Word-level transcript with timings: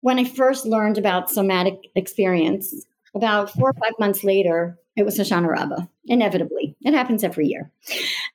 when 0.00 0.18
I 0.18 0.24
first 0.24 0.66
learned 0.66 0.98
about 0.98 1.30
somatic 1.30 1.90
experience, 1.94 2.74
about 3.14 3.50
four 3.50 3.70
or 3.70 3.74
five 3.74 3.92
months 3.98 4.24
later, 4.24 4.78
it 4.96 5.04
was 5.04 5.18
Hoshana 5.18 5.48
Rabbah, 5.48 5.86
inevitably. 6.06 6.76
It 6.82 6.94
happens 6.94 7.24
every 7.24 7.46
year. 7.46 7.70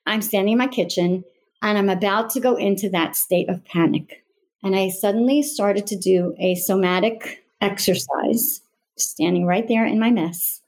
I'm 0.06 0.22
standing 0.22 0.52
in 0.52 0.58
my 0.58 0.68
kitchen 0.68 1.24
and 1.62 1.78
I'm 1.78 1.88
about 1.88 2.30
to 2.30 2.40
go 2.40 2.56
into 2.56 2.88
that 2.90 3.16
state 3.16 3.48
of 3.48 3.64
panic. 3.64 4.24
And 4.62 4.74
I 4.76 4.90
suddenly 4.90 5.42
started 5.42 5.86
to 5.88 5.96
do 5.96 6.34
a 6.38 6.54
somatic 6.54 7.44
exercise, 7.60 8.60
standing 8.96 9.46
right 9.46 9.66
there 9.68 9.86
in 9.86 9.98
my 9.98 10.10
mess. 10.10 10.60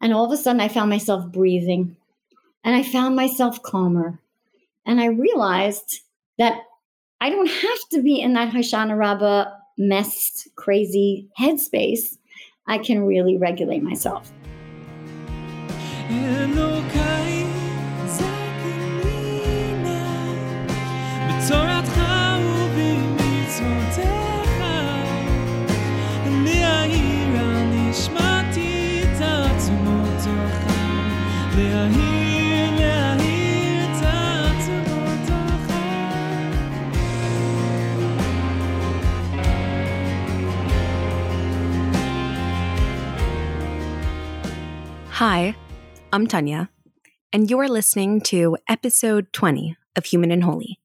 And 0.00 0.12
all 0.12 0.24
of 0.24 0.32
a 0.32 0.36
sudden, 0.36 0.60
I 0.60 0.68
found 0.68 0.90
myself 0.90 1.30
breathing 1.30 1.96
and 2.64 2.74
I 2.74 2.82
found 2.82 3.16
myself 3.16 3.62
calmer. 3.62 4.18
And 4.84 5.00
I 5.00 5.06
realized 5.06 6.00
that 6.38 6.62
I 7.20 7.30
don't 7.30 7.48
have 7.48 7.78
to 7.92 8.02
be 8.02 8.20
in 8.20 8.32
that 8.32 8.52
Hoshana 8.52 8.98
Rabbah 8.98 9.50
messed, 9.78 10.48
crazy 10.56 11.28
headspace. 11.38 12.18
I 12.66 12.78
can 12.78 13.04
really 13.04 13.36
regulate 13.36 13.82
myself. 13.82 14.32
Hi, 45.24 45.54
I'm 46.12 46.26
Tanya, 46.26 46.68
and 47.32 47.48
you're 47.48 47.68
listening 47.68 48.22
to 48.22 48.56
episode 48.68 49.32
20 49.32 49.76
of 49.94 50.04
Human 50.06 50.32
and 50.32 50.42
Holy, 50.42 50.80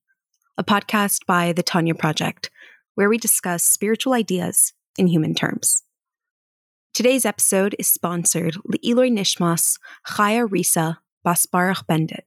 a 0.56 0.62
podcast 0.62 1.26
by 1.26 1.52
the 1.52 1.64
Tanya 1.64 1.96
Project, 1.96 2.48
where 2.94 3.08
we 3.08 3.18
discuss 3.18 3.64
spiritual 3.64 4.12
ideas 4.12 4.74
in 4.96 5.08
human 5.08 5.34
terms. 5.34 5.82
Today's 6.94 7.24
episode 7.24 7.74
is 7.80 7.88
sponsored 7.88 8.54
Le'iloi 8.58 9.10
Nishmas 9.10 9.76
Chaya 10.06 10.48
Risa 10.48 10.98
Basbarach 11.26 11.84
Bendit. 11.88 12.24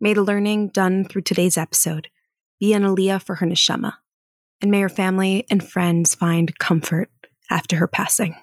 May 0.00 0.14
the 0.14 0.22
learning 0.22 0.68
done 0.68 1.04
through 1.04 1.22
today's 1.22 1.58
episode 1.58 2.10
be 2.60 2.74
an 2.74 2.84
aliyah 2.84 3.20
for 3.20 3.34
her 3.34 3.46
neshama, 3.48 3.94
and 4.60 4.70
may 4.70 4.82
her 4.82 4.88
family 4.88 5.46
and 5.50 5.68
friends 5.68 6.14
find 6.14 6.56
comfort 6.60 7.10
after 7.50 7.74
her 7.74 7.88
passing. 7.88 8.36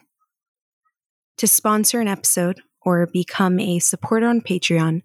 To 1.37 1.47
sponsor 1.47 1.99
an 1.99 2.07
episode 2.07 2.61
or 2.81 3.07
become 3.07 3.59
a 3.59 3.79
supporter 3.79 4.27
on 4.27 4.39
Patreon, 4.39 5.01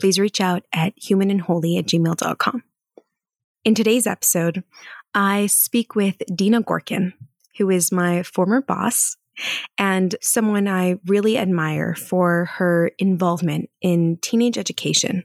please 0.00 0.20
reach 0.20 0.40
out 0.40 0.62
at 0.72 0.94
humanandholy 1.00 1.78
at 1.78 1.86
gmail.com. 1.86 2.62
In 3.64 3.74
today's 3.74 4.06
episode, 4.06 4.62
I 5.14 5.46
speak 5.46 5.96
with 5.96 6.16
Dina 6.32 6.62
Gorkin, 6.62 7.12
who 7.58 7.70
is 7.70 7.90
my 7.90 8.22
former 8.22 8.60
boss 8.60 9.16
and 9.76 10.14
someone 10.20 10.68
I 10.68 10.96
really 11.06 11.38
admire 11.38 11.96
for 11.96 12.44
her 12.52 12.92
involvement 12.98 13.68
in 13.80 14.18
teenage 14.22 14.58
education 14.58 15.24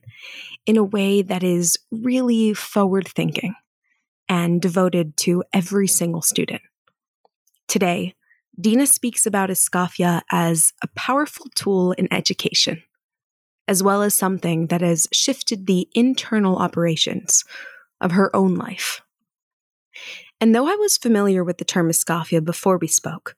in 0.65 0.77
a 0.77 0.83
way 0.83 1.21
that 1.21 1.43
is 1.43 1.77
really 1.91 2.55
forward 2.55 3.07
thinking 3.07 3.53
and 4.27 4.61
devoted 4.61 5.15
to 5.17 5.43
every 5.53 5.87
single 5.87 6.21
student. 6.21 6.61
Today, 7.67 8.15
Dina 8.59 8.87
speaks 8.87 9.25
about 9.25 9.49
Iskafia 9.49 10.21
as 10.31 10.73
a 10.83 10.87
powerful 10.95 11.45
tool 11.55 11.93
in 11.93 12.11
education, 12.11 12.83
as 13.69 13.81
well 13.81 14.01
as 14.01 14.13
something 14.13 14.67
that 14.67 14.81
has 14.81 15.07
shifted 15.13 15.65
the 15.65 15.87
internal 15.93 16.57
operations 16.57 17.45
of 18.01 18.11
her 18.11 18.35
own 18.35 18.55
life. 18.55 19.01
And 20.41 20.53
though 20.53 20.67
I 20.67 20.75
was 20.75 20.97
familiar 20.97 21.43
with 21.43 21.57
the 21.57 21.65
term 21.65 21.89
Iskafia 21.89 22.43
before 22.43 22.77
we 22.77 22.87
spoke, 22.87 23.35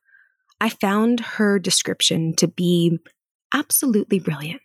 I 0.60 0.70
found 0.70 1.20
her 1.20 1.60
description 1.60 2.36
to 2.38 2.48
be 2.48 2.98
absolutely 3.54 4.20
brilliant. 4.20 4.62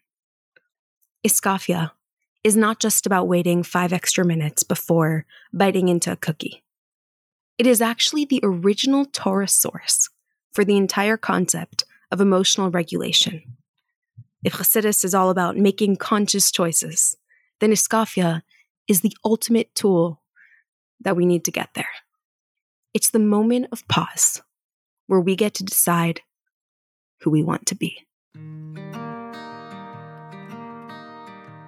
Iskafia 1.27 1.91
is 2.44 2.56
not 2.56 2.81
just 2.81 3.05
about 3.05 3.28
waiting 3.28 3.62
five 3.62 3.93
extra 3.93 4.25
minutes 4.25 4.62
before 4.62 5.27
biting 5.53 5.88
into 5.88 6.12
a 6.12 6.17
cookie. 6.17 6.62
It 7.59 7.67
is 7.67 7.83
actually 7.83 8.25
the 8.25 8.41
original 8.43 9.05
Torah 9.06 9.49
source 9.49 10.09
for 10.56 10.65
the 10.65 10.78
entire 10.78 11.19
concept 11.19 11.84
of 12.11 12.19
emotional 12.19 12.71
regulation. 12.71 13.43
If 14.43 14.55
Chassidus 14.55 15.05
is 15.05 15.15
all 15.15 15.28
about 15.28 15.59
making 15.59 15.97
conscious 15.97 16.50
choices, 16.50 17.15
then 17.61 17.72
Iskafia 17.72 18.41
is 18.89 19.03
the 19.03 19.15
ultimate 19.22 19.75
tool 19.75 20.22
that 21.03 21.15
we 21.15 21.27
need 21.27 21.44
to 21.44 21.50
get 21.50 21.75
there. 21.75 21.91
It's 22.94 23.11
the 23.11 23.19
moment 23.19 23.67
of 23.71 23.87
pause 23.87 24.41
where 25.09 25.21
we 25.21 25.37
get 25.37 25.53
to 25.55 25.62
decide 25.62 26.22
who 27.21 27.28
we 27.28 27.43
want 27.43 27.67
to 27.67 27.75
be. 27.75 27.99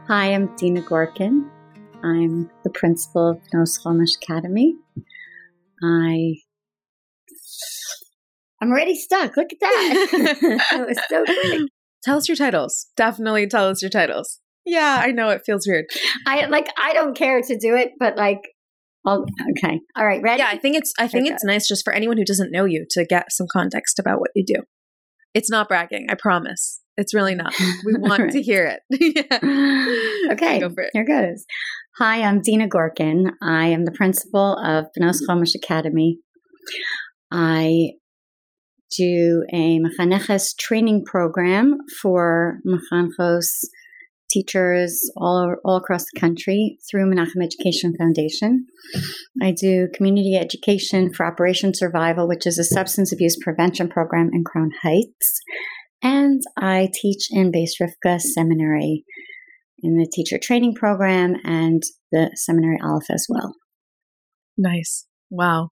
Hi, 0.06 0.32
I'm 0.32 0.56
Dina 0.56 0.80
Gorkin. 0.80 1.46
I'm 2.02 2.50
the 2.64 2.70
principal 2.70 3.32
of 3.32 3.42
Chomesh 3.52 4.16
Academy. 4.16 4.76
I 5.82 6.36
I'm 8.60 8.70
already 8.70 8.96
stuck. 8.96 9.36
Look 9.36 9.52
at 9.52 9.60
that. 9.60 10.60
was 10.88 10.98
so 11.08 11.24
quick. 11.24 11.68
Tell 12.02 12.16
us 12.16 12.28
your 12.28 12.36
titles. 12.36 12.86
Definitely 12.96 13.46
tell 13.46 13.68
us 13.68 13.82
your 13.82 13.90
titles. 13.90 14.40
Yeah, 14.64 15.00
I 15.02 15.12
know 15.12 15.30
it 15.30 15.42
feels 15.46 15.66
weird. 15.66 15.86
I 16.26 16.46
like 16.46 16.68
I 16.76 16.92
don't 16.92 17.16
care 17.16 17.40
to 17.40 17.58
do 17.58 17.74
it, 17.74 17.92
but 17.98 18.16
like 18.16 18.40
I'll, 19.06 19.24
okay. 19.56 19.80
All 19.96 20.04
right, 20.04 20.20
ready? 20.22 20.40
Yeah, 20.40 20.48
I 20.48 20.58
think 20.58 20.76
it's 20.76 20.92
I 20.98 21.08
think 21.08 21.28
it's 21.28 21.44
nice 21.44 21.66
just 21.66 21.84
for 21.84 21.92
anyone 21.92 22.18
who 22.18 22.24
doesn't 22.24 22.52
know 22.52 22.64
you 22.64 22.84
to 22.90 23.06
get 23.06 23.32
some 23.32 23.46
context 23.50 23.98
about 23.98 24.20
what 24.20 24.30
you 24.34 24.44
do. 24.44 24.62
It's 25.34 25.50
not 25.50 25.68
bragging, 25.68 26.06
I 26.10 26.14
promise. 26.14 26.80
It's 26.96 27.14
really 27.14 27.34
not. 27.34 27.54
We 27.84 27.94
want 27.98 28.22
right. 28.22 28.32
to 28.32 28.42
hear 28.42 28.66
it. 28.66 28.80
yeah. 29.40 30.32
Okay. 30.32 30.58
Go 30.58 30.66
it. 30.76 30.90
Here 30.92 31.04
goes. 31.04 31.44
Hi, 31.98 32.22
I'm 32.22 32.40
Dina 32.40 32.68
Gorkin. 32.68 33.30
I 33.40 33.68
am 33.68 33.84
the 33.84 33.92
principal 33.92 34.58
of 34.58 34.86
Bnos 34.98 35.18
Chomesh 35.28 35.54
Academy. 35.54 36.18
I 37.30 37.92
do 38.96 39.44
a 39.52 39.78
Mechaneches 39.78 40.56
training 40.58 41.04
program 41.04 41.78
for 42.00 42.58
Mechanchos 42.66 43.64
teachers 44.30 45.10
all, 45.16 45.54
all 45.64 45.76
across 45.76 46.04
the 46.04 46.20
country 46.20 46.78
through 46.90 47.10
Menachem 47.10 47.42
Education 47.42 47.94
Foundation. 47.96 48.66
I 49.42 49.52
do 49.52 49.88
community 49.94 50.36
education 50.36 51.12
for 51.12 51.24
Operation 51.24 51.72
Survival, 51.74 52.28
which 52.28 52.46
is 52.46 52.58
a 52.58 52.64
substance 52.64 53.12
abuse 53.12 53.38
prevention 53.42 53.88
program 53.88 54.30
in 54.32 54.44
Crown 54.44 54.70
Heights. 54.82 55.40
And 56.02 56.42
I 56.56 56.90
teach 56.92 57.28
in 57.30 57.50
Beis 57.50 57.70
Rivka 57.80 58.20
Seminary 58.20 59.04
in 59.82 59.96
the 59.96 60.10
teacher 60.12 60.38
training 60.42 60.74
program 60.74 61.34
and 61.44 61.82
the 62.12 62.30
seminary 62.34 62.78
Aleph 62.82 63.10
as 63.10 63.26
well. 63.28 63.54
Nice. 64.56 65.06
Wow. 65.30 65.70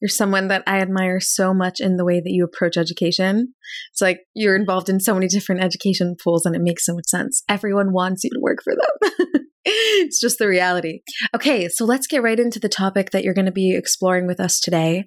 You're 0.00 0.08
someone 0.08 0.48
that 0.48 0.62
I 0.66 0.78
admire 0.78 1.20
so 1.20 1.52
much 1.52 1.80
in 1.80 1.96
the 1.96 2.04
way 2.04 2.20
that 2.20 2.30
you 2.30 2.44
approach 2.44 2.76
education. 2.76 3.54
It's 3.92 4.00
like 4.00 4.20
you're 4.34 4.56
involved 4.56 4.88
in 4.88 5.00
so 5.00 5.14
many 5.14 5.28
different 5.28 5.62
education 5.62 6.16
pools 6.22 6.46
and 6.46 6.54
it 6.54 6.62
makes 6.62 6.84
so 6.86 6.94
much 6.94 7.06
sense. 7.08 7.42
Everyone 7.48 7.92
wants 7.92 8.24
you 8.24 8.30
to 8.30 8.40
work 8.40 8.58
for 8.62 8.74
them. 8.74 9.44
it's 9.64 10.20
just 10.20 10.38
the 10.38 10.48
reality. 10.48 11.00
Okay, 11.34 11.68
so 11.68 11.84
let's 11.84 12.06
get 12.06 12.22
right 12.22 12.38
into 12.38 12.58
the 12.58 12.68
topic 12.68 13.10
that 13.10 13.24
you're 13.24 13.34
going 13.34 13.46
to 13.46 13.52
be 13.52 13.74
exploring 13.76 14.26
with 14.26 14.40
us 14.40 14.60
today. 14.60 15.04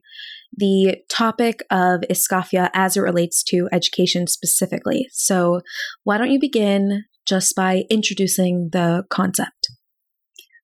The 0.56 0.98
topic 1.10 1.62
of 1.72 2.02
Iskafia 2.10 2.70
as 2.74 2.98
it 2.98 3.02
relates 3.02 3.42
to 3.46 3.70
education 3.72 4.28
specifically. 4.28 5.08
So, 5.12 5.62
why 6.04 6.18
don't 6.18 6.32
you 6.32 6.40
begin 6.40 7.06
just 7.26 7.56
by 7.56 7.84
introducing 7.90 8.70
the 8.74 9.06
concept? 9.10 9.61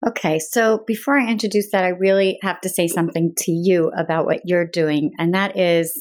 Okay, 0.05 0.37
so 0.37 0.83
before 0.85 1.17
I 1.17 1.27
introduce 1.27 1.71
that, 1.71 1.83
I 1.83 1.89
really 1.89 2.37
have 2.43 2.61
to 2.61 2.69
say 2.69 2.87
something 2.87 3.33
to 3.37 3.51
you 3.51 3.91
about 3.97 4.25
what 4.25 4.41
you're 4.45 4.67
doing. 4.67 5.11
And 5.17 5.33
that 5.33 5.57
is, 5.57 5.91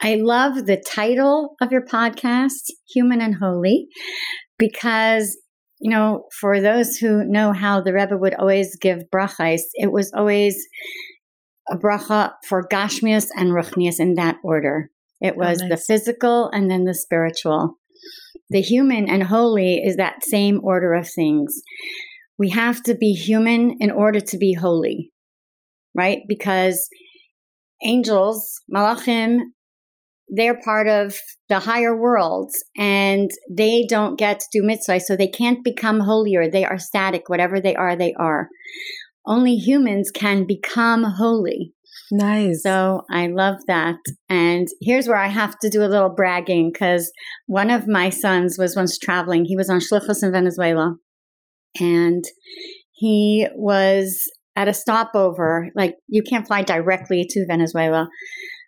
I 0.00 0.16
love 0.16 0.66
the 0.66 0.82
title 0.86 1.56
of 1.62 1.72
your 1.72 1.86
podcast, 1.86 2.70
Human 2.94 3.22
and 3.22 3.34
Holy, 3.34 3.86
because, 4.58 5.38
you 5.80 5.90
know, 5.90 6.24
for 6.38 6.60
those 6.60 6.98
who 6.98 7.24
know 7.24 7.52
how 7.52 7.80
the 7.80 7.94
Rebbe 7.94 8.16
would 8.16 8.34
always 8.34 8.76
give 8.76 9.04
brachas, 9.10 9.62
it 9.74 9.90
was 9.90 10.12
always 10.14 10.62
a 11.70 11.78
bracha 11.78 12.32
for 12.46 12.68
Gashmias 12.68 13.28
and 13.34 13.52
Ruchnias 13.52 13.98
in 13.98 14.16
that 14.16 14.36
order. 14.44 14.90
It 15.22 15.32
oh, 15.36 15.38
was 15.38 15.62
oh, 15.62 15.68
nice. 15.68 15.78
the 15.78 15.84
physical 15.94 16.50
and 16.50 16.70
then 16.70 16.84
the 16.84 16.94
spiritual. 16.94 17.78
The 18.50 18.60
human 18.60 19.08
and 19.08 19.22
holy 19.22 19.78
is 19.78 19.96
that 19.96 20.22
same 20.22 20.60
order 20.62 20.92
of 20.92 21.08
things 21.08 21.62
we 22.38 22.50
have 22.50 22.82
to 22.84 22.94
be 22.94 23.12
human 23.12 23.76
in 23.80 23.90
order 23.90 24.20
to 24.20 24.38
be 24.38 24.52
holy, 24.52 25.12
right? 25.94 26.20
Because 26.28 26.88
angels, 27.84 28.60
malachim, 28.74 29.40
they're 30.28 30.60
part 30.60 30.88
of 30.88 31.16
the 31.48 31.60
higher 31.60 31.96
worlds 31.96 32.64
and 32.76 33.30
they 33.50 33.86
don't 33.88 34.18
get 34.18 34.40
to 34.40 34.46
do 34.52 34.62
mitzvah, 34.62 35.00
so 35.00 35.16
they 35.16 35.28
can't 35.28 35.62
become 35.62 36.00
holier. 36.00 36.50
They 36.50 36.64
are 36.64 36.78
static. 36.78 37.28
Whatever 37.28 37.60
they 37.60 37.76
are, 37.76 37.96
they 37.96 38.12
are. 38.14 38.48
Only 39.24 39.56
humans 39.56 40.10
can 40.10 40.46
become 40.46 41.04
holy. 41.04 41.72
Nice. 42.12 42.62
So 42.62 43.02
I 43.10 43.26
love 43.28 43.56
that. 43.66 43.96
And 44.28 44.68
here's 44.80 45.08
where 45.08 45.16
I 45.16 45.28
have 45.28 45.58
to 45.60 45.70
do 45.70 45.82
a 45.82 45.88
little 45.88 46.10
bragging 46.10 46.70
because 46.72 47.10
one 47.46 47.70
of 47.70 47.88
my 47.88 48.10
sons 48.10 48.56
was 48.58 48.76
once 48.76 48.98
traveling. 48.98 49.44
He 49.44 49.56
was 49.56 49.70
on 49.70 49.80
Shlichus 49.80 50.22
in 50.22 50.30
Venezuela 50.30 50.96
and 51.80 52.24
he 52.92 53.46
was 53.54 54.22
at 54.56 54.68
a 54.68 54.74
stopover. 54.74 55.70
Like 55.74 55.96
you 56.08 56.22
can't 56.22 56.46
fly 56.46 56.62
directly 56.62 57.26
to 57.28 57.46
Venezuela. 57.46 58.08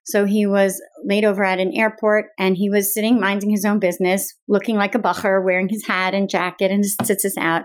So 0.05 0.25
he 0.25 0.47
was 0.47 0.81
laid 1.05 1.25
over 1.25 1.45
at 1.45 1.59
an 1.59 1.75
airport 1.75 2.27
and 2.39 2.57
he 2.57 2.71
was 2.71 2.95
sitting 2.95 3.21
minding 3.21 3.51
his 3.51 3.67
own 3.67 3.79
business, 3.79 4.35
looking 4.49 4.77
like 4.77 4.95
a 4.95 4.99
bacher, 4.99 5.45
wearing 5.45 5.69
his 5.69 5.87
hat 5.87 6.15
and 6.15 6.31
jacket 6.31 6.71
and 6.71 6.83
his 6.83 6.97
tzitzis 7.03 7.37
out. 7.37 7.65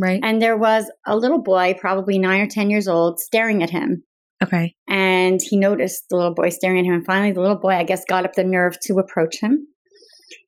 Right. 0.00 0.20
And 0.22 0.40
there 0.40 0.56
was 0.56 0.90
a 1.06 1.16
little 1.16 1.42
boy, 1.42 1.74
probably 1.78 2.18
nine 2.18 2.40
or 2.40 2.46
10 2.46 2.70
years 2.70 2.88
old, 2.88 3.20
staring 3.20 3.62
at 3.62 3.68
him. 3.68 4.04
Okay. 4.42 4.74
And 4.88 5.40
he 5.42 5.58
noticed 5.58 6.04
the 6.08 6.16
little 6.16 6.34
boy 6.34 6.48
staring 6.48 6.78
at 6.78 6.86
him. 6.86 6.94
And 6.94 7.04
finally, 7.04 7.32
the 7.32 7.42
little 7.42 7.58
boy, 7.58 7.74
I 7.74 7.84
guess, 7.84 8.04
got 8.08 8.24
up 8.24 8.32
the 8.34 8.44
nerve 8.44 8.78
to 8.84 8.94
approach 8.94 9.40
him. 9.40 9.66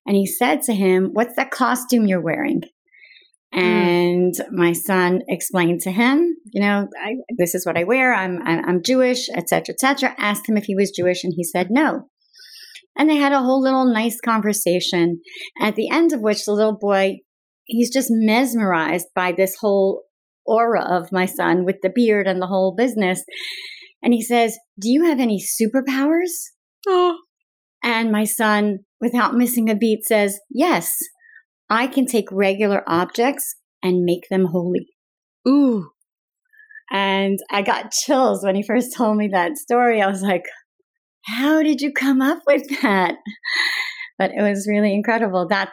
And 0.06 0.16
he 0.16 0.26
said 0.26 0.62
to 0.62 0.72
him, 0.72 1.10
What's 1.12 1.36
that 1.36 1.50
costume 1.50 2.06
you're 2.06 2.22
wearing? 2.22 2.62
Hmm. 3.54 3.60
And 3.60 4.34
mm. 4.34 4.50
my 4.50 4.72
son 4.72 5.20
explained 5.28 5.80
to 5.82 5.92
him, 5.92 6.36
you 6.52 6.60
know, 6.60 6.88
I, 7.02 7.14
this 7.38 7.54
is 7.54 7.64
what 7.64 7.78
I 7.78 7.84
wear. 7.84 8.12
I'm 8.12 8.40
I'm, 8.44 8.64
I'm 8.68 8.82
Jewish, 8.82 9.28
etc., 9.28 9.74
etc. 9.74 10.14
Asked 10.18 10.48
him 10.48 10.56
if 10.56 10.64
he 10.64 10.74
was 10.74 10.90
Jewish, 10.90 11.22
and 11.24 11.32
he 11.36 11.44
said 11.44 11.68
no. 11.70 12.08
And 12.96 13.08
they 13.08 13.16
had 13.16 13.32
a 13.32 13.42
whole 13.42 13.60
little 13.60 13.92
nice 13.92 14.20
conversation. 14.20 15.20
At 15.60 15.74
the 15.74 15.88
end 15.90 16.12
of 16.12 16.20
which, 16.20 16.44
the 16.44 16.52
little 16.52 16.76
boy, 16.78 17.18
he's 17.64 17.92
just 17.92 18.08
mesmerized 18.10 19.06
by 19.14 19.32
this 19.32 19.56
whole 19.60 20.02
aura 20.46 20.84
of 20.84 21.10
my 21.10 21.26
son 21.26 21.64
with 21.64 21.76
the 21.82 21.90
beard 21.92 22.26
and 22.26 22.40
the 22.40 22.46
whole 22.46 22.74
business. 22.76 23.24
And 24.02 24.12
he 24.12 24.22
says, 24.22 24.58
Do 24.78 24.90
you 24.90 25.04
have 25.04 25.20
any 25.20 25.40
superpowers? 25.40 26.30
Oh. 26.86 27.18
And 27.82 28.10
my 28.10 28.24
son, 28.24 28.80
without 29.00 29.34
missing 29.34 29.68
a 29.70 29.74
beat, 29.74 30.04
says, 30.04 30.38
Yes, 30.50 30.96
I 31.74 31.86
can 31.86 32.06
take 32.06 32.30
regular 32.30 32.82
objects 32.86 33.56
and 33.82 34.04
make 34.04 34.28
them 34.30 34.46
holy. 34.46 34.88
Ooh. 35.46 35.90
And 36.90 37.38
I 37.50 37.62
got 37.62 37.90
chills 37.90 38.44
when 38.44 38.54
he 38.54 38.62
first 38.62 38.94
told 38.96 39.16
me 39.16 39.28
that 39.32 39.58
story. 39.58 40.00
I 40.00 40.06
was 40.06 40.22
like, 40.22 40.44
How 41.24 41.62
did 41.62 41.80
you 41.80 41.92
come 41.92 42.22
up 42.22 42.42
with 42.46 42.62
that? 42.82 43.16
But 44.16 44.30
it 44.30 44.42
was 44.42 44.68
really 44.68 44.94
incredible. 44.94 45.48
That 45.48 45.70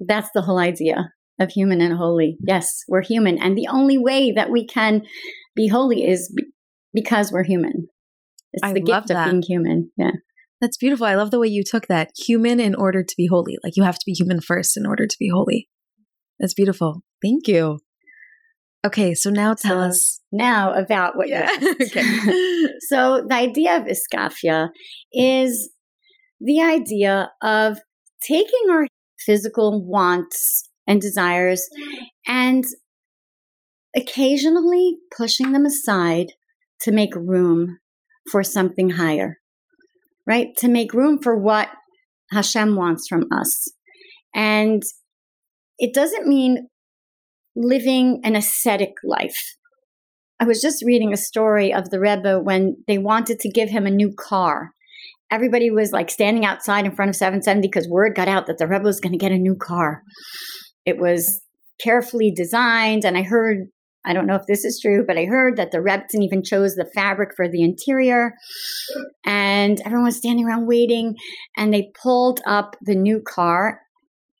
that's 0.00 0.30
the 0.34 0.40
whole 0.40 0.58
idea 0.58 1.12
of 1.38 1.50
human 1.50 1.82
and 1.82 1.94
holy. 1.94 2.38
Yes, 2.46 2.82
we're 2.88 3.02
human. 3.02 3.38
And 3.38 3.58
the 3.58 3.68
only 3.68 3.98
way 3.98 4.32
that 4.32 4.50
we 4.50 4.66
can 4.66 5.02
be 5.54 5.68
holy 5.68 6.06
is 6.06 6.34
because 6.94 7.30
we're 7.30 7.44
human. 7.44 7.88
It's 8.52 8.64
I 8.64 8.72
the 8.72 8.80
gift 8.80 9.10
of 9.10 9.24
being 9.24 9.42
human. 9.42 9.90
Yeah. 9.98 10.12
That's 10.60 10.76
beautiful. 10.76 11.06
I 11.06 11.14
love 11.14 11.30
the 11.30 11.38
way 11.38 11.48
you 11.48 11.62
took 11.64 11.86
that 11.86 12.10
human 12.16 12.58
in 12.58 12.74
order 12.74 13.02
to 13.02 13.14
be 13.16 13.28
holy. 13.28 13.58
Like 13.62 13.76
you 13.76 13.84
have 13.84 13.98
to 13.98 14.04
be 14.06 14.12
human 14.12 14.40
first 14.40 14.76
in 14.76 14.86
order 14.86 15.06
to 15.06 15.16
be 15.18 15.30
holy. 15.32 15.68
That's 16.40 16.54
beautiful. 16.54 17.02
Thank 17.22 17.48
you. 17.48 17.78
Okay, 18.86 19.14
so 19.14 19.30
now 19.30 19.54
tell 19.54 19.76
so 19.82 19.88
us 19.88 20.20
now 20.30 20.72
about 20.72 21.16
what 21.16 21.28
yeah. 21.28 21.50
you 21.60 21.72
okay. 21.82 22.02
so 22.88 23.24
the 23.28 23.34
idea 23.34 23.76
of 23.76 23.86
iskafia 23.86 24.68
is 25.12 25.70
the 26.40 26.60
idea 26.60 27.30
of 27.42 27.78
taking 28.22 28.70
our 28.70 28.86
physical 29.18 29.84
wants 29.84 30.68
and 30.86 31.00
desires 31.00 31.68
and 32.26 32.64
occasionally 33.96 34.96
pushing 35.16 35.52
them 35.52 35.66
aside 35.66 36.28
to 36.80 36.92
make 36.92 37.14
room 37.16 37.78
for 38.30 38.42
something 38.42 38.90
higher, 38.90 39.38
right? 40.28 40.48
To 40.58 40.68
make 40.68 40.92
room 40.92 41.18
for 41.20 41.36
what 41.36 41.68
Hashem 42.30 42.76
wants 42.76 43.08
from 43.08 43.24
us. 43.32 43.72
And 44.34 44.82
it 45.78 45.94
doesn't 45.94 46.28
mean 46.28 46.68
living 47.56 48.20
an 48.22 48.36
ascetic 48.36 48.92
life. 49.02 49.56
I 50.38 50.44
was 50.44 50.60
just 50.60 50.84
reading 50.84 51.12
a 51.12 51.16
story 51.16 51.72
of 51.72 51.90
the 51.90 51.98
Rebbe 51.98 52.38
when 52.40 52.76
they 52.86 52.98
wanted 52.98 53.40
to 53.40 53.50
give 53.50 53.70
him 53.70 53.86
a 53.86 53.90
new 53.90 54.12
car. 54.16 54.70
Everybody 55.30 55.70
was 55.70 55.92
like 55.92 56.10
standing 56.10 56.44
outside 56.44 56.84
in 56.84 56.94
front 56.94 57.08
of 57.08 57.16
770 57.16 57.66
because 57.66 57.88
word 57.88 58.14
got 58.14 58.28
out 58.28 58.46
that 58.46 58.58
the 58.58 58.68
Rebbe 58.68 58.84
was 58.84 59.00
going 59.00 59.12
to 59.12 59.18
get 59.18 59.32
a 59.32 59.38
new 59.38 59.56
car. 59.56 60.02
It 60.84 60.98
was 60.98 61.42
carefully 61.82 62.32
designed, 62.34 63.04
and 63.04 63.16
I 63.16 63.22
heard 63.22 63.68
I 64.04 64.12
don't 64.12 64.26
know 64.26 64.36
if 64.36 64.46
this 64.46 64.64
is 64.64 64.80
true, 64.80 65.04
but 65.06 65.18
I 65.18 65.24
heard 65.24 65.56
that 65.56 65.70
the 65.70 65.78
Rebbetzin 65.78 66.22
even 66.22 66.42
chose 66.42 66.74
the 66.74 66.90
fabric 66.94 67.30
for 67.36 67.48
the 67.48 67.62
interior. 67.62 68.32
And 69.24 69.80
everyone 69.80 70.06
was 70.06 70.16
standing 70.16 70.46
around 70.46 70.66
waiting, 70.66 71.16
and 71.56 71.72
they 71.74 71.90
pulled 72.00 72.40
up 72.46 72.76
the 72.80 72.94
new 72.94 73.20
car. 73.20 73.80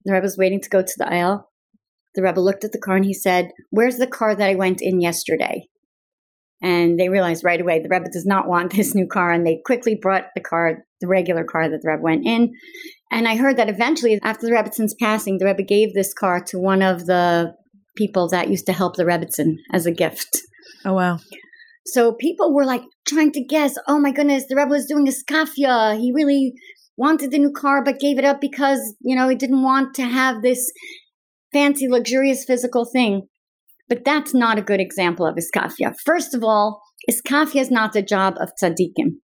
The 0.04 0.12
Rebbe 0.12 0.24
was 0.24 0.38
waiting 0.38 0.60
to 0.60 0.70
go 0.70 0.82
to 0.82 0.94
the 0.96 1.04
Ohel. 1.04 1.44
The 2.14 2.22
Rebbe 2.22 2.40
looked 2.40 2.64
at 2.64 2.72
the 2.72 2.78
car 2.78 2.96
and 2.96 3.04
he 3.04 3.14
said, 3.14 3.50
Where's 3.70 3.98
the 3.98 4.06
car 4.06 4.34
that 4.34 4.48
I 4.48 4.54
went 4.54 4.80
in 4.80 5.00
yesterday? 5.00 5.68
And 6.60 6.98
they 6.98 7.08
realized 7.08 7.44
right 7.44 7.60
away 7.60 7.78
the 7.78 7.88
Rebbe 7.88 8.10
does 8.10 8.26
not 8.26 8.48
want 8.48 8.72
this 8.76 8.94
new 8.94 9.06
car, 9.06 9.32
and 9.32 9.46
they 9.46 9.60
quickly 9.66 9.94
brought 10.00 10.28
the 10.34 10.40
car, 10.40 10.84
the 11.00 11.08
regular 11.08 11.44
car 11.44 11.68
that 11.68 11.82
the 11.82 11.90
Rebbe 11.90 12.02
went 12.02 12.26
in. 12.26 12.52
And 13.10 13.26
I 13.26 13.36
heard 13.36 13.56
that 13.56 13.68
eventually, 13.68 14.18
after 14.22 14.46
the 14.46 14.52
Rebbetzins 14.52 14.98
passing, 14.98 15.38
the 15.38 15.46
Rebbe 15.46 15.62
gave 15.62 15.94
this 15.94 16.14
car 16.14 16.40
to 16.48 16.58
one 16.58 16.82
of 16.82 17.06
the 17.06 17.54
people 17.98 18.28
that 18.28 18.48
used 18.48 18.64
to 18.66 18.72
help 18.72 18.96
the 18.96 19.04
Rebbitzin 19.04 19.56
as 19.72 19.84
a 19.84 19.92
gift. 19.92 20.38
Oh, 20.84 20.94
wow. 20.94 21.18
So 21.84 22.12
people 22.12 22.54
were 22.54 22.64
like 22.64 22.82
trying 23.06 23.32
to 23.32 23.44
guess, 23.44 23.74
oh 23.88 23.98
my 23.98 24.12
goodness, 24.12 24.44
the 24.48 24.56
Rebbe 24.56 24.70
was 24.70 24.86
doing 24.86 25.06
iskafia. 25.06 25.98
He 25.98 26.12
really 26.14 26.52
wanted 26.96 27.30
the 27.30 27.38
new 27.38 27.50
car, 27.50 27.82
but 27.82 27.98
gave 27.98 28.18
it 28.18 28.24
up 28.24 28.40
because, 28.40 28.94
you 29.00 29.16
know, 29.16 29.28
he 29.28 29.36
didn't 29.36 29.62
want 29.62 29.94
to 29.94 30.02
have 30.02 30.42
this 30.42 30.70
fancy, 31.52 31.88
luxurious 31.88 32.44
physical 32.44 32.84
thing. 32.84 33.26
But 33.88 34.04
that's 34.04 34.34
not 34.34 34.58
a 34.58 34.62
good 34.62 34.80
example 34.80 35.26
of 35.26 35.36
iskafia. 35.36 35.94
First 36.04 36.34
of 36.34 36.44
all, 36.44 36.82
iskafia 37.10 37.62
is 37.62 37.70
not 37.70 37.92
the 37.92 38.02
job 38.02 38.34
of 38.38 38.50
tzaddikim. 38.62 39.16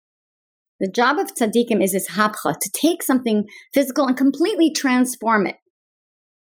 The 0.78 0.90
job 0.90 1.18
of 1.18 1.34
tzaddikim 1.34 1.82
is 1.82 1.94
ishapcha, 1.94 2.54
to 2.60 2.70
take 2.72 3.02
something 3.02 3.44
physical 3.74 4.06
and 4.06 4.16
completely 4.16 4.72
transform 4.72 5.46
it. 5.46 5.56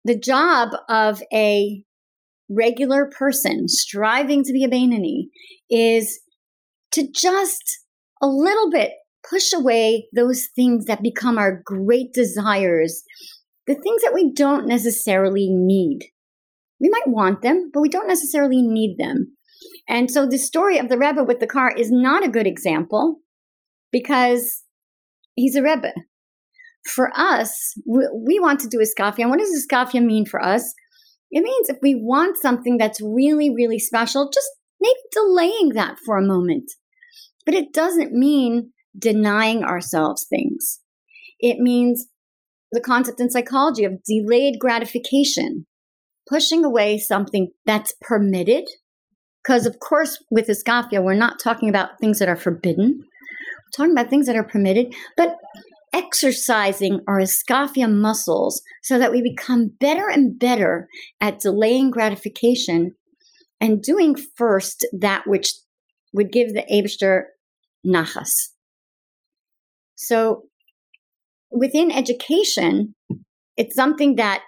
The 0.03 0.17
job 0.17 0.69
of 0.87 1.23
a 1.33 1.83
regular 2.49 3.09
person 3.17 3.67
striving 3.67 4.43
to 4.43 4.53
be 4.53 4.63
a 4.63 4.69
Beinoni 4.69 5.29
is 5.69 6.19
to 6.91 7.07
just 7.11 7.63
a 8.21 8.27
little 8.27 8.69
bit 8.71 8.91
push 9.29 9.53
away 9.53 10.07
those 10.15 10.47
things 10.55 10.85
that 10.85 11.01
become 11.01 11.37
our 11.37 11.61
great 11.65 12.13
desires, 12.13 13.03
the 13.67 13.75
things 13.75 14.01
that 14.03 14.13
we 14.13 14.31
don't 14.33 14.67
necessarily 14.67 15.49
need. 15.49 15.99
We 16.79 16.89
might 16.89 17.07
want 17.07 17.41
them, 17.41 17.71
but 17.73 17.81
we 17.81 17.89
don't 17.89 18.07
necessarily 18.07 18.61
need 18.61 18.97
them. 18.97 19.35
And 19.87 20.11
so 20.11 20.27
the 20.27 20.37
story 20.37 20.77
of 20.77 20.89
the 20.89 20.97
Rebbe 20.97 21.23
with 21.23 21.39
the 21.39 21.47
car 21.47 21.71
is 21.71 21.91
not 21.91 22.25
a 22.25 22.29
good 22.29 22.47
example 22.47 23.19
because 23.91 24.63
he's 25.35 25.55
a 25.55 25.63
Rebbe. 25.63 25.93
For 26.85 27.11
us, 27.15 27.73
we, 27.87 28.39
want 28.39 28.59
to 28.59 28.67
do 28.67 28.77
iskafia. 28.77 29.21
And 29.21 29.29
what 29.31 29.39
does 29.39 29.49
iskafia 29.49 30.03
mean 30.03 30.25
for 30.25 30.43
us? 30.43 30.73
It 31.35 31.43
means 31.43 31.67
if 31.67 31.77
we 31.81 31.95
want 31.95 32.37
something 32.37 32.77
that's 32.77 33.01
really, 33.01 33.53
really 33.53 33.77
special, 33.77 34.31
just 34.33 34.47
maybe 34.79 34.95
delaying 35.11 35.73
that 35.73 35.97
for 36.05 36.17
a 36.17 36.25
moment. 36.25 36.71
But 37.45 37.55
it 37.55 37.73
doesn't 37.73 38.13
mean 38.13 38.71
denying 38.97 39.61
ourselves 39.61 40.25
things. 40.29 40.79
It 41.41 41.57
means 41.59 42.07
the 42.71 42.79
concept 42.79 43.19
in 43.19 43.29
psychology 43.29 43.83
of 43.83 44.01
delayed 44.05 44.59
gratification, 44.59 45.65
pushing 46.29 46.63
away 46.63 46.97
something 46.97 47.49
that's 47.65 47.93
permitted. 47.99 48.63
Because, 49.43 49.65
of 49.65 49.79
course, 49.79 50.23
with 50.31 50.47
iskafia, 50.47 51.03
we're 51.03 51.15
not 51.15 51.37
talking 51.43 51.67
about 51.67 51.99
things 51.99 52.19
that 52.19 52.29
are 52.29 52.37
forbidden. 52.37 53.03
We're 53.03 53.75
talking 53.75 53.91
about 53.91 54.09
things 54.09 54.27
that 54.27 54.37
are 54.37 54.43
permitted. 54.43 54.95
But 55.17 55.35
exercising 55.95 56.99
our 57.07 57.21
iskafia 57.21 57.89
muscles 57.89 58.61
so 58.83 58.99
that 58.99 59.11
we 59.11 59.21
become 59.21 59.71
better 59.79 60.09
and 60.09 60.37
better 60.37 60.89
at 61.21 61.39
delaying 61.39 61.89
gratification 61.89 62.93
and 63.61 63.81
doing 63.81 64.15
first 64.35 64.85
that 64.91 65.23
which 65.25 65.53
would 66.13 66.31
give 66.33 66.49
the 66.53 66.65
Abster 66.69 67.23
nachas. 67.87 68.49
So 69.95 70.43
within 71.49 71.91
education, 71.91 72.93
it's 73.55 73.75
something 73.75 74.15
that 74.15 74.41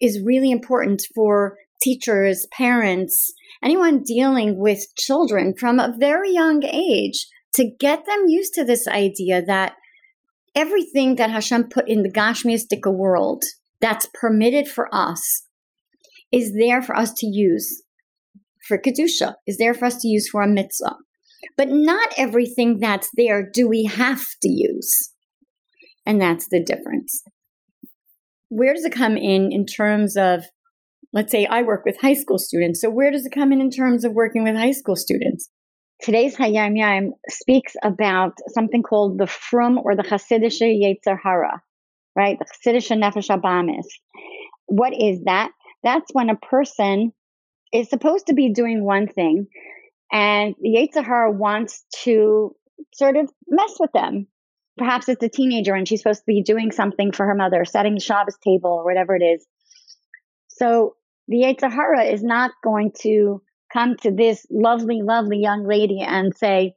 is 0.00 0.20
really 0.24 0.50
important 0.50 1.02
for 1.14 1.56
teachers, 1.80 2.46
parents, 2.52 3.32
anyone 3.62 4.02
dealing 4.02 4.58
with 4.58 4.84
children 4.96 5.54
from 5.56 5.78
a 5.78 5.94
very 5.96 6.32
young 6.32 6.64
age 6.64 7.28
to 7.54 7.70
get 7.78 8.04
them 8.06 8.24
used 8.26 8.54
to 8.54 8.64
this 8.64 8.88
idea 8.88 9.40
that 9.44 9.74
everything 10.58 11.14
that 11.14 11.30
Hashem 11.30 11.68
put 11.68 11.88
in 11.88 12.02
the 12.02 12.10
Gashmiistic 12.10 12.84
world 12.92 13.44
that's 13.80 14.08
permitted 14.12 14.66
for 14.66 14.92
us 14.92 15.44
is 16.32 16.52
there 16.58 16.82
for 16.82 16.96
us 16.96 17.12
to 17.18 17.26
use 17.26 17.84
for 18.66 18.76
Kedusha, 18.76 19.34
is 19.46 19.56
there 19.56 19.72
for 19.72 19.84
us 19.84 19.96
to 20.02 20.08
use 20.08 20.28
for 20.28 20.42
a 20.42 20.48
mitzvah. 20.48 20.96
But 21.56 21.68
not 21.70 22.12
everything 22.18 22.80
that's 22.80 23.08
there 23.14 23.48
do 23.48 23.68
we 23.68 23.84
have 23.84 24.26
to 24.42 24.48
use. 24.48 25.12
And 26.04 26.20
that's 26.20 26.48
the 26.50 26.62
difference. 26.62 27.22
Where 28.48 28.74
does 28.74 28.84
it 28.84 28.92
come 28.92 29.16
in 29.16 29.52
in 29.52 29.64
terms 29.64 30.16
of, 30.16 30.44
let's 31.12 31.30
say 31.30 31.46
I 31.46 31.62
work 31.62 31.84
with 31.84 32.00
high 32.00 32.14
school 32.14 32.38
students. 32.38 32.80
So 32.80 32.90
where 32.90 33.12
does 33.12 33.24
it 33.24 33.32
come 33.32 33.52
in 33.52 33.60
in 33.60 33.70
terms 33.70 34.04
of 34.04 34.12
working 34.12 34.42
with 34.42 34.56
high 34.56 34.72
school 34.72 34.96
students? 34.96 35.48
Today's 36.00 36.36
Hayom 36.36 36.78
Yom 36.78 37.14
speaks 37.28 37.74
about 37.82 38.38
something 38.48 38.82
called 38.82 39.18
the 39.18 39.26
Frum 39.26 39.80
or 39.82 39.96
the 39.96 40.04
Hasidische 40.04 40.62
Yetzer 40.62 41.18
Hara, 41.20 41.60
right? 42.14 42.38
The 42.38 42.44
Hasidische 42.44 42.96
Nefesh 42.96 43.28
Abamis. 43.36 43.86
What 44.66 44.92
is 44.92 45.24
that? 45.24 45.50
That's 45.82 46.12
when 46.12 46.30
a 46.30 46.36
person 46.36 47.12
is 47.72 47.90
supposed 47.90 48.28
to 48.28 48.34
be 48.34 48.52
doing 48.52 48.84
one 48.84 49.08
thing 49.08 49.48
and 50.12 50.54
the 50.60 50.88
Hara 50.94 51.30
wants 51.30 51.84
to 52.04 52.54
sort 52.94 53.16
of 53.16 53.30
mess 53.48 53.76
with 53.78 53.92
them. 53.92 54.26
Perhaps 54.76 55.08
it's 55.08 55.22
a 55.22 55.28
teenager 55.28 55.74
and 55.74 55.86
she's 55.86 56.00
supposed 56.00 56.20
to 56.20 56.26
be 56.26 56.42
doing 56.42 56.70
something 56.70 57.10
for 57.12 57.26
her 57.26 57.34
mother, 57.34 57.64
setting 57.64 57.94
the 57.94 58.00
Shabbos 58.00 58.38
table 58.42 58.70
or 58.70 58.84
whatever 58.84 59.16
it 59.16 59.22
is. 59.22 59.44
So 60.48 60.94
the 61.26 61.38
Yetzer 61.38 61.70
Hara 61.70 62.04
is 62.04 62.22
not 62.22 62.52
going 62.62 62.92
to 63.00 63.42
come 63.72 63.96
to 63.98 64.10
this 64.10 64.46
lovely, 64.50 65.02
lovely 65.02 65.38
young 65.38 65.66
lady 65.66 66.00
and 66.00 66.36
say, 66.36 66.74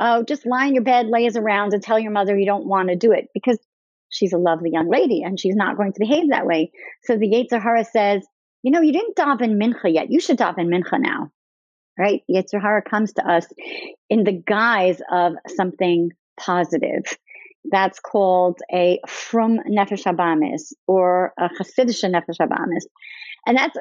Oh, 0.00 0.24
just 0.24 0.44
lie 0.44 0.66
in 0.66 0.74
your 0.74 0.82
bed, 0.82 1.06
lays 1.06 1.36
around 1.36 1.72
and 1.72 1.82
tell 1.82 1.98
your 1.98 2.10
mother 2.10 2.36
you 2.36 2.46
don't 2.46 2.66
want 2.66 2.88
to 2.88 2.96
do 2.96 3.12
it 3.12 3.28
because 3.32 3.58
she's 4.08 4.32
a 4.32 4.38
lovely 4.38 4.70
young 4.72 4.88
lady 4.88 5.22
and 5.22 5.38
she's 5.38 5.54
not 5.54 5.76
going 5.76 5.92
to 5.92 6.00
behave 6.00 6.30
that 6.30 6.46
way. 6.46 6.72
So 7.04 7.16
the 7.16 7.28
Yetzer 7.30 7.62
Hara 7.62 7.84
says, 7.84 8.26
you 8.62 8.70
know, 8.70 8.80
you 8.80 8.92
didn't 8.92 9.16
daven 9.16 9.62
mincha 9.62 9.92
yet. 9.92 10.10
You 10.10 10.20
should 10.20 10.38
daven 10.38 10.68
mincha 10.68 11.00
now, 11.00 11.30
right? 11.98 12.22
Yetzer 12.28 12.60
Hara 12.60 12.82
comes 12.82 13.12
to 13.14 13.28
us 13.28 13.46
in 14.10 14.24
the 14.24 14.32
guise 14.32 15.00
of 15.12 15.34
something 15.48 16.10
positive. 16.38 17.04
That's 17.70 18.00
called 18.00 18.58
a 18.72 19.00
frum 19.06 19.60
nefesh 19.70 20.04
habamis 20.04 20.72
or 20.86 21.32
a 21.38 21.48
chassidish 21.48 22.02
nefesh 22.04 22.38
habamis. 22.40 22.84
And 23.46 23.56
that's 23.56 23.76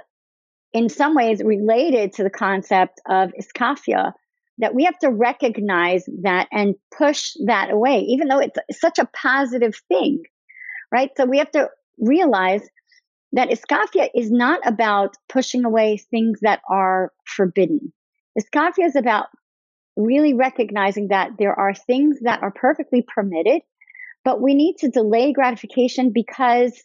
in 0.74 0.90
some 0.90 1.16
ways 1.16 1.42
related 1.44 2.14
to 2.14 2.24
the 2.24 2.30
concept 2.30 3.00
of 3.08 3.32
iskafia, 3.40 4.14
that 4.58 4.76
we 4.76 4.84
have 4.86 4.98
to 5.00 5.10
recognize 5.10 6.04
that 6.22 6.48
and 6.52 6.76
push 6.96 7.34
that 7.46 7.72
away, 7.72 8.00
even 8.00 8.28
though 8.28 8.40
it's 8.40 8.58
such 8.80 9.00
a 9.00 9.10
positive 9.14 9.76
thing, 9.88 10.22
right? 10.92 11.12
So 11.18 11.26
we 11.26 11.40
have 11.40 11.52
to 11.52 11.70
realize 12.00 12.62
that 13.34 13.50
iskafia 13.50 14.10
is 14.14 14.32
not 14.32 14.60
about 14.66 15.16
pushing 15.28 15.66
away 15.66 15.98
things 15.98 16.40
that 16.42 16.62
are 16.70 17.12
forbidden. 17.26 17.92
Iskafia 18.40 18.86
is 18.86 18.96
about 18.96 19.28
really 19.96 20.34
recognizing 20.34 21.10
that 21.10 21.32
there 21.38 21.58
are 21.58 21.74
things 21.74 22.20
that 22.22 22.42
are 22.42 22.52
perfectly 22.52 23.04
permitted, 23.04 23.62
but 24.24 24.42
we 24.42 24.54
need 24.54 24.78
to 24.80 24.90
delay 24.90 25.34
gratification 25.34 26.12
because 26.14 26.84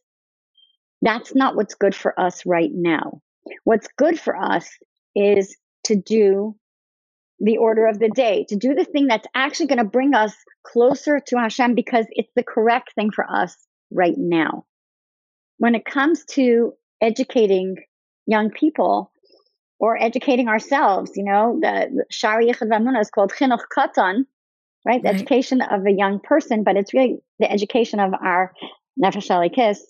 that's 1.03 1.35
not 1.35 1.55
what's 1.55 1.75
good 1.75 1.95
for 1.95 2.19
us 2.19 2.45
right 2.45 2.71
now. 2.73 3.21
What's 3.65 3.89
good 3.97 4.19
for 4.19 4.37
us 4.37 4.69
is 5.15 5.57
to 5.85 5.97
do 5.97 6.57
the 7.41 7.59
order 7.59 7.87
of 7.87 7.99
the 7.99 8.11
day, 8.11 8.45
to 8.49 8.57
do 8.57 8.75
the 8.75 8.85
thing 8.85 9.07
that's 9.07 9.27
actually 9.35 9.67
going 9.67 9.79
to 9.79 9.85
bring 9.85 10.15
us 10.15 10.35
closer 10.65 11.21
to 11.29 11.39
Hashem 11.39 11.75
because 11.75 12.07
it's 12.11 12.33
the 12.35 12.43
correct 12.43 12.95
thing 12.95 13.11
for 13.13 13.25
us 13.31 13.57
right 13.91 14.17
now 14.17 14.65
when 15.59 15.75
it 15.75 15.85
comes 15.85 16.25
to 16.25 16.73
educating 17.01 17.77
young 18.27 18.51
people 18.51 19.13
or 19.79 20.01
educating 20.01 20.49
ourselves, 20.49 21.13
you 21.15 21.25
know, 21.25 21.59
the 21.61 22.05
Shaar 22.11 22.41
HaYichud 22.41 23.01
is 23.01 23.11
called 23.11 23.33
Chinuch 23.33 23.65
Katan, 23.77 24.25
right? 24.87 25.03
The 25.03 25.09
right. 25.09 25.15
education 25.15 25.61
of 25.61 25.87
a 25.87 25.93
young 25.93 26.21
person, 26.21 26.65
but 26.65 26.77
it's 26.77 26.95
really 26.95 27.19
the 27.39 27.51
education 27.51 28.01
of 28.01 28.15
our 28.15 28.53
Nefesh 29.03 29.55
Kiss. 29.55 29.81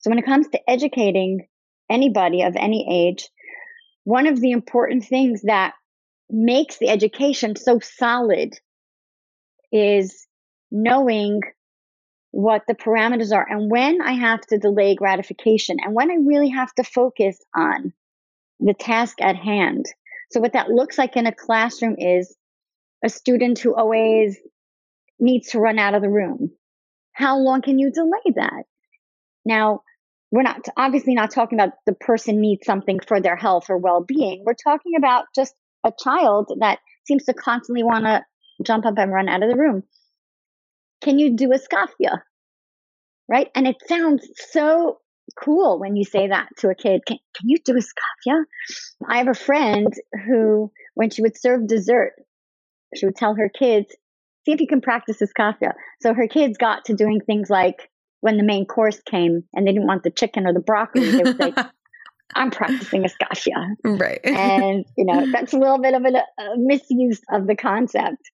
So 0.00 0.10
when 0.10 0.18
it 0.18 0.24
comes 0.24 0.48
to 0.48 0.70
educating 0.70 1.46
anybody 1.90 2.42
of 2.42 2.56
any 2.56 2.86
age, 3.08 3.28
one 4.04 4.26
of 4.26 4.40
the 4.40 4.52
important 4.52 5.04
things 5.04 5.42
that 5.42 5.74
makes 6.30 6.78
the 6.78 6.88
education 6.88 7.56
so 7.56 7.80
solid 7.80 8.54
is 9.72 10.26
knowing 10.70 11.42
what 12.30 12.62
the 12.68 12.74
parameters 12.74 13.34
are 13.34 13.46
and 13.48 13.70
when 13.70 14.00
I 14.00 14.12
have 14.12 14.40
to 14.42 14.58
delay 14.58 14.94
gratification 14.94 15.78
and 15.82 15.94
when 15.94 16.10
I 16.10 16.16
really 16.24 16.50
have 16.50 16.72
to 16.74 16.84
focus 16.84 17.38
on 17.56 17.92
the 18.60 18.74
task 18.74 19.20
at 19.20 19.36
hand. 19.36 19.86
So 20.30 20.38
what 20.38 20.52
that 20.52 20.70
looks 20.70 20.96
like 20.96 21.16
in 21.16 21.26
a 21.26 21.34
classroom 21.34 21.96
is 21.98 22.36
a 23.04 23.08
student 23.08 23.58
who 23.58 23.74
always 23.74 24.38
needs 25.18 25.50
to 25.50 25.58
run 25.58 25.78
out 25.78 25.94
of 25.94 26.02
the 26.02 26.08
room. 26.08 26.52
How 27.12 27.38
long 27.38 27.62
can 27.62 27.78
you 27.78 27.90
delay 27.90 28.34
that? 28.36 28.64
Now, 29.44 29.82
we're 30.30 30.42
not 30.42 30.66
obviously 30.76 31.14
not 31.14 31.30
talking 31.30 31.58
about 31.58 31.74
the 31.86 31.92
person 31.92 32.40
needs 32.40 32.64
something 32.64 33.00
for 33.00 33.20
their 33.20 33.36
health 33.36 33.66
or 33.68 33.78
well-being. 33.78 34.44
We're 34.44 34.54
talking 34.54 34.92
about 34.96 35.24
just 35.34 35.54
a 35.84 35.92
child 35.98 36.52
that 36.60 36.78
seems 37.06 37.24
to 37.24 37.34
constantly 37.34 37.82
want 37.82 38.04
to 38.04 38.22
jump 38.62 38.86
up 38.86 38.94
and 38.96 39.12
run 39.12 39.28
out 39.28 39.42
of 39.42 39.50
the 39.50 39.56
room. 39.56 39.82
Can 41.02 41.18
you 41.18 41.36
do 41.36 41.52
a 41.52 41.58
iskafia? 41.58 42.20
Right? 43.28 43.48
And 43.54 43.66
it 43.66 43.76
sounds 43.88 44.28
so 44.50 44.98
cool 45.36 45.78
when 45.78 45.96
you 45.96 46.04
say 46.04 46.28
that 46.28 46.48
to 46.58 46.68
a 46.68 46.74
kid. 46.74 47.02
Can, 47.06 47.18
can 47.36 47.48
you 47.48 47.58
do 47.64 47.72
a 47.72 47.76
iskafia? 47.76 48.44
I 49.08 49.18
have 49.18 49.28
a 49.28 49.34
friend 49.34 49.92
who, 50.26 50.70
when 50.94 51.10
she 51.10 51.22
would 51.22 51.40
serve 51.40 51.66
dessert, 51.66 52.12
she 52.94 53.06
would 53.06 53.16
tell 53.16 53.34
her 53.34 53.48
kids, 53.48 53.86
see 54.44 54.52
if 54.52 54.60
you 54.60 54.66
can 54.66 54.80
practice 54.80 55.20
iskafia. 55.20 55.72
So 56.00 56.14
her 56.14 56.28
kids 56.28 56.58
got 56.58 56.84
to 56.86 56.94
doing 56.94 57.20
things 57.20 57.50
like 57.50 57.89
when 58.20 58.36
the 58.36 58.42
main 58.42 58.66
course 58.66 59.00
came 59.00 59.44
and 59.54 59.66
they 59.66 59.72
didn't 59.72 59.86
want 59.86 60.02
the 60.02 60.10
chicken 60.10 60.46
or 60.46 60.52
the 60.52 60.60
broccoli, 60.60 61.10
they 61.10 61.22
would 61.22 61.36
say, 61.36 61.54
I'm 62.34 62.50
practicing 62.50 63.04
iskafia. 63.04 63.74
Right. 63.84 64.20
and, 64.24 64.84
you 64.96 65.04
know, 65.04 65.30
that's 65.32 65.52
a 65.52 65.58
little 65.58 65.78
bit 65.78 65.94
of 65.94 66.04
a, 66.04 66.42
a 66.42 66.56
misuse 66.56 67.20
of 67.32 67.46
the 67.46 67.56
concept. 67.56 68.30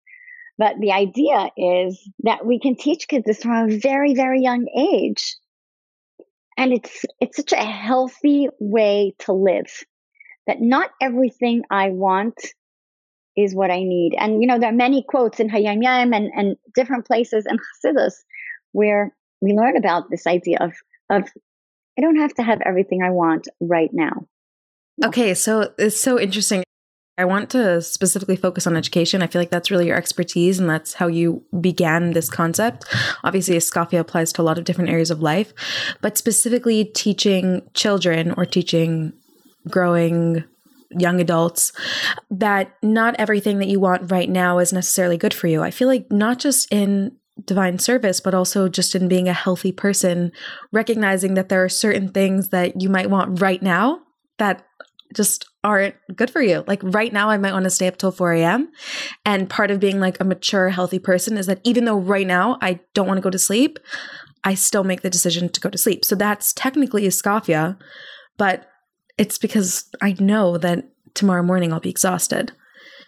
But 0.58 0.76
the 0.80 0.92
idea 0.92 1.50
is 1.58 2.00
that 2.24 2.46
we 2.46 2.60
can 2.60 2.76
teach 2.76 3.08
kids 3.08 3.26
this 3.26 3.42
from 3.42 3.70
a 3.70 3.78
very, 3.78 4.14
very 4.14 4.42
young 4.42 4.68
age. 4.78 5.36
And 6.58 6.74
it's, 6.74 7.06
it's 7.20 7.38
such 7.38 7.52
a 7.52 7.64
healthy 7.64 8.48
way 8.60 9.16
to 9.20 9.34
live 9.34 9.84
that 10.46 10.62
not 10.62 10.92
everything 11.02 11.64
I 11.72 11.90
want 11.90 12.40
is 13.36 13.56
what 13.56 13.72
I 13.72 13.80
need. 13.80 14.16
And, 14.18 14.42
you 14.42 14.48
know, 14.48 14.60
there 14.60 14.70
are 14.70 14.76
many 14.76 15.04
quotes 15.08 15.40
in 15.40 15.50
Hayom 15.50 15.84
Yom 15.84 16.14
and, 16.14 16.30
and 16.36 16.56
different 16.76 17.06
places 17.06 17.48
in 17.50 17.58
Hasidus 17.58 18.14
where 18.72 19.16
we 19.44 19.54
learn 19.54 19.76
about 19.76 20.10
this 20.10 20.26
idea 20.26 20.58
of, 20.62 20.74
of, 21.10 21.30
I 21.98 22.02
don't 22.02 22.16
have 22.16 22.34
to 22.36 22.44
have 22.44 22.62
everything 22.66 23.04
I 23.04 23.10
want 23.10 23.48
right 23.60 23.90
now. 23.92 24.26
Okay, 25.04 25.34
so 25.34 25.74
it's 25.78 26.00
so 26.00 26.20
interesting. 26.20 26.64
I 27.18 27.26
want 27.26 27.50
to 27.52 27.82
specifically 27.82 28.36
focus 28.36 28.66
on 28.66 28.76
education. 28.76 29.22
I 29.22 29.28
feel 29.28 29.42
like 29.42 29.52
that's 29.52 29.70
really 29.70 29.86
your 29.86 29.98
expertise 29.98 30.60
and 30.60 30.70
that's 30.70 30.94
how 30.94 31.08
you 31.08 31.44
began 31.60 32.12
this 32.12 32.30
concept. 32.30 32.86
Obviously, 33.24 33.56
Iskafia 33.56 34.00
applies 34.00 34.34
to 34.34 34.42
a 34.42 34.44
lot 34.44 34.58
of 34.58 34.64
different 34.64 34.90
areas 34.90 35.12
of 35.12 35.22
life, 35.22 35.54
but 36.02 36.18
specifically 36.18 36.86
teaching 36.86 37.62
children 37.74 38.32
or 38.32 38.46
teaching 38.46 39.14
growing 39.70 40.44
young 40.98 41.20
adults 41.20 41.72
that 42.32 42.76
not 42.82 43.16
everything 43.20 43.60
that 43.60 43.68
you 43.68 43.80
want 43.80 44.12
right 44.12 44.30
now 44.30 44.60
is 44.60 44.74
necessarily 44.74 45.18
good 45.18 45.34
for 45.34 45.48
you. 45.48 45.62
I 45.62 45.72
feel 45.72 45.88
like 45.88 46.12
not 46.12 46.40
just 46.40 46.72
in 46.72 47.18
divine 47.46 47.80
service, 47.80 48.20
but 48.20 48.34
also 48.34 48.70
just 48.70 48.96
in 48.96 49.08
being 49.08 49.28
a 49.28 49.34
healthy 49.34 49.72
person, 49.72 50.32
recognizing 50.72 51.34
that 51.34 51.50
there 51.50 51.64
are 51.64 51.70
certain 51.70 52.10
things 52.10 52.50
that 52.50 52.82
you 52.82 52.90
might 52.90 53.10
want 53.10 53.42
right 53.42 53.62
now 53.62 54.02
that 54.38 54.66
just 55.14 55.46
aren't 55.64 55.96
good 56.16 56.30
for 56.30 56.42
you. 56.42 56.64
Like 56.68 56.82
right 56.84 57.14
now, 57.14 57.30
I 57.30 57.38
might 57.38 57.54
want 57.54 57.64
to 57.66 57.70
stay 57.70 57.88
up 57.88 57.98
till 57.98 58.12
4 58.12 58.34
a.m. 58.34 58.72
And 59.26 59.50
part 59.50 59.72
of 59.72 59.80
being 59.80 60.00
like 60.00 60.20
a 60.20 60.26
mature, 60.26 60.70
healthy 60.70 61.00
person 61.00 61.38
is 61.38 61.46
that 61.46 61.62
even 61.64 61.86
though 61.86 61.98
right 61.98 62.28
now 62.28 62.58
I 62.62 62.80
don't 62.94 63.08
want 63.08 63.18
to 63.18 63.22
go 63.22 63.30
to 63.30 63.40
sleep, 63.40 63.80
I 64.44 64.56
still 64.56 64.84
make 64.84 65.02
the 65.02 65.10
decision 65.10 65.50
to 65.50 65.62
go 65.62 65.70
to 65.70 65.78
sleep. 65.78 66.04
So 66.04 66.16
that's 66.16 66.52
technically 66.54 67.04
iskafia, 67.04 67.78
but 68.38 68.68
it's 69.18 69.38
because 69.38 69.90
I 70.02 70.16
know 70.20 70.58
that 70.58 70.86
tomorrow 71.14 71.44
morning 71.44 71.72
I'll 71.72 71.80
be 71.80 71.90
exhausted. 71.90 72.52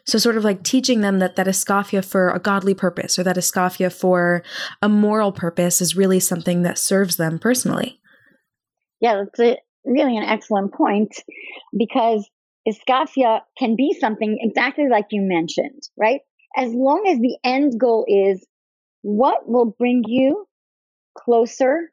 So 0.05 0.17
sort 0.17 0.38
of 0.38 0.43
like 0.43 0.63
teaching 0.63 1.01
them 1.01 1.19
that 1.19 1.35
that 1.35 1.47
iskafia 1.47 2.05
for 2.05 2.29
a 2.29 2.39
godly 2.39 2.74
purpose 2.74 3.17
or 3.17 3.24
that 3.24 3.38
iskafia 3.38 3.91
for 3.91 4.43
a 4.81 4.89
moral 4.89 5.31
purpose 5.31 5.81
is 5.81 5.95
really 5.95 6.19
something 6.19 6.62
that 6.62 6.77
serves 6.77 7.17
them 7.17 7.39
personally. 7.39 8.00
Yeah, 9.01 9.24
that's 9.24 9.39
it 9.39 9.59
really 9.83 10.17
an 10.17 10.24
excellent 10.24 10.74
point 10.74 11.15
because 11.77 12.27
iskafia 12.67 13.41
can 13.57 13.75
be 13.75 13.95
something 14.00 14.38
exactly 14.41 14.89
like 14.89 15.05
you 15.12 15.21
mentioned, 15.21 15.81
right? 15.95 16.21
as 16.55 16.74
long 16.74 17.05
as 17.07 17.19
the 17.19 17.38
end 17.43 17.79
goal 17.79 18.05
is 18.07 18.45
what 19.01 19.47
will 19.47 19.75
bring 19.77 20.03
you 20.07 20.47
closer 21.17 21.91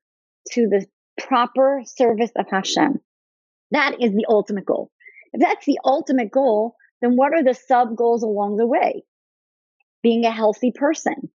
to 0.53 0.69
the 0.69 0.87
proper 1.21 1.83
service 1.85 2.31
of 2.37 2.47
Hashem. 2.51 3.01
That 3.71 3.97
is 4.01 4.13
the 4.13 4.27
ultimate 4.29 4.67
goal. 4.67 4.91
If 5.33 5.41
that's 5.41 5.67
the 5.67 5.79
ultimate 5.85 6.31
goal, 6.31 6.77
then 7.03 7.17
what 7.17 7.35
are 7.35 7.43
the 7.43 7.55
sub 7.55 7.97
goals 7.97 8.23
along 8.23 8.57
the 8.57 8.67
way? 8.67 9.05
Being 10.03 10.25
a 10.25 10.31
healthy 10.31 10.73
person, 10.75 11.31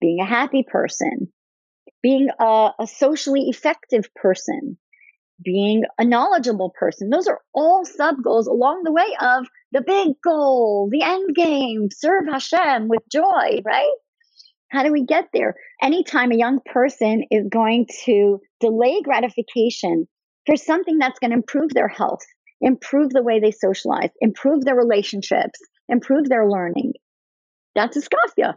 being 0.00 0.20
a 0.20 0.26
happy 0.26 0.62
person, 0.62 1.32
being 2.02 2.28
a, 2.38 2.70
a 2.78 2.86
socially 2.86 3.48
effective 3.48 4.08
person, 4.14 4.78
being 5.42 5.84
a 5.98 6.04
knowledgeable 6.04 6.72
person. 6.78 7.10
Those 7.10 7.26
are 7.26 7.40
all 7.54 7.84
sub 7.84 8.22
goals 8.22 8.46
along 8.46 8.82
the 8.84 8.92
way 8.92 9.08
of 9.20 9.46
the 9.72 9.80
big 9.80 10.08
goal, 10.22 10.88
the 10.90 11.02
end 11.02 11.34
game, 11.34 11.88
serve 11.90 12.24
Hashem 12.30 12.88
with 12.88 13.02
joy, 13.10 13.62
right? 13.64 13.94
How 14.70 14.84
do 14.84 14.92
we 14.92 15.04
get 15.04 15.28
there? 15.32 15.54
Anytime 15.82 16.30
a 16.30 16.36
young 16.36 16.60
person 16.64 17.24
is 17.30 17.46
going 17.50 17.86
to 18.04 18.38
delay 18.60 19.00
gratification 19.02 20.06
for 20.46 20.56
something 20.56 20.98
that's 20.98 21.18
going 21.18 21.30
to 21.30 21.36
improve 21.36 21.70
their 21.70 21.88
health, 21.88 22.24
improve 22.60 23.10
the 23.10 23.22
way 23.22 23.40
they 23.40 23.50
socialize, 23.50 24.10
improve 24.20 24.64
their 24.64 24.76
relationships, 24.76 25.60
improve 25.88 26.28
their 26.28 26.48
learning, 26.48 26.92
that's 27.74 27.96
iskafia. 27.96 28.54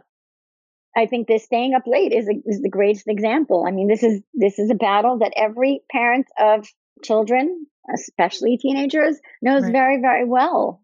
I 0.96 1.06
think 1.06 1.26
this 1.26 1.44
staying 1.44 1.74
up 1.74 1.82
late 1.86 2.12
is, 2.12 2.28
a, 2.28 2.34
is 2.46 2.60
the 2.60 2.68
greatest 2.68 3.08
example. 3.08 3.64
I 3.66 3.72
mean, 3.72 3.88
this 3.88 4.02
is 4.02 4.22
this 4.32 4.58
is 4.58 4.70
a 4.70 4.76
battle 4.76 5.18
that 5.18 5.32
every 5.36 5.82
parent 5.90 6.26
of 6.38 6.68
children, 7.02 7.66
especially 7.92 8.58
teenagers, 8.58 9.18
knows 9.42 9.64
right. 9.64 9.72
very 9.72 10.00
very 10.00 10.24
well. 10.24 10.80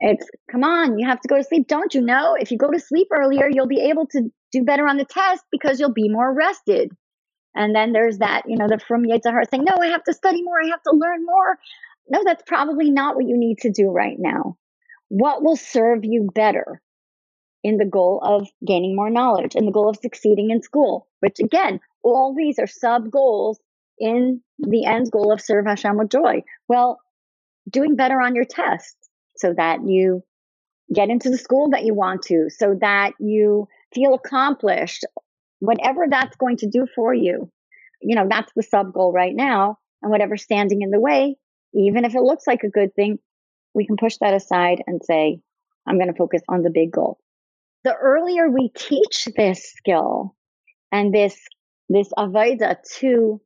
It's 0.00 0.28
come 0.50 0.64
on, 0.64 0.98
you 0.98 1.08
have 1.08 1.20
to 1.20 1.28
go 1.28 1.36
to 1.36 1.44
sleep. 1.44 1.68
Don't 1.68 1.94
you 1.94 2.02
know? 2.02 2.36
If 2.38 2.50
you 2.50 2.58
go 2.58 2.70
to 2.70 2.78
sleep 2.78 3.08
earlier, 3.12 3.48
you'll 3.50 3.66
be 3.66 3.88
able 3.90 4.06
to 4.08 4.30
do 4.52 4.62
better 4.62 4.86
on 4.86 4.98
the 4.98 5.06
test 5.06 5.42
because 5.50 5.80
you'll 5.80 5.92
be 5.92 6.08
more 6.10 6.32
rested. 6.32 6.90
And 7.54 7.74
then 7.74 7.92
there's 7.92 8.18
that, 8.18 8.42
you 8.46 8.56
know, 8.56 8.66
the 8.68 8.80
frum 8.80 9.04
Yetzer 9.04 9.30
Hara 9.30 9.44
saying, 9.48 9.64
no, 9.64 9.76
I 9.80 9.86
have 9.86 10.02
to 10.04 10.12
study 10.12 10.42
more. 10.42 10.60
I 10.60 10.66
have 10.70 10.82
to 10.82 10.92
learn 10.92 11.24
more. 11.24 11.58
No, 12.08 12.22
that's 12.24 12.42
probably 12.46 12.90
not 12.90 13.16
what 13.16 13.26
you 13.26 13.36
need 13.36 13.58
to 13.60 13.70
do 13.70 13.90
right 13.90 14.16
now. 14.18 14.56
What 15.08 15.42
will 15.42 15.56
serve 15.56 16.04
you 16.04 16.28
better? 16.34 16.82
in 17.64 17.78
the 17.78 17.86
goal 17.86 18.20
of 18.22 18.46
gaining 18.64 18.94
more 18.94 19.10
knowledge, 19.10 19.56
in 19.56 19.64
the 19.64 19.72
goal 19.72 19.88
of 19.88 19.96
succeeding 19.96 20.50
in 20.50 20.62
school, 20.62 21.08
which 21.20 21.40
again, 21.40 21.80
all 22.02 22.34
these 22.36 22.58
are 22.58 22.66
sub 22.66 23.10
goals 23.10 23.58
in 23.98 24.42
the 24.58 24.84
end 24.84 25.10
goal 25.10 25.32
of 25.32 25.40
serve 25.40 25.64
Hashem 25.66 25.96
with 25.96 26.10
joy. 26.10 26.42
Well, 26.68 26.98
doing 27.68 27.96
better 27.96 28.20
on 28.20 28.34
your 28.34 28.44
test 28.44 28.94
so 29.38 29.54
that 29.56 29.78
you 29.86 30.22
get 30.94 31.08
into 31.08 31.30
the 31.30 31.38
school 31.38 31.70
that 31.70 31.84
you 31.84 31.94
want 31.94 32.22
to, 32.24 32.50
so 32.50 32.76
that 32.82 33.12
you 33.18 33.66
feel 33.94 34.12
accomplished, 34.12 35.06
whatever 35.60 36.04
that's 36.08 36.36
going 36.36 36.58
to 36.58 36.68
do 36.68 36.86
for 36.94 37.14
you. 37.14 37.50
You 38.02 38.14
know, 38.14 38.26
that's 38.28 38.52
the 38.54 38.62
sub 38.62 38.92
goal 38.92 39.10
right 39.10 39.34
now. 39.34 39.78
And 40.02 40.10
whatever's 40.10 40.42
standing 40.42 40.82
in 40.82 40.90
the 40.90 41.00
way, 41.00 41.36
even 41.74 42.04
if 42.04 42.14
it 42.14 42.22
looks 42.22 42.46
like 42.46 42.62
a 42.62 42.70
good 42.70 42.94
thing, 42.94 43.18
we 43.74 43.86
can 43.86 43.96
push 43.96 44.16
that 44.20 44.34
aside 44.34 44.82
and 44.86 45.00
say, 45.04 45.40
I'm 45.86 45.98
going 45.98 46.10
to 46.10 46.16
focus 46.16 46.42
on 46.48 46.62
the 46.62 46.70
big 46.70 46.92
goal 46.92 47.18
the 47.84 47.94
earlier 47.94 48.50
we 48.50 48.70
teach 48.70 49.28
this 49.36 49.72
skill 49.76 50.34
and 50.90 51.14
this 51.14 51.38
this 51.90 52.08
avoda 52.18 52.76
to 52.98 53.40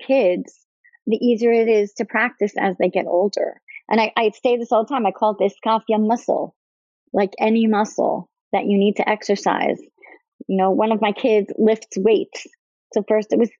kids, 0.00 0.54
the 1.06 1.16
easier 1.16 1.52
it 1.52 1.68
is 1.68 1.92
to 1.94 2.04
practice 2.04 2.52
as 2.58 2.76
they 2.78 2.88
get 2.88 3.06
older. 3.06 3.60
And 3.88 4.00
I, 4.00 4.12
I 4.16 4.30
say 4.42 4.56
this 4.56 4.70
all 4.70 4.84
the 4.84 4.88
time. 4.88 5.06
I 5.06 5.10
call 5.10 5.34
this 5.34 5.54
kafia 5.66 5.98
muscle, 5.98 6.54
like 7.12 7.32
any 7.40 7.66
muscle 7.66 8.30
that 8.52 8.66
you 8.66 8.78
need 8.78 8.96
to 8.96 9.08
exercise. 9.08 9.80
You 10.46 10.56
know, 10.56 10.70
one 10.70 10.92
of 10.92 11.00
my 11.00 11.10
kids 11.10 11.50
lifts 11.58 11.96
weights. 11.96 12.46
So 12.94 13.02
first 13.08 13.32
it 13.32 13.38
was 13.40 13.50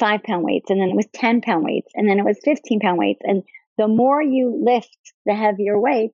five 0.00 0.22
pound 0.22 0.44
weights, 0.44 0.70
and 0.70 0.80
then 0.80 0.88
it 0.88 0.96
was 0.96 1.06
10 1.12 1.42
pound 1.42 1.62
weights, 1.64 1.92
and 1.94 2.08
then 2.08 2.18
it 2.18 2.24
was 2.24 2.38
15 2.42 2.80
pound 2.80 2.98
weights. 2.98 3.20
And 3.22 3.42
the 3.78 3.88
more 3.88 4.22
you 4.22 4.62
lift 4.64 4.96
the 5.26 5.34
heavier 5.34 5.78
weight, 5.78 6.12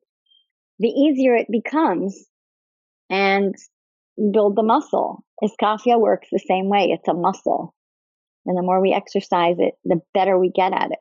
the 0.78 0.88
easier 0.88 1.34
it 1.34 1.46
becomes 1.50 2.26
and 3.10 3.54
build 4.32 4.56
the 4.56 4.62
muscle. 4.62 5.24
Iskafia 5.42 5.98
works 5.98 6.28
the 6.30 6.38
same 6.38 6.68
way. 6.68 6.86
It's 6.90 7.08
a 7.08 7.14
muscle. 7.14 7.74
And 8.46 8.56
the 8.56 8.62
more 8.62 8.80
we 8.80 8.92
exercise 8.92 9.56
it, 9.58 9.74
the 9.84 10.00
better 10.14 10.38
we 10.38 10.50
get 10.50 10.72
at 10.72 10.92
it. 10.92 10.98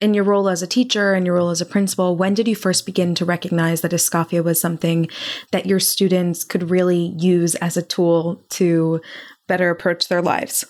In 0.00 0.12
your 0.12 0.24
role 0.24 0.48
as 0.48 0.62
a 0.62 0.66
teacher 0.66 1.14
and 1.14 1.24
your 1.24 1.36
role 1.36 1.48
as 1.48 1.62
a 1.62 1.66
principal, 1.66 2.16
when 2.16 2.34
did 2.34 2.46
you 2.46 2.54
first 2.54 2.84
begin 2.84 3.14
to 3.14 3.24
recognize 3.24 3.80
that 3.80 3.92
Iskafia 3.92 4.44
was 4.44 4.60
something 4.60 5.08
that 5.52 5.66
your 5.66 5.80
students 5.80 6.44
could 6.44 6.70
really 6.70 7.14
use 7.18 7.54
as 7.56 7.78
a 7.78 7.82
tool 7.82 8.42
to 8.50 9.00
better 9.46 9.70
approach 9.70 10.08
their 10.08 10.20
lives? 10.20 10.64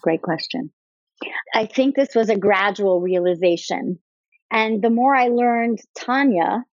Great 0.00 0.22
question. 0.22 0.70
I 1.54 1.66
think 1.66 1.94
this 1.94 2.14
was 2.14 2.28
a 2.28 2.38
gradual 2.38 3.00
realization. 3.00 3.98
And 4.50 4.82
the 4.82 4.90
more 4.90 5.14
I 5.14 5.28
learned 5.28 5.80
Tanya, 5.98 6.64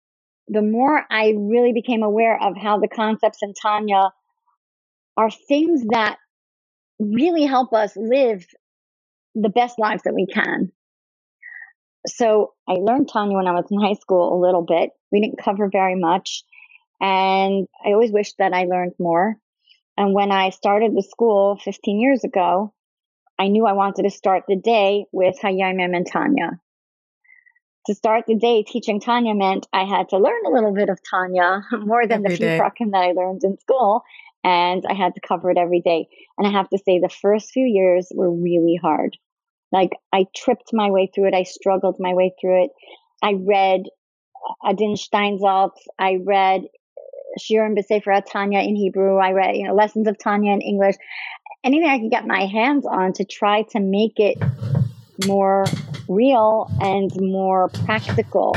the 0.48 0.62
more 0.62 1.02
I 1.10 1.34
really 1.36 1.72
became 1.72 2.02
aware 2.02 2.38
of 2.40 2.56
how 2.56 2.78
the 2.78 2.88
concepts 2.88 3.38
in 3.42 3.54
Tanya 3.54 4.10
are 5.16 5.30
things 5.30 5.82
that 5.90 6.18
really 6.98 7.44
help 7.44 7.72
us 7.72 7.96
live 7.96 8.46
the 9.34 9.48
best 9.48 9.78
lives 9.78 10.02
that 10.04 10.14
we 10.14 10.26
can. 10.26 10.70
So 12.06 12.52
I 12.68 12.74
learned 12.74 13.08
Tanya 13.08 13.36
when 13.36 13.46
I 13.46 13.52
was 13.52 13.64
in 13.70 13.80
high 13.80 13.94
school 13.94 14.34
a 14.34 14.42
little 14.44 14.62
bit. 14.62 14.90
We 15.10 15.20
didn't 15.20 15.42
cover 15.42 15.68
very 15.72 15.94
much. 15.98 16.44
And 17.00 17.66
I 17.84 17.92
always 17.92 18.12
wished 18.12 18.36
that 18.38 18.52
I 18.52 18.64
learned 18.64 18.92
more. 18.98 19.36
And 19.96 20.12
when 20.14 20.30
I 20.30 20.50
started 20.50 20.94
the 20.94 21.02
school 21.02 21.56
15 21.64 22.00
years 22.00 22.24
ago, 22.24 22.72
I 23.38 23.48
knew 23.48 23.66
I 23.66 23.72
wanted 23.72 24.02
to 24.04 24.10
start 24.10 24.44
the 24.48 24.56
day 24.56 25.06
with 25.12 25.36
Hayom 25.42 25.80
Yom 25.80 25.94
and 25.94 26.06
Tanya 26.06 26.60
to 27.86 27.94
start 27.94 28.24
the 28.26 28.36
day 28.36 28.62
teaching 28.62 29.00
Tanya 29.00 29.34
meant 29.34 29.66
I 29.72 29.84
had 29.84 30.08
to 30.10 30.18
learn 30.18 30.46
a 30.46 30.50
little 30.50 30.72
bit 30.72 30.88
of 30.88 30.98
Tanya 31.08 31.62
more 31.72 32.06
than 32.06 32.24
every 32.24 32.36
the 32.36 32.36
few 32.36 32.48
prakim 32.48 32.92
that 32.92 33.04
I 33.04 33.12
learned 33.12 33.44
in 33.44 33.58
school. 33.58 34.02
And 34.42 34.84
I 34.88 34.94
had 34.94 35.14
to 35.14 35.20
cover 35.26 35.50
it 35.50 35.58
every 35.58 35.80
day. 35.80 36.06
And 36.36 36.46
I 36.46 36.50
have 36.50 36.68
to 36.70 36.78
say, 36.78 36.98
the 36.98 37.08
first 37.08 37.50
few 37.50 37.64
years 37.64 38.08
were 38.14 38.30
really 38.30 38.78
hard. 38.80 39.16
Like, 39.72 39.92
I 40.12 40.26
tripped 40.36 40.70
my 40.72 40.90
way 40.90 41.10
through 41.14 41.28
it. 41.28 41.34
I 41.34 41.44
struggled 41.44 41.96
my 41.98 42.12
way 42.12 42.34
through 42.40 42.64
it. 42.64 42.70
I 43.22 43.34
read 43.40 43.84
Adin 44.62 44.96
Steinsaltz. 44.96 45.80
I 45.98 46.18
read 46.22 46.62
Shiurim 47.40 47.74
B'Sefer 47.76 48.22
Tanya 48.30 48.60
in 48.60 48.76
Hebrew. 48.76 49.16
I 49.16 49.32
read, 49.32 49.56
you 49.56 49.66
know, 49.66 49.74
lessons 49.74 50.06
of 50.06 50.18
Tanya 50.18 50.52
in 50.52 50.60
English. 50.60 50.96
Anything 51.64 51.88
I 51.88 51.98
can 51.98 52.10
get 52.10 52.26
my 52.26 52.44
hands 52.46 52.84
on 52.86 53.14
to 53.14 53.24
try 53.24 53.62
to 53.70 53.80
make 53.80 54.20
it 54.20 54.36
more 55.26 55.64
real 56.08 56.70
and 56.80 57.10
more 57.16 57.68
practical. 57.68 58.56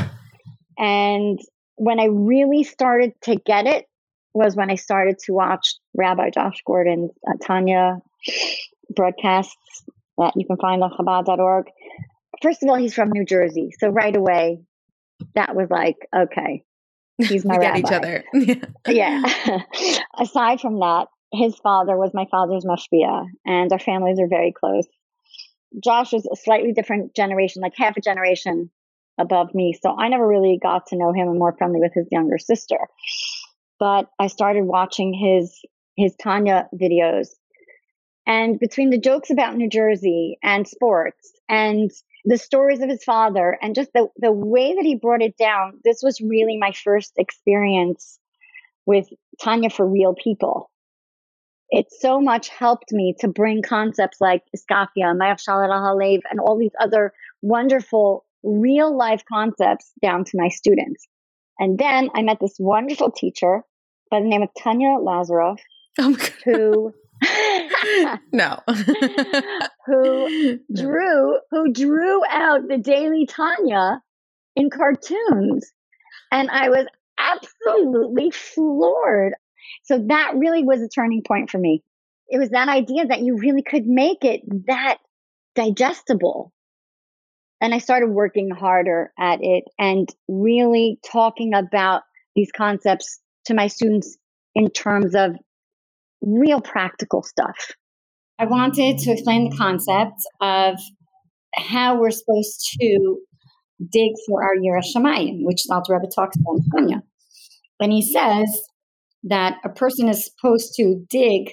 And 0.77 1.39
when 1.75 1.99
I 1.99 2.05
really 2.05 2.63
started 2.63 3.13
to 3.23 3.35
get 3.37 3.65
it 3.65 3.85
was 4.33 4.55
when 4.55 4.69
I 4.69 4.75
started 4.75 5.19
to 5.19 5.33
watch 5.33 5.75
Rabbi 5.95 6.29
Josh 6.31 6.61
Gordon's 6.65 7.11
uh, 7.27 7.33
Tanya 7.41 7.99
broadcasts 8.93 9.83
that 10.17 10.33
you 10.35 10.45
can 10.45 10.57
find 10.57 10.83
on 10.83 10.91
Chabad.org. 10.91 11.67
First 12.41 12.61
of 12.61 12.69
all, 12.69 12.75
he's 12.75 12.93
from 12.93 13.09
New 13.11 13.25
Jersey. 13.25 13.71
So 13.79 13.89
right 13.89 14.15
away, 14.15 14.59
that 15.33 15.55
was 15.55 15.69
like, 15.69 15.95
okay, 16.15 16.63
he's 17.17 17.45
my 17.45 17.57
we 17.59 17.65
rabbi. 17.65 17.79
each 17.79 17.91
other. 17.91 18.23
yeah. 18.87 19.23
Aside 20.19 20.61
from 20.61 20.79
that, 20.79 21.07
his 21.31 21.57
father 21.57 21.97
was 21.97 22.13
my 22.13 22.25
father's 22.29 22.65
mashpia, 22.65 23.25
and 23.45 23.71
our 23.71 23.79
families 23.79 24.19
are 24.19 24.27
very 24.27 24.51
close. 24.51 24.87
Josh 25.83 26.13
is 26.13 26.25
a 26.25 26.35
slightly 26.35 26.71
different 26.71 27.15
generation, 27.15 27.61
like 27.61 27.73
half 27.75 27.97
a 27.97 28.01
generation 28.01 28.71
above 29.17 29.53
me. 29.53 29.77
So 29.81 29.95
I 29.97 30.07
never 30.07 30.27
really 30.27 30.59
got 30.61 30.87
to 30.87 30.97
know 30.97 31.11
him 31.11 31.27
and 31.27 31.39
more 31.39 31.55
friendly 31.57 31.79
with 31.79 31.93
his 31.93 32.07
younger 32.11 32.37
sister. 32.37 32.87
But 33.79 34.09
I 34.19 34.27
started 34.27 34.63
watching 34.63 35.13
his 35.13 35.59
his 35.95 36.15
Tanya 36.15 36.69
videos. 36.75 37.29
And 38.25 38.59
between 38.59 38.89
the 38.89 38.99
jokes 38.99 39.29
about 39.29 39.55
New 39.55 39.69
Jersey 39.69 40.37
and 40.43 40.67
sports 40.67 41.31
and 41.49 41.89
the 42.25 42.37
stories 42.37 42.81
of 42.81 42.89
his 42.89 43.03
father 43.03 43.57
and 43.61 43.73
just 43.73 43.91
the, 43.93 44.07
the 44.17 44.31
way 44.31 44.75
that 44.75 44.83
he 44.85 44.95
brought 44.95 45.21
it 45.21 45.37
down, 45.37 45.79
this 45.83 46.01
was 46.03 46.21
really 46.21 46.57
my 46.57 46.71
first 46.71 47.13
experience 47.17 48.19
with 48.85 49.07
Tanya 49.41 49.69
for 49.69 49.87
real 49.87 50.13
people 50.13 50.69
it 51.69 51.87
so 51.91 52.21
much 52.21 52.49
helped 52.49 52.91
me 52.91 53.15
to 53.19 53.27
bring 53.27 53.61
concepts 53.61 54.21
like 54.21 54.43
iskafia, 54.55 55.15
Mayach 55.15 55.43
Halev, 55.47 56.21
and 56.29 56.39
all 56.39 56.57
these 56.57 56.71
other 56.79 57.13
wonderful 57.41 58.25
real 58.43 58.95
life 58.95 59.23
concepts 59.27 59.91
down 60.01 60.23
to 60.25 60.31
my 60.35 60.49
students. 60.49 61.07
And 61.59 61.77
then 61.77 62.09
I 62.13 62.21
met 62.21 62.39
this 62.39 62.55
wonderful 62.59 63.11
teacher 63.11 63.63
by 64.09 64.21
the 64.21 64.27
name 64.27 64.43
of 64.43 64.49
Tanya 64.57 64.97
Lazaroff, 64.99 65.59
oh 65.99 66.15
who 66.45 66.93
no 68.31 68.59
who 69.85 70.59
drew 70.73 71.39
who 71.49 71.73
drew 71.73 72.21
out 72.29 72.67
the 72.67 72.77
daily 72.77 73.25
Tanya 73.25 74.01
in 74.55 74.69
cartoons. 74.69 75.71
And 76.31 76.49
I 76.49 76.69
was 76.69 76.85
absolutely 77.17 78.31
floored. 78.31 79.33
So 79.83 80.03
that 80.07 80.33
really 80.35 80.63
was 80.63 80.81
a 80.81 80.87
turning 80.87 81.23
point 81.23 81.49
for 81.49 81.57
me. 81.57 81.83
It 82.29 82.39
was 82.39 82.49
that 82.49 82.67
idea 82.67 83.05
that 83.05 83.21
you 83.21 83.37
really 83.37 83.63
could 83.63 83.85
make 83.85 84.23
it 84.23 84.41
that 84.67 84.97
digestible. 85.55 86.51
And 87.61 87.73
I 87.73 87.79
started 87.79 88.09
working 88.09 88.49
harder 88.51 89.11
at 89.17 89.39
it 89.41 89.63
and 89.79 90.07
really 90.27 90.99
talking 91.09 91.53
about 91.53 92.03
these 92.35 92.51
concepts 92.55 93.19
to 93.45 93.53
my 93.53 93.67
students 93.67 94.17
in 94.53 94.69
terms 94.69 95.15
of 95.15 95.31
real 96.21 96.61
practical 96.61 97.23
stuff. 97.23 97.71
I 98.39 98.45
wanted 98.45 98.99
to 98.99 99.11
explain 99.11 99.49
the 99.49 99.57
concept 99.57 100.21
of 100.41 100.75
how 101.55 101.99
we're 101.99 102.11
supposed 102.11 102.77
to 102.79 103.17
dig 103.91 104.11
for 104.27 104.43
our 104.43 104.55
Yiras 104.55 104.95
Shamayim, 104.95 105.39
which 105.41 105.63
Alter 105.71 105.93
Rebbe 105.93 106.07
talks 106.13 106.37
about 106.37 106.57
in 106.57 106.69
Tanya. 106.69 107.03
And 107.79 107.91
he 107.91 108.01
says 108.01 108.47
that 109.29 109.57
a 109.63 109.69
person 109.69 110.09
is 110.09 110.25
supposed 110.25 110.73
to 110.75 111.05
dig 111.09 111.51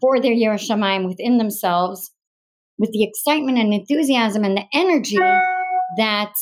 for 0.00 0.20
their 0.20 0.34
Yiras 0.34 0.68
Shamayim 0.68 1.06
within 1.06 1.38
themselves 1.38 2.10
with 2.78 2.90
the 2.92 3.04
excitement 3.04 3.58
and 3.58 3.72
enthusiasm 3.72 4.44
and 4.44 4.56
the 4.56 4.64
energy 4.74 5.18
that 5.96 6.32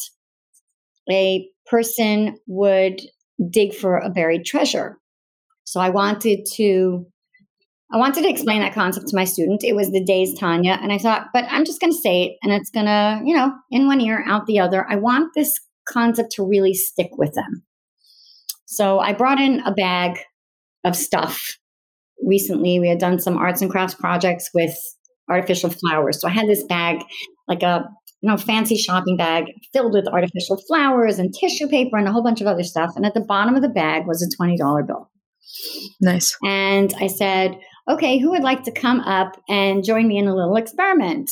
a 1.10 1.46
person 1.66 2.36
would 2.46 3.00
dig 3.50 3.74
for 3.74 3.98
a 3.98 4.10
buried 4.10 4.44
treasure. 4.44 4.98
So 5.64 5.80
I 5.80 5.90
wanted 5.90 6.46
to 6.54 7.06
I 7.92 7.96
wanted 7.96 8.22
to 8.22 8.30
explain 8.30 8.60
that 8.60 8.72
concept 8.72 9.08
to 9.08 9.16
my 9.16 9.24
student. 9.24 9.64
It 9.64 9.74
was 9.74 9.90
the 9.90 10.04
day's 10.04 10.38
Tanya, 10.38 10.78
and 10.80 10.92
I 10.92 10.98
thought, 10.98 11.26
but 11.32 11.44
I'm 11.48 11.64
just 11.64 11.80
going 11.80 11.92
to 11.92 11.98
say 11.98 12.22
it, 12.22 12.36
and 12.40 12.52
it's 12.52 12.70
going 12.70 12.86
to, 12.86 13.20
you 13.24 13.34
know, 13.34 13.52
in 13.72 13.86
one 13.86 14.00
ear, 14.00 14.22
out 14.28 14.46
the 14.46 14.60
other. 14.60 14.86
I 14.88 14.94
want 14.94 15.32
this 15.34 15.58
concept 15.88 16.30
to 16.32 16.46
really 16.46 16.72
stick 16.72 17.10
with 17.18 17.32
them. 17.34 17.64
So 18.66 19.00
I 19.00 19.12
brought 19.12 19.40
in 19.40 19.58
a 19.66 19.72
bag 19.72 20.20
of 20.84 20.96
stuff. 20.96 21.58
Recently, 22.24 22.78
we 22.80 22.88
had 22.88 22.98
done 22.98 23.18
some 23.18 23.36
arts 23.36 23.62
and 23.62 23.70
crafts 23.70 23.94
projects 23.94 24.50
with 24.52 24.74
artificial 25.28 25.70
flowers. 25.70 26.20
So 26.20 26.28
I 26.28 26.32
had 26.32 26.48
this 26.48 26.64
bag, 26.64 27.02
like 27.48 27.62
a 27.62 27.88
you 28.20 28.28
know 28.28 28.36
fancy 28.36 28.76
shopping 28.76 29.16
bag 29.16 29.44
filled 29.72 29.94
with 29.94 30.08
artificial 30.08 30.58
flowers 30.68 31.18
and 31.18 31.34
tissue 31.34 31.68
paper 31.68 31.96
and 31.96 32.06
a 32.08 32.12
whole 32.12 32.22
bunch 32.22 32.40
of 32.40 32.46
other 32.46 32.64
stuff. 32.64 32.92
And 32.96 33.06
at 33.06 33.14
the 33.14 33.20
bottom 33.20 33.54
of 33.54 33.62
the 33.62 33.68
bag 33.68 34.06
was 34.06 34.22
a 34.22 34.36
twenty 34.36 34.56
dollar 34.56 34.82
bill. 34.82 35.10
Nice. 36.00 36.36
And 36.44 36.92
I 37.00 37.06
said, 37.06 37.58
okay, 37.88 38.18
who 38.18 38.30
would 38.30 38.42
like 38.42 38.62
to 38.64 38.72
come 38.72 39.00
up 39.00 39.40
and 39.48 39.84
join 39.84 40.06
me 40.06 40.18
in 40.18 40.28
a 40.28 40.34
little 40.34 40.56
experiment? 40.56 41.30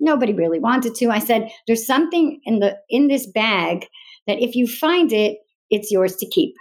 Nobody 0.00 0.32
really 0.32 0.60
wanted 0.60 0.94
to. 0.96 1.10
I 1.10 1.18
said, 1.18 1.50
there's 1.66 1.86
something 1.86 2.40
in 2.44 2.60
the 2.60 2.78
in 2.88 3.08
this 3.08 3.26
bag 3.26 3.86
that 4.26 4.40
if 4.40 4.54
you 4.54 4.66
find 4.66 5.12
it, 5.12 5.38
it's 5.70 5.90
yours 5.90 6.16
to 6.16 6.26
keep. 6.28 6.54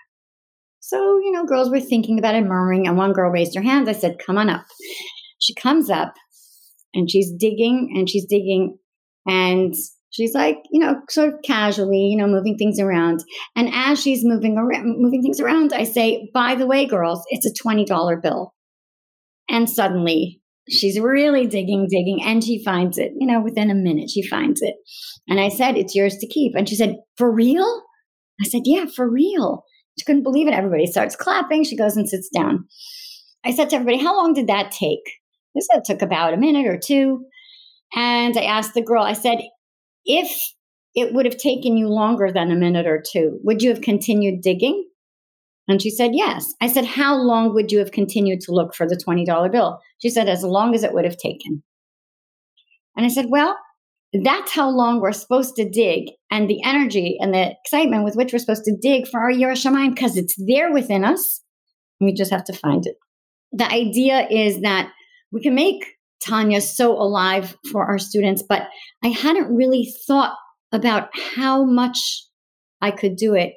So, 0.80 1.20
you 1.20 1.32
know, 1.32 1.46
girls 1.46 1.70
were 1.70 1.80
thinking 1.80 2.20
about 2.20 2.36
it, 2.36 2.44
murmuring, 2.44 2.88
and 2.88 2.98
one 2.98 3.14
girl 3.14 3.32
raised 3.32 3.56
her 3.56 3.62
hand. 3.62 3.90
I 3.90 3.94
said, 3.94 4.20
Come 4.26 4.38
on 4.38 4.50
up. 4.50 4.66
She 5.40 5.54
comes 5.54 5.90
up 5.90 6.14
and 6.94 7.10
she's 7.10 7.32
digging 7.32 7.94
and 7.96 8.10
she's 8.10 8.26
digging 8.26 8.78
and 9.28 9.76
she's 10.10 10.34
like, 10.34 10.58
you 10.72 10.80
know, 10.80 10.96
sort 11.10 11.34
of 11.34 11.42
casually, 11.44 12.08
you 12.08 12.18
know, 12.18 12.28
moving 12.28 12.58
things 12.58 12.80
around. 12.80 13.24
And 13.56 13.70
as 13.72 14.02
she's 14.02 14.24
moving 14.24 14.58
around, 14.58 14.96
moving 14.98 15.22
things 15.22 15.40
around, 15.40 15.74
I 15.74 15.84
say, 15.84 16.30
by 16.34 16.56
the 16.56 16.66
way, 16.66 16.86
girls, 16.86 17.24
it's 17.30 17.46
a 17.46 17.64
$20 17.64 18.22
bill. 18.22 18.54
And 19.50 19.70
suddenly 19.70 20.42
she's 20.70 21.00
really 21.00 21.48
digging, 21.48 21.88
digging, 21.90 22.22
and 22.24 22.44
she 22.44 22.64
finds 22.64 22.98
it, 22.98 23.12
you 23.18 23.28
know, 23.28 23.42
within 23.42 23.70
a 23.70 23.76
minute, 23.76 24.10
she 24.10 24.28
finds 24.28 24.62
it. 24.62 24.76
And 25.28 25.40
I 25.40 25.50
said, 25.50 25.78
it's 25.78 25.96
yours 25.96 26.18
to 26.18 26.28
keep. 26.28 26.54
And 26.56 26.68
she 26.68 26.76
said, 26.76 26.98
for 27.18 27.32
real? 27.32 27.84
I 28.42 28.48
said, 28.48 28.62
yeah, 28.66 28.86
for 28.94 29.10
real. 29.10 29.64
She 29.98 30.06
couldn't 30.06 30.24
believe 30.24 30.48
it. 30.48 30.54
Everybody 30.54 30.86
starts 30.86 31.16
clapping. 31.16 31.64
She 31.64 31.76
goes 31.76 31.98
and 31.98 32.08
sits 32.08 32.30
down. 32.30 32.68
I 33.46 33.52
said 33.52 33.70
to 33.70 33.78
everybody, 33.78 34.04
how 34.04 34.16
long 34.16 34.34
did 34.34 34.48
that 34.48 34.72
take? 34.72 35.04
They 35.56 35.62
said 35.62 35.80
it 35.80 35.86
took 35.86 36.02
about 36.02 36.34
a 36.34 36.38
minute 36.38 36.68
or 36.68 36.78
two. 36.78 37.26
And 37.96 38.38
I 38.38 38.44
asked 38.44 38.74
the 38.74 38.82
girl, 38.82 39.04
I 39.04 39.14
said, 39.14 39.40
if 40.06 40.40
it 40.96 41.14
would 41.14 41.26
have 41.26 41.38
taken 41.38 41.78
you 41.78 41.88
longer 41.88 42.32
than 42.32 42.52
a 42.52 42.56
minute 42.56 42.88
or 42.88 43.02
two, 43.02 43.40
would 43.44 43.62
you 43.62 43.70
have 43.70 43.82
continued 43.82 44.42
digging? 44.42 44.88
And 45.68 45.82
she 45.82 45.90
said, 45.90 46.12
Yes. 46.14 46.54
I 46.62 46.68
said, 46.68 46.86
How 46.86 47.16
long 47.16 47.54
would 47.54 47.72
you 47.72 47.80
have 47.80 47.92
continued 47.92 48.42
to 48.42 48.52
look 48.52 48.74
for 48.74 48.88
the 48.88 48.96
$20 48.96 49.52
bill? 49.52 49.80
She 50.00 50.10
said, 50.10 50.30
As 50.30 50.44
long 50.44 50.74
as 50.74 50.84
it 50.84 50.94
would 50.94 51.06
have 51.06 51.18
taken. 51.18 51.62
And 52.96 53.06
I 53.06 53.10
said, 53.10 53.28
Well, 53.30 53.58
that's 54.14 54.52
how 54.52 54.70
long 54.70 55.02
we're 55.02 55.12
supposed 55.12 55.56
to 55.56 55.70
dig 55.70 56.10
and 56.32 56.50
the 56.50 56.64
energy 56.64 57.18
and 57.20 57.34
the 57.34 57.52
excitement 57.52 58.06
with 58.06 58.16
which 58.16 58.32
we're 58.32 58.40
supposed 58.40 58.64
to 58.64 58.78
dig 58.82 59.08
for 59.08 59.20
our 59.20 59.32
Yiras 59.32 59.66
Shamayim 59.66 59.94
because 59.94 60.16
it's 60.16 60.36
there 60.48 60.72
within 60.72 61.04
us. 61.04 61.42
We 62.00 62.14
just 62.14 62.32
have 62.32 62.46
to 62.46 62.54
find 62.54 62.86
it. 62.86 62.96
The 63.52 63.70
idea 63.70 64.28
is 64.30 64.62
that 64.62 64.92
we 65.32 65.42
can 65.42 65.56
make 65.56 65.84
Tanya 66.26 66.62
so 66.62 66.94
alive 66.94 67.58
for 67.72 67.86
our 67.86 68.00
students, 68.00 68.44
but 68.48 68.68
I 69.04 69.10
hadn't 69.10 69.56
really 69.56 69.92
thought 70.08 70.36
about 70.72 71.10
how 71.36 71.64
much 71.64 72.24
I 72.82 72.92
could 72.92 73.16
do 73.16 73.34
it, 73.34 73.54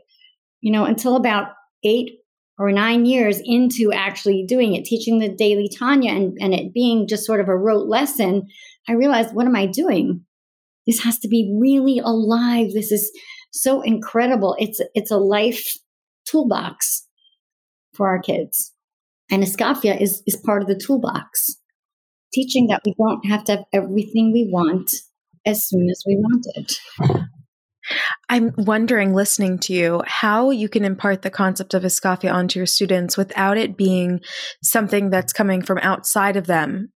you 0.60 0.72
know, 0.72 0.84
until 0.84 1.16
about 1.16 1.48
eight 1.84 2.12
or 2.58 2.72
nine 2.72 3.06
years 3.06 3.40
into 3.42 3.92
actually 3.92 4.44
doing 4.46 4.74
it, 4.74 4.84
teaching 4.84 5.18
the 5.18 5.28
daily 5.28 5.68
Tanya 5.68 6.12
and, 6.12 6.36
and 6.40 6.54
it 6.54 6.74
being 6.74 7.08
just 7.08 7.24
sort 7.24 7.40
of 7.40 7.48
a 7.48 7.56
rote 7.56 7.88
lesson. 7.88 8.48
I 8.88 8.92
realized, 8.92 9.34
what 9.34 9.46
am 9.46 9.56
I 9.56 9.66
doing? 9.66 10.24
This 10.90 11.04
has 11.04 11.20
to 11.20 11.28
be 11.28 11.56
really 11.56 12.00
alive. 12.00 12.72
This 12.74 12.90
is 12.90 13.12
so 13.52 13.80
incredible. 13.80 14.56
It's 14.58 14.80
it's 14.92 15.12
a 15.12 15.18
life 15.18 15.76
toolbox 16.26 17.06
for 17.94 18.08
our 18.08 18.18
kids. 18.20 18.72
And 19.30 19.44
Iskafia 19.44 20.00
is, 20.00 20.20
is 20.26 20.34
part 20.34 20.62
of 20.62 20.68
the 20.68 20.74
toolbox, 20.74 21.54
teaching 22.34 22.66
that 22.66 22.82
we 22.84 22.96
don't 22.98 23.24
have 23.26 23.44
to 23.44 23.52
have 23.52 23.64
everything 23.72 24.32
we 24.32 24.48
want 24.50 24.92
as 25.46 25.64
soon 25.64 25.88
as 25.88 26.02
we 26.04 26.16
want 26.16 26.44
it. 26.56 26.80
I'm 28.28 28.52
wondering, 28.58 29.14
listening 29.14 29.60
to 29.60 29.72
you, 29.72 30.02
how 30.08 30.50
you 30.50 30.68
can 30.68 30.84
impart 30.84 31.22
the 31.22 31.30
concept 31.30 31.72
of 31.72 31.84
Iskafia 31.84 32.34
onto 32.34 32.58
your 32.58 32.66
students 32.66 33.16
without 33.16 33.56
it 33.56 33.76
being 33.76 34.22
something 34.60 35.10
that's 35.10 35.32
coming 35.32 35.62
from 35.62 35.78
outside 35.78 36.36
of 36.36 36.48
them 36.48 36.90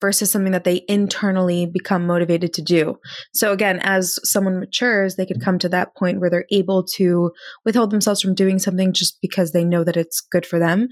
versus 0.00 0.30
something 0.30 0.52
that 0.52 0.64
they 0.64 0.84
internally 0.88 1.66
become 1.66 2.06
motivated 2.06 2.52
to 2.52 2.62
do. 2.62 2.98
So 3.32 3.52
again, 3.52 3.80
as 3.82 4.18
someone 4.22 4.60
matures, 4.60 5.16
they 5.16 5.26
could 5.26 5.40
come 5.40 5.58
to 5.60 5.68
that 5.70 5.94
point 5.96 6.20
where 6.20 6.30
they're 6.30 6.46
able 6.50 6.84
to 6.96 7.32
withhold 7.64 7.90
themselves 7.90 8.20
from 8.20 8.34
doing 8.34 8.58
something 8.58 8.92
just 8.92 9.18
because 9.22 9.52
they 9.52 9.64
know 9.64 9.84
that 9.84 9.96
it's 9.96 10.20
good 10.20 10.44
for 10.44 10.58
them. 10.58 10.88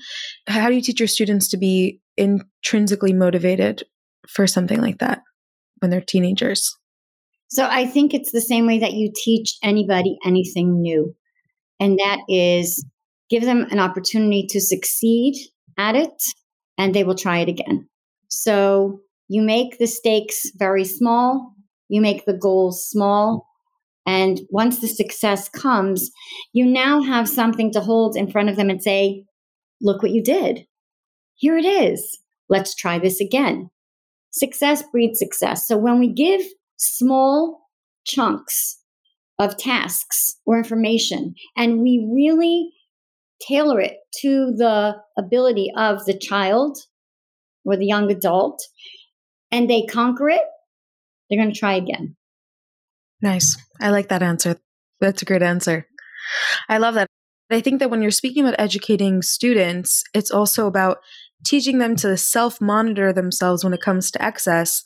How 0.46 0.68
do 0.68 0.74
you 0.74 0.82
teach 0.82 1.00
your 1.00 1.08
students 1.08 1.48
to 1.48 1.56
be 1.56 2.00
intrinsically 2.16 3.12
motivated 3.12 3.82
for 4.28 4.46
something 4.46 4.80
like 4.80 4.98
that 4.98 5.22
when 5.80 5.90
they're 5.90 6.00
teenagers? 6.00 6.74
So 7.48 7.66
I 7.70 7.84
think 7.86 8.14
it's 8.14 8.32
the 8.32 8.40
same 8.40 8.66
way 8.66 8.78
that 8.78 8.94
you 8.94 9.12
teach 9.14 9.58
anybody 9.62 10.16
anything 10.24 10.80
new. 10.80 11.14
And 11.78 11.98
that 11.98 12.20
is 12.28 12.82
give 13.28 13.42
them 13.42 13.66
an 13.70 13.78
opportunity 13.78 14.46
to 14.50 14.60
succeed 14.60 15.34
at 15.76 15.96
it 15.96 16.22
and 16.78 16.94
they 16.94 17.04
will 17.04 17.14
try 17.14 17.40
it 17.40 17.48
again. 17.48 17.88
So 18.32 19.00
you 19.28 19.42
make 19.42 19.78
the 19.78 19.86
stakes 19.86 20.50
very 20.56 20.86
small, 20.86 21.54
you 21.88 22.00
make 22.00 22.24
the 22.24 22.32
goals 22.32 22.88
small. 22.88 23.46
And 24.06 24.40
once 24.48 24.80
the 24.80 24.88
success 24.88 25.50
comes, 25.50 26.10
you 26.52 26.64
now 26.64 27.02
have 27.02 27.28
something 27.28 27.70
to 27.72 27.80
hold 27.80 28.16
in 28.16 28.30
front 28.30 28.48
of 28.48 28.56
them 28.56 28.70
and 28.70 28.82
say, 28.82 29.24
Look 29.82 30.02
what 30.02 30.12
you 30.12 30.22
did. 30.22 30.66
Here 31.34 31.58
it 31.58 31.66
is. 31.66 32.18
Let's 32.48 32.74
try 32.74 32.98
this 32.98 33.20
again. 33.20 33.68
Success 34.30 34.82
breeds 34.90 35.18
success. 35.18 35.66
So 35.68 35.76
when 35.76 35.98
we 35.98 36.12
give 36.12 36.40
small 36.78 37.68
chunks 38.04 38.78
of 39.38 39.58
tasks 39.58 40.36
or 40.46 40.56
information 40.56 41.34
and 41.56 41.82
we 41.82 42.08
really 42.12 42.70
tailor 43.46 43.80
it 43.80 43.96
to 44.20 44.52
the 44.56 44.96
ability 45.18 45.70
of 45.76 46.04
the 46.06 46.16
child 46.16 46.78
or 47.64 47.76
the 47.76 47.86
young 47.86 48.10
adult 48.10 48.62
and 49.50 49.68
they 49.68 49.84
conquer 49.86 50.28
it, 50.28 50.42
they're 51.28 51.38
going 51.38 51.52
to 51.52 51.58
try 51.58 51.74
again. 51.74 52.16
Nice. 53.20 53.56
I 53.80 53.90
like 53.90 54.08
that 54.08 54.22
answer. 54.22 54.56
That's 55.00 55.22
a 55.22 55.24
great 55.24 55.42
answer. 55.42 55.86
I 56.68 56.78
love 56.78 56.94
that. 56.94 57.08
I 57.50 57.60
think 57.60 57.80
that 57.80 57.90
when 57.90 58.02
you're 58.02 58.10
speaking 58.10 58.44
about 58.44 58.58
educating 58.58 59.22
students, 59.22 60.02
it's 60.14 60.30
also 60.30 60.66
about 60.66 60.98
teaching 61.44 61.78
them 61.78 61.96
to 61.96 62.16
self 62.16 62.60
monitor 62.60 63.12
themselves 63.12 63.62
when 63.62 63.74
it 63.74 63.80
comes 63.80 64.10
to 64.10 64.24
excess 64.24 64.82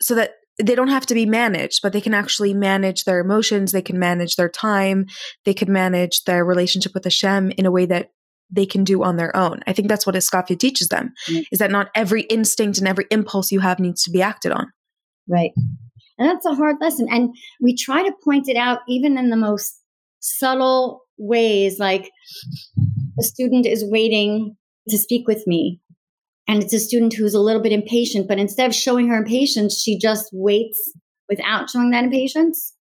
so 0.00 0.14
that 0.14 0.34
they 0.62 0.74
don't 0.74 0.88
have 0.88 1.06
to 1.06 1.14
be 1.14 1.26
managed, 1.26 1.80
but 1.82 1.92
they 1.92 2.00
can 2.00 2.14
actually 2.14 2.54
manage 2.54 3.04
their 3.04 3.20
emotions. 3.20 3.72
They 3.72 3.82
can 3.82 3.98
manage 3.98 4.36
their 4.36 4.48
time. 4.48 5.06
They 5.44 5.52
can 5.52 5.70
manage 5.70 6.24
their 6.24 6.44
relationship 6.44 6.94
with 6.94 7.04
Hashem 7.04 7.52
in 7.58 7.66
a 7.66 7.70
way 7.70 7.84
that 7.86 8.10
they 8.50 8.66
can 8.66 8.84
do 8.84 9.02
on 9.02 9.16
their 9.16 9.34
own. 9.36 9.60
I 9.66 9.72
think 9.72 9.88
that's 9.88 10.06
what 10.06 10.14
Iskafia 10.14 10.58
teaches 10.58 10.88
them 10.88 11.12
mm-hmm. 11.28 11.42
is 11.50 11.58
that 11.58 11.70
not 11.70 11.90
every 11.94 12.22
instinct 12.22 12.78
and 12.78 12.86
every 12.86 13.06
impulse 13.10 13.50
you 13.50 13.60
have 13.60 13.80
needs 13.80 14.02
to 14.04 14.10
be 14.10 14.22
acted 14.22 14.52
on. 14.52 14.70
Right. 15.28 15.50
And 16.18 16.28
that's 16.28 16.46
a 16.46 16.54
hard 16.54 16.76
lesson. 16.80 17.08
And 17.10 17.34
we 17.60 17.74
try 17.74 18.02
to 18.02 18.14
point 18.24 18.48
it 18.48 18.56
out 18.56 18.80
even 18.88 19.18
in 19.18 19.30
the 19.30 19.36
most 19.36 19.80
subtle 20.20 21.02
ways 21.18 21.78
like 21.78 22.10
a 23.18 23.22
student 23.22 23.66
is 23.66 23.84
waiting 23.86 24.56
to 24.88 24.98
speak 24.98 25.26
with 25.26 25.46
me 25.46 25.80
and 26.48 26.62
it's 26.62 26.74
a 26.74 26.78
student 26.78 27.14
who's 27.14 27.34
a 27.34 27.40
little 27.40 27.62
bit 27.62 27.72
impatient 27.72 28.28
but 28.28 28.38
instead 28.38 28.66
of 28.66 28.74
showing 28.74 29.08
her 29.08 29.16
impatience 29.16 29.80
she 29.80 29.98
just 29.98 30.28
waits 30.32 30.92
without 31.28 31.70
showing 31.70 31.90
that 31.90 32.04
impatience 32.04 32.74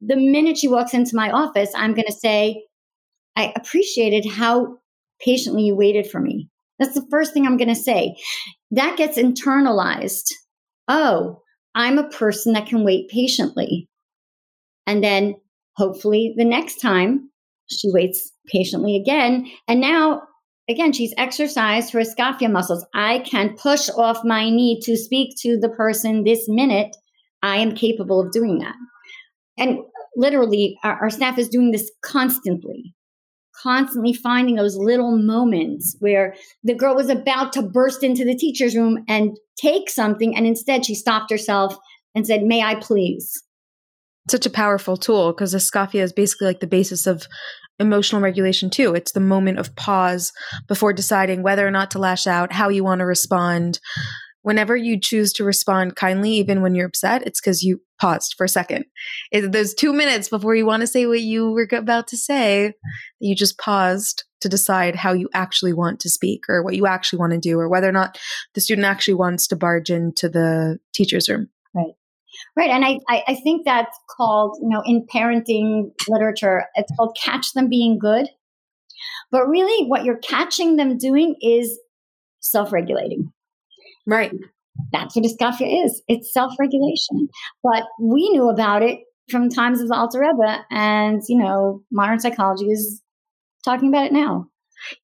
the 0.00 0.16
minute 0.16 0.58
she 0.58 0.68
walks 0.68 0.92
into 0.92 1.16
my 1.16 1.30
office 1.30 1.70
i'm 1.74 1.94
going 1.94 2.06
to 2.06 2.12
say 2.12 2.62
i 3.36 3.52
appreciated 3.56 4.26
how 4.30 4.76
patiently 5.24 5.62
you 5.62 5.74
waited 5.74 6.10
for 6.10 6.20
me 6.20 6.48
that's 6.78 6.94
the 6.94 7.06
first 7.10 7.32
thing 7.32 7.46
i'm 7.46 7.56
going 7.56 7.68
to 7.68 7.74
say 7.74 8.14
that 8.70 8.96
gets 8.96 9.18
internalized 9.18 10.30
oh 10.88 11.40
i'm 11.74 11.98
a 11.98 12.08
person 12.08 12.52
that 12.52 12.66
can 12.66 12.84
wait 12.84 13.08
patiently 13.08 13.88
and 14.86 15.04
then 15.04 15.34
hopefully 15.76 16.34
the 16.36 16.44
next 16.44 16.76
time 16.76 17.30
she 17.70 17.90
waits 17.90 18.32
patiently 18.48 18.96
again. 18.96 19.46
And 19.68 19.80
now, 19.80 20.22
again, 20.68 20.92
she's 20.92 21.14
exercised 21.16 21.92
her 21.92 22.00
iskafia 22.00 22.50
muscles. 22.50 22.84
I 22.94 23.20
can 23.20 23.56
push 23.56 23.88
off 23.96 24.24
my 24.24 24.50
knee 24.50 24.80
to 24.82 24.96
speak 24.96 25.34
to 25.42 25.58
the 25.58 25.68
person 25.68 26.24
this 26.24 26.48
minute. 26.48 26.96
I 27.42 27.56
am 27.58 27.74
capable 27.74 28.20
of 28.20 28.32
doing 28.32 28.58
that. 28.58 28.74
And 29.58 29.78
literally, 30.16 30.76
our, 30.84 31.02
our 31.02 31.10
staff 31.10 31.38
is 31.38 31.48
doing 31.48 31.70
this 31.70 31.90
constantly 32.02 32.94
constantly 33.62 34.12
finding 34.12 34.56
those 34.56 34.76
little 34.76 35.16
moments 35.16 35.96
where 36.00 36.34
the 36.64 36.74
girl 36.74 36.94
was 36.94 37.08
about 37.08 37.52
to 37.54 37.62
burst 37.62 38.02
into 38.02 38.24
the 38.24 38.34
teacher's 38.34 38.76
room 38.76 39.04
and 39.08 39.36
take 39.56 39.90
something, 39.90 40.36
and 40.36 40.46
instead 40.46 40.84
she 40.86 40.94
stopped 40.94 41.30
herself 41.30 41.76
and 42.14 42.26
said, 42.26 42.42
May 42.42 42.62
I 42.62 42.76
please? 42.76 43.42
such 44.28 44.46
a 44.46 44.50
powerful 44.50 44.96
tool 44.96 45.32
because 45.32 45.54
iskafia 45.54 46.02
is 46.02 46.12
basically 46.12 46.46
like 46.46 46.60
the 46.60 46.66
basis 46.66 47.06
of 47.06 47.26
emotional 47.78 48.20
regulation 48.20 48.70
too. 48.70 48.94
It's 48.94 49.12
the 49.12 49.20
moment 49.20 49.58
of 49.58 49.74
pause 49.76 50.32
before 50.68 50.92
deciding 50.92 51.42
whether 51.42 51.66
or 51.66 51.70
not 51.70 51.90
to 51.92 51.98
lash 51.98 52.26
out, 52.26 52.52
how 52.52 52.68
you 52.68 52.84
want 52.84 53.00
to 53.00 53.06
respond. 53.06 53.80
Whenever 54.42 54.76
you 54.76 54.98
choose 54.98 55.32
to 55.34 55.44
respond 55.44 55.96
kindly, 55.96 56.32
even 56.32 56.62
when 56.62 56.74
you're 56.74 56.86
upset, 56.86 57.26
it's 57.26 57.40
because 57.40 57.62
you 57.62 57.80
paused 58.00 58.34
for 58.36 58.44
a 58.44 58.48
second. 58.48 58.86
It, 59.30 59.52
those 59.52 59.74
two 59.74 59.92
minutes 59.92 60.28
before 60.28 60.54
you 60.54 60.64
want 60.64 60.80
to 60.80 60.86
say 60.86 61.06
what 61.06 61.20
you 61.20 61.50
were 61.50 61.68
about 61.72 62.08
to 62.08 62.16
say, 62.16 62.74
you 63.18 63.36
just 63.36 63.58
paused 63.58 64.24
to 64.40 64.48
decide 64.48 64.96
how 64.96 65.12
you 65.12 65.28
actually 65.34 65.74
want 65.74 66.00
to 66.00 66.08
speak 66.08 66.44
or 66.48 66.62
what 66.62 66.74
you 66.74 66.86
actually 66.86 67.18
want 67.18 67.32
to 67.32 67.38
do 67.38 67.58
or 67.58 67.68
whether 67.68 67.88
or 67.88 67.92
not 67.92 68.18
the 68.54 68.60
student 68.60 68.86
actually 68.86 69.14
wants 69.14 69.46
to 69.48 69.56
barge 69.56 69.90
into 69.90 70.28
the 70.28 70.78
teacher's 70.94 71.28
room. 71.28 71.48
Right. 71.74 71.92
Right. 72.56 72.70
And 72.70 72.84
I, 72.84 72.98
I, 73.08 73.34
think 73.34 73.64
that's 73.64 73.96
called, 74.16 74.56
you 74.62 74.68
know, 74.68 74.82
in 74.86 75.06
parenting 75.06 75.90
literature, 76.08 76.64
it's 76.74 76.90
called 76.96 77.16
catch 77.22 77.52
them 77.52 77.68
being 77.68 77.98
good. 77.98 78.28
But 79.30 79.46
really, 79.46 79.86
what 79.86 80.04
you're 80.04 80.18
catching 80.18 80.76
them 80.76 80.96
doing 80.96 81.36
is 81.40 81.78
self 82.40 82.72
regulating. 82.72 83.32
Right. 84.06 84.32
That's 84.92 85.16
what 85.16 85.24
iskafia 85.24 85.84
is. 85.84 86.02
It's 86.08 86.32
self 86.32 86.52
regulation. 86.58 87.28
But 87.62 87.84
we 88.00 88.28
knew 88.30 88.48
about 88.48 88.82
it 88.82 89.00
from 89.30 89.48
times 89.48 89.80
of 89.80 89.88
the 89.88 89.94
Alter 89.94 90.20
Rebbe, 90.20 90.64
and, 90.70 91.22
you 91.28 91.38
know, 91.38 91.82
modern 91.92 92.18
psychology 92.18 92.66
is 92.66 93.02
talking 93.64 93.88
about 93.88 94.06
it 94.06 94.12
now. 94.12 94.46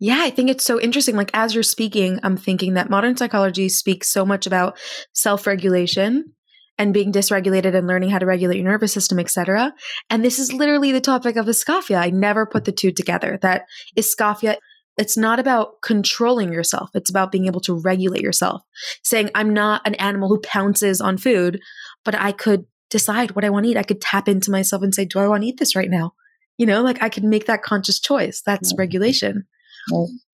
Yeah, 0.01 0.21
I 0.21 0.31
think 0.31 0.51
it's 0.51 0.65
so 0.65 0.81
interesting. 0.81 1.17
Like, 1.17 1.31
as 1.35 1.55
you're 1.55 1.63
speaking, 1.63 2.19
I'm 2.23 2.37
thinking 2.37 2.75
that 2.75 2.91
modern 2.91 3.17
psychology 3.17 3.69
speaks 3.69 4.11
so 4.11 4.25
much 4.25 4.47
about 4.47 4.79
self 5.13 5.47
regulation 5.47 6.33
and 6.79 6.93
being 6.93 7.13
dysregulated 7.13 7.75
and 7.75 7.87
learning 7.87 8.11
how 8.11 8.19
to 8.19 8.27
regulate 8.27 8.57
your 8.57 8.65
nervous 8.65 8.93
system, 8.93 9.19
etc. 9.19 9.73
And 10.11 10.25
this 10.25 10.39
is 10.39 10.53
literally 10.53 10.93
the 10.93 11.01
topic 11.01 11.37
of 11.37 11.47
iskafia. 11.47 11.99
I 11.99 12.11
never 12.11 12.47
put 12.47 12.65
the 12.65 12.73
two 12.73 12.93
together. 12.93 13.39
That 13.43 13.63
iskafia 13.97 14.57
it's 14.97 15.17
not 15.17 15.39
about 15.39 15.83
controlling 15.83 16.53
yourself. 16.53 16.91
It's 16.95 17.11
about 17.11 17.31
being 17.31 17.47
able 17.47 17.61
to 17.63 17.75
regulate 17.75 18.23
yourself. 18.23 18.63
Saying, 19.03 19.31
I'm 19.35 19.53
not 19.53 19.83
an 19.87 19.95
animal 19.97 20.29
who 20.29 20.41
pounces 20.41 21.01
on 21.01 21.19
food, 21.19 21.61
but 22.05 22.15
I 22.15 22.33
could 22.33 22.65
decide 22.91 23.33
what 23.33 23.45
I 23.45 23.51
want 23.51 23.65
to 23.65 23.71
eat. 23.71 23.77
I 23.77 23.83
could 23.83 24.01
tap 24.01 24.29
into 24.29 24.51
myself 24.51 24.83
and 24.83 24.95
say, 24.95 25.05
Do 25.05 25.19
I 25.19 25.29
want 25.29 25.43
to 25.43 25.49
eat 25.49 25.59
this 25.59 25.77
right 25.77 25.91
now? 25.91 26.13
You 26.57 26.67
know, 26.67 26.83
like 26.83 27.03
I 27.03 27.09
could 27.09 27.25
make 27.25 27.47
that 27.47 27.63
conscious 27.63 28.01
choice. 28.01 28.43
That's 28.45 28.73
mm-hmm. 28.73 28.81
regulation. 28.81 29.47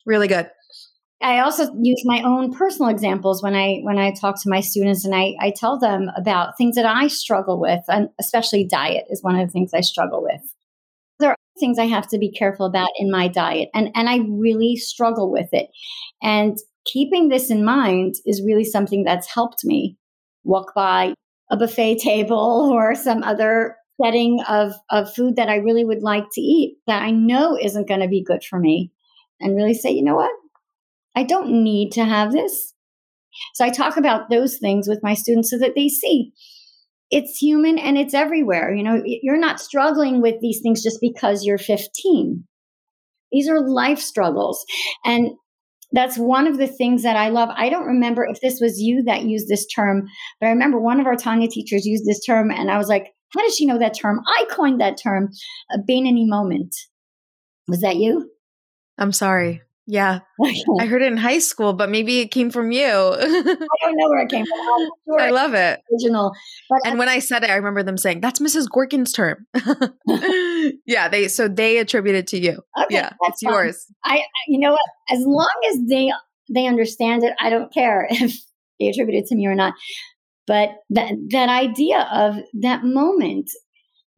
Really 0.07 0.29
good. 0.29 0.48
I 1.20 1.38
also 1.38 1.72
use 1.81 2.03
my 2.05 2.22
own 2.22 2.53
personal 2.53 2.90
examples 2.90 3.42
when 3.42 3.55
I 3.55 3.79
when 3.83 3.96
I 3.96 4.12
talk 4.12 4.42
to 4.42 4.51
my 4.51 4.61
students 4.61 5.05
and 5.05 5.14
I, 5.14 5.35
I 5.40 5.53
tell 5.55 5.79
them 5.79 6.11
about 6.16 6.57
things 6.59 6.75
that 6.75 6.87
I 6.87 7.07
struggle 7.07 7.61
with, 7.61 7.85
and 7.88 8.09
especially 8.20 8.66
diet 8.66 9.05
is 9.09 9.22
one 9.22 9.37
of 9.37 9.46
the 9.46 9.53
things 9.53 9.72
I 9.72 9.83
struggle 9.83 10.22
with. 10.22 10.40
Things 11.58 11.78
I 11.78 11.86
have 11.86 12.08
to 12.08 12.18
be 12.18 12.30
careful 12.30 12.66
about 12.66 12.88
in 12.98 13.10
my 13.10 13.28
diet, 13.28 13.68
and 13.74 13.90
and 13.94 14.08
I 14.08 14.20
really 14.28 14.76
struggle 14.76 15.30
with 15.30 15.48
it. 15.52 15.68
And 16.22 16.56
keeping 16.84 17.28
this 17.28 17.50
in 17.50 17.64
mind 17.64 18.14
is 18.26 18.42
really 18.44 18.64
something 18.64 19.04
that's 19.04 19.32
helped 19.32 19.64
me 19.64 19.96
walk 20.44 20.74
by 20.74 21.14
a 21.50 21.56
buffet 21.56 21.98
table 21.98 22.70
or 22.72 22.94
some 22.94 23.22
other 23.22 23.76
setting 24.02 24.40
of, 24.48 24.72
of 24.90 25.12
food 25.14 25.36
that 25.36 25.48
I 25.48 25.56
really 25.56 25.84
would 25.84 26.02
like 26.02 26.24
to 26.32 26.40
eat 26.40 26.78
that 26.86 27.02
I 27.02 27.10
know 27.10 27.56
isn't 27.56 27.88
going 27.88 28.00
to 28.00 28.08
be 28.08 28.24
good 28.24 28.42
for 28.42 28.58
me 28.58 28.90
and 29.40 29.54
really 29.54 29.74
say, 29.74 29.90
you 29.90 30.02
know 30.02 30.16
what? 30.16 30.32
I 31.14 31.24
don't 31.24 31.62
need 31.62 31.92
to 31.92 32.04
have 32.04 32.32
this. 32.32 32.74
So 33.54 33.64
I 33.64 33.70
talk 33.70 33.96
about 33.96 34.30
those 34.30 34.58
things 34.58 34.88
with 34.88 35.02
my 35.02 35.14
students 35.14 35.50
so 35.50 35.58
that 35.58 35.74
they 35.74 35.88
see 35.88 36.32
it's 37.12 37.37
human 37.37 37.79
and 37.79 37.98
it's 37.98 38.14
everywhere. 38.14 38.75
You 38.75 38.83
know, 38.83 39.03
you're 39.05 39.38
not 39.38 39.61
struggling 39.61 40.22
with 40.22 40.40
these 40.40 40.61
things 40.62 40.83
just 40.83 40.98
because 41.01 41.44
you're 41.44 41.59
15. 41.59 42.42
These 43.31 43.48
are 43.48 43.61
life 43.61 44.01
struggles. 44.01 44.64
And 45.05 45.31
that's 45.92 46.16
one 46.16 46.46
of 46.46 46.57
the 46.57 46.66
things 46.66 47.03
that 47.03 47.16
I 47.16 47.29
love. 47.29 47.51
I 47.55 47.68
don't 47.68 47.85
remember 47.87 48.25
if 48.25 48.40
this 48.40 48.61
was 48.61 48.81
you 48.81 49.03
that 49.05 49.25
used 49.25 49.48
this 49.48 49.66
term, 49.66 50.09
but 50.40 50.46
I 50.46 50.51
remember 50.51 50.81
one 50.81 51.01
of 51.01 51.07
our 51.07 51.16
Tanya 51.16 51.48
teachers 51.48 51.85
used 51.85 52.07
this 52.07 52.25
term, 52.25 52.51
and 52.51 52.70
I 52.70 52.79
was 52.79 52.88
like, 52.88 53.09
how 53.35 53.42
does 53.42 53.55
she 53.55 53.66
know 53.66 53.79
that 53.79 53.96
term? 53.98 54.20
I 54.27 54.46
coined 54.51 54.81
that 54.81 54.98
term, 55.03 55.29
a 55.70 55.79
Beinoni 55.79 56.27
moment. 56.27 56.75
Was 57.68 57.83
that 57.83 57.96
you? 57.96 58.31
I'm 58.96 59.12
sorry. 59.12 59.61
Yeah. 59.86 60.20
I 60.80 60.86
heard 60.86 61.02
it 61.02 61.10
in 61.10 61.16
high 61.16 61.38
school, 61.38 61.72
but 61.72 61.90
maybe 61.90 62.20
it 62.20 62.30
came 62.30 62.50
from 62.50 62.70
you. 62.70 62.84
I 62.84 63.16
don't 63.26 63.96
know 63.96 64.08
where 64.08 64.22
it 64.22 64.30
came 64.30 64.46
from. 64.46 64.90
Sure 65.06 65.20
I 65.20 65.30
love 65.30 65.54
it. 65.54 65.80
Original. 65.92 66.32
But 66.68 66.80
and 66.84 66.94
I, 66.94 66.98
when 66.98 67.08
I 67.08 67.18
said 67.18 67.42
it, 67.42 67.50
I 67.50 67.56
remember 67.56 67.82
them 67.82 67.96
saying, 67.96 68.20
That's 68.20 68.40
Mrs. 68.40 68.68
Gorkin's 68.68 69.12
term. 69.12 69.46
yeah, 70.86 71.08
they 71.08 71.28
so 71.28 71.48
they 71.48 71.78
attribute 71.78 72.14
it 72.14 72.26
to 72.28 72.38
you. 72.38 72.62
Okay, 72.78 72.94
yeah, 72.94 73.10
that's 73.20 73.42
it's 73.42 73.42
yours. 73.42 73.86
I 74.04 74.22
you 74.46 74.60
know 74.60 74.72
what? 74.72 74.80
As 75.10 75.24
long 75.26 75.50
as 75.70 75.78
they 75.88 76.12
they 76.52 76.66
understand 76.66 77.24
it, 77.24 77.34
I 77.40 77.50
don't 77.50 77.72
care 77.72 78.06
if 78.10 78.38
they 78.78 78.88
attribute 78.88 79.18
it 79.18 79.26
to 79.28 79.34
me 79.34 79.46
or 79.46 79.54
not. 79.54 79.74
But 80.46 80.70
that 80.90 81.12
that 81.30 81.48
idea 81.48 82.08
of 82.12 82.36
that 82.60 82.84
moment 82.84 83.50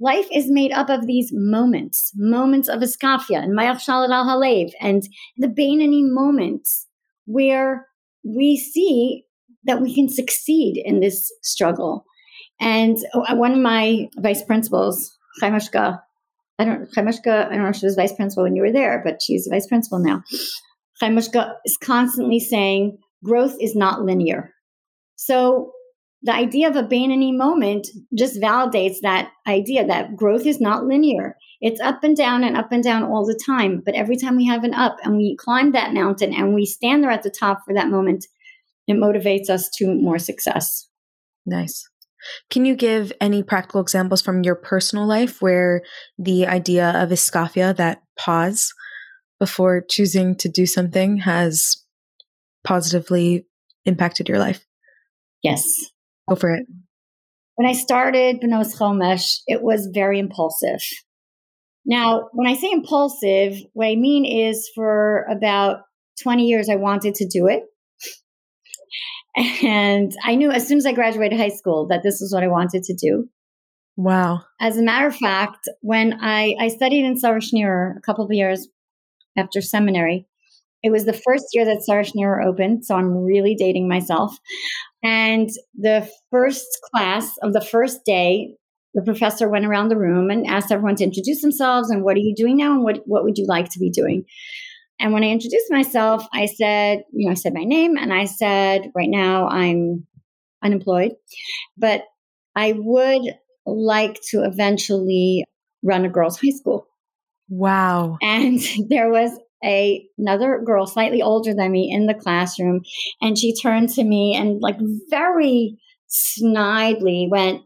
life 0.05 0.29
is 0.31 0.51
made 0.51 0.73
up 0.73 0.91
of 0.91 1.07
these 1.07 1.31
moments, 1.33 2.13
moments 2.15 2.69
of 2.69 2.81
iskafia 2.81 3.43
and 3.43 3.57
Mayach 3.59 3.89
al 3.89 4.09
Halev, 4.09 4.71
and 4.81 5.03
the 5.39 5.49
Beinoni 5.49 6.03
moments 6.05 6.87
where 7.25 7.87
we 8.23 8.57
see 8.57 9.25
that 9.65 9.81
we 9.81 9.95
can 9.95 10.09
succeed 10.09 10.81
in 10.85 11.01
this 11.01 11.33
struggle. 11.43 12.05
And 12.61 12.99
uh, 13.15 13.35
one 13.35 13.53
of 13.53 13.59
my 13.59 14.09
vice 14.19 14.43
principals, 14.45 15.17
Chaya 15.41 15.53
Mushka, 15.53 16.01
I 16.59 16.65
don't 16.65 16.89
I 16.97 17.03
don't 17.03 17.63
know 17.63 17.69
if 17.69 17.77
she 17.77 17.87
was 17.87 17.97
vice 17.97 18.13
principal 18.13 18.45
when 18.45 18.57
you 18.57 18.63
were 18.63 18.73
there, 18.73 19.01
but 19.05 19.23
she's 19.23 19.49
vice 19.51 19.67
principal 19.67 19.99
now. 19.99 20.23
Chaya 21.01 21.13
Mushka 21.19 21.55
is 21.65 21.79
constantly 21.79 22.41
saying 22.41 22.99
growth 23.25 23.57
is 23.59 23.75
not 23.75 24.03
linear. 24.03 24.53
So 25.17 25.73
the 26.25 26.33
idea 26.33 26.69
of 26.69 26.77
a 26.77 26.89
moment 27.37 27.87
just 28.17 28.41
validates 28.41 28.97
that 29.03 29.31
idea 29.47 29.87
that 29.87 30.17
growth 30.17 30.47
is 30.47 30.59
not 30.59 30.87
linear. 30.87 31.37
It's 31.61 31.81
up 31.81 32.03
and 32.03 32.17
down 32.17 32.43
and 32.43 32.57
up 32.57 32.73
and 32.73 32.83
down 32.83 33.05
all 33.05 33.27
the 33.27 33.39
time. 33.47 33.83
But 33.85 33.95
every 33.95 34.17
time 34.17 34.37
we 34.37 34.47
have 34.47 34.65
an 34.65 34.73
up 34.73 34.97
and 35.03 35.19
we 35.19 35.37
climb 35.39 35.73
that 35.73 35.93
mountain 35.93 36.33
and 36.33 36.55
we 36.55 36.65
stand 36.65 37.03
there 37.03 37.11
at 37.11 37.23
the 37.23 37.31
top 37.31 37.61
for 37.67 37.75
that 37.75 37.89
moment, 37.89 38.27
it 38.87 38.95
motivates 38.95 39.51
us 39.51 39.69
to 39.77 39.95
more 39.95 40.19
success. 40.19 40.89
Nice. 41.45 41.89
Can 42.49 42.65
you 42.65 42.75
give 42.75 43.13
any 43.21 43.43
practical 43.43 43.83
examples 43.83 44.23
from 44.23 44.45
your 44.45 44.55
personal 44.55 45.07
life 45.07 45.43
where 45.43 45.83
the 46.19 46.47
idea 46.47 46.91
of 46.91 47.11
iskafia, 47.11 47.77
that 47.77 48.03
pause 48.17 48.73
before 49.39 49.85
choosing 49.87 50.37
to 50.37 50.49
do 50.49 50.65
something, 50.65 51.19
has 51.19 51.85
positively 52.63 53.47
impacted 53.85 54.27
your 54.27 54.39
life? 54.39 54.67
Yes. 55.43 55.67
Go 56.29 56.37
for 56.37 56.55
it. 56.55 56.67
When 57.57 57.69
I 57.69 57.73
started 57.73 58.41
Benos 58.41 58.77
Chomesh, 58.77 59.41
it 59.47 59.63
was 59.63 59.89
very 59.93 60.19
impulsive. 60.19 60.83
Now, 61.87 62.29
when 62.33 62.47
I 62.47 62.55
say 62.55 62.71
impulsive, 62.73 63.59
what 63.75 63.87
I 63.87 63.95
mean 63.95 64.25
is 64.25 64.71
for 64.75 65.25
about 65.31 65.83
20 66.23 66.47
years, 66.47 66.69
I 66.69 66.77
wanted 66.77 67.15
to 67.17 67.29
do 67.29 67.47
it. 67.47 67.63
And 69.65 70.13
I 70.23 70.37
knew 70.37 70.53
as 70.53 70.67
soon 70.67 70.79
as 70.79 70.87
I 70.87 70.93
graduated 70.93 71.39
high 71.39 71.49
school 71.49 71.89
that 71.89 72.05
this 72.05 72.21
was 72.21 72.33
what 72.33 72.45
I 72.45 72.49
wanted 72.49 72.85
to 72.85 72.95
do. 72.95 73.29
Wow. 73.97 74.43
As 74.61 74.77
a 74.77 74.83
matter 74.83 75.07
of 75.07 75.17
fact, 75.17 75.69
when 75.81 76.19
I, 76.21 76.55
I 76.61 76.69
studied 76.69 77.05
in 77.05 77.19
Sarah 77.19 77.41
Schenirer 77.41 77.97
a 77.97 78.01
couple 78.01 78.25
of 78.25 78.33
years 78.33 78.69
after 79.37 79.61
seminary, 79.61 80.27
it 80.85 80.91
was 80.91 81.05
the 81.05 81.13
first 81.13 81.47
year 81.53 81.65
that 81.65 81.83
Sarah 81.83 82.05
Schenirer 82.05 82.45
opened, 82.45 82.85
so 82.85 82.95
I'm 82.95 83.25
really 83.25 83.55
dating 83.55 83.89
myself. 83.89 84.37
And 85.05 85.51
the 85.79 86.11
first 86.31 86.67
class 86.91 87.31
of 87.43 87.53
the 87.53 87.61
first 87.61 88.05
day, 88.07 88.57
the 88.95 89.03
professor 89.03 89.49
went 89.49 89.67
around 89.67 89.89
the 89.89 89.99
room 89.99 90.31
and 90.31 90.47
asked 90.47 90.73
everyone 90.73 90.97
to 90.97 91.05
introduce 91.05 91.43
themselves 91.43 91.91
and 91.91 92.03
what 92.03 92.17
are 92.17 92.21
you 92.21 92.35
doing 92.35 92.57
now 92.57 92.73
and 92.73 92.83
what, 92.83 93.03
what 93.05 93.23
would 93.23 93.37
you 93.37 93.47
like 93.47 93.69
to 93.71 93.79
be 93.79 93.91
doing? 93.91 94.25
And 94.99 95.13
when 95.13 95.25
I 95.25 95.29
introduced 95.29 95.71
myself, 95.71 96.27
I 96.33 96.47
said, 96.47 97.03
you 97.13 97.27
know, 97.27 97.33
I 97.33 97.35
said 97.35 97.53
my 97.53 97.65
name 97.65 97.99
and 97.99 98.13
I 98.13 98.25
said, 98.25 98.91
right 98.95 99.11
now 99.11 99.49
I'm 99.49 100.07
unemployed, 100.63 101.13
but 101.77 102.05
I 102.57 102.75
would 102.77 103.35
like 103.67 104.21
to 104.31 104.45
eventually 104.45 105.45
run 105.83 106.05
a 106.05 106.09
girls' 106.09 106.41
high 106.41 106.57
school. 106.57 106.87
Wow. 107.49 108.17
And 108.23 108.61
there 108.89 109.11
was 109.11 109.39
a, 109.65 110.07
another 110.19 110.61
girl 110.65 110.87
slightly 110.87 111.23
older 111.23 111.55
than 111.55 111.73
me 111.73 111.91
in 111.91 112.07
the 112.07 112.15
classroom 112.15 112.83
and 113.21 113.39
she 113.39 113.55
turned 113.55 113.89
to 113.91 114.05
me 114.05 114.35
and 114.35 114.61
like 114.61 114.77
very 115.11 115.79
snidely 116.09 117.29
went 117.29 117.63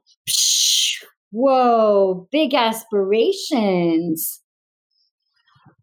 whoa 1.30 2.28
big 2.30 2.54
aspirations 2.54 4.40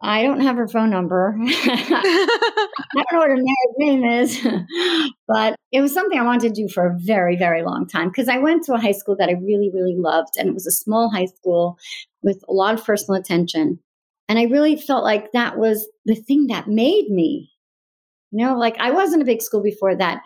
I 0.01 0.21
don't 0.23 0.41
have 0.41 0.57
her 0.57 0.67
phone 0.67 0.89
number. 0.89 1.35
I 1.43 2.69
don't 2.93 3.11
know 3.11 3.19
what 3.19 3.29
her 3.29 3.37
name 3.77 4.03
is, 4.03 4.39
but 5.27 5.55
it 5.71 5.81
was 5.81 5.93
something 5.93 6.19
I 6.19 6.23
wanted 6.23 6.53
to 6.53 6.61
do 6.61 6.67
for 6.67 6.85
a 6.85 6.97
very, 6.99 7.35
very 7.35 7.63
long 7.63 7.87
time 7.87 8.09
because 8.09 8.27
I 8.27 8.37
went 8.37 8.63
to 8.65 8.73
a 8.73 8.79
high 8.79 8.91
school 8.91 9.15
that 9.17 9.29
I 9.29 9.33
really, 9.33 9.71
really 9.73 9.95
loved, 9.97 10.33
and 10.37 10.47
it 10.47 10.53
was 10.53 10.67
a 10.67 10.71
small 10.71 11.09
high 11.09 11.25
school 11.25 11.79
with 12.21 12.43
a 12.47 12.53
lot 12.53 12.75
of 12.75 12.85
personal 12.85 13.19
attention. 13.19 13.79
And 14.27 14.39
I 14.39 14.43
really 14.43 14.75
felt 14.75 15.03
like 15.03 15.31
that 15.31 15.57
was 15.57 15.87
the 16.05 16.15
thing 16.15 16.47
that 16.47 16.67
made 16.67 17.09
me. 17.09 17.51
You 18.31 18.45
know, 18.45 18.57
like 18.57 18.77
I 18.79 18.91
wasn't 18.91 19.21
a 19.21 19.25
big 19.25 19.41
school 19.41 19.61
before 19.61 19.95
that. 19.95 20.21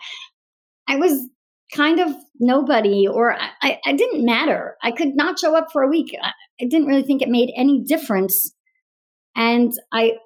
I 0.88 0.96
was 0.96 1.28
kind 1.74 2.00
of 2.00 2.14
nobody, 2.40 3.06
or 3.06 3.36
I, 3.62 3.78
I 3.84 3.92
didn't 3.92 4.24
matter. 4.24 4.76
I 4.82 4.90
could 4.90 5.14
not 5.14 5.38
show 5.38 5.54
up 5.54 5.68
for 5.72 5.82
a 5.82 5.88
week. 5.88 6.16
I, 6.20 6.32
didn't 6.64 6.88
really 6.88 7.04
think 7.04 7.22
it 7.22 7.28
made 7.28 7.52
any 7.56 7.82
difference 7.84 8.52
and 9.36 9.72
I, 9.92 10.18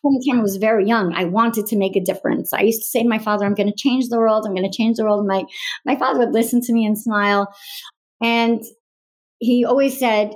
from 0.00 0.14
the 0.14 0.24
time 0.28 0.38
I 0.38 0.42
was 0.42 0.56
very 0.56 0.86
young, 0.86 1.12
I 1.14 1.24
wanted 1.24 1.66
to 1.66 1.76
make 1.76 1.96
a 1.96 2.04
difference. 2.04 2.52
I 2.52 2.60
used 2.60 2.82
to 2.82 2.88
say 2.88 3.02
to 3.02 3.08
my 3.08 3.18
father, 3.18 3.44
I'm 3.44 3.54
going 3.54 3.70
to 3.70 3.76
change 3.76 4.08
the 4.08 4.18
world. 4.18 4.46
I'm 4.46 4.54
going 4.54 4.70
to 4.70 4.76
change 4.76 4.96
the 4.96 5.04
world. 5.04 5.26
My, 5.26 5.44
my 5.84 5.96
father 5.96 6.20
would 6.20 6.32
listen 6.32 6.60
to 6.62 6.72
me 6.72 6.86
and 6.86 6.98
smile. 6.98 7.52
And 8.22 8.62
he 9.38 9.64
always 9.64 9.98
said, 9.98 10.34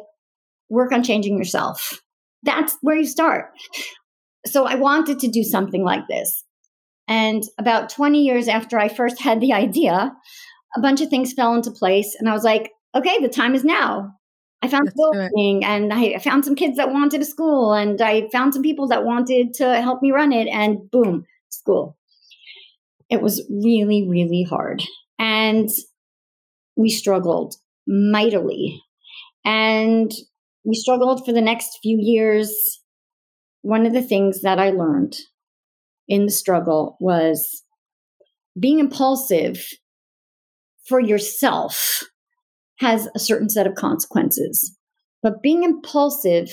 work 0.68 0.92
on 0.92 1.02
changing 1.02 1.36
yourself. 1.36 2.01
That's 2.42 2.76
where 2.80 2.96
you 2.96 3.06
start. 3.06 3.52
So 4.46 4.64
I 4.64 4.74
wanted 4.74 5.20
to 5.20 5.28
do 5.28 5.44
something 5.44 5.84
like 5.84 6.06
this. 6.08 6.44
And 7.08 7.42
about 7.58 7.90
20 7.90 8.22
years 8.22 8.48
after 8.48 8.78
I 8.78 8.88
first 8.88 9.20
had 9.20 9.40
the 9.40 9.52
idea, 9.52 10.12
a 10.76 10.80
bunch 10.80 11.00
of 11.00 11.08
things 11.08 11.32
fell 11.32 11.54
into 11.54 11.70
place. 11.70 12.16
And 12.18 12.28
I 12.28 12.32
was 12.32 12.44
like, 12.44 12.70
okay, 12.94 13.20
the 13.20 13.28
time 13.28 13.54
is 13.54 13.64
now. 13.64 14.14
I 14.62 14.68
found 14.68 14.88
a 14.88 14.92
building 14.94 15.64
and 15.64 15.92
I 15.92 16.18
found 16.18 16.44
some 16.44 16.54
kids 16.54 16.76
that 16.76 16.92
wanted 16.92 17.20
a 17.20 17.24
school 17.24 17.72
and 17.72 18.00
I 18.00 18.28
found 18.30 18.54
some 18.54 18.62
people 18.62 18.86
that 18.88 19.04
wanted 19.04 19.54
to 19.54 19.80
help 19.80 20.02
me 20.02 20.12
run 20.12 20.32
it 20.32 20.46
and 20.46 20.88
boom, 20.90 21.24
school. 21.48 21.96
It 23.10 23.20
was 23.20 23.42
really, 23.50 24.08
really 24.08 24.44
hard. 24.44 24.82
And 25.18 25.68
we 26.76 26.90
struggled 26.90 27.56
mightily. 27.86 28.80
And 29.44 30.12
we 30.64 30.74
struggled 30.74 31.24
for 31.24 31.32
the 31.32 31.40
next 31.40 31.78
few 31.82 31.98
years. 32.00 32.80
One 33.62 33.86
of 33.86 33.92
the 33.92 34.02
things 34.02 34.42
that 34.42 34.58
I 34.58 34.70
learned 34.70 35.16
in 36.08 36.26
the 36.26 36.32
struggle 36.32 36.96
was 37.00 37.62
being 38.58 38.78
impulsive 38.78 39.64
for 40.86 41.00
yourself 41.00 42.02
has 42.78 43.08
a 43.14 43.18
certain 43.18 43.48
set 43.48 43.66
of 43.66 43.74
consequences. 43.74 44.76
But 45.22 45.42
being 45.42 45.62
impulsive 45.62 46.50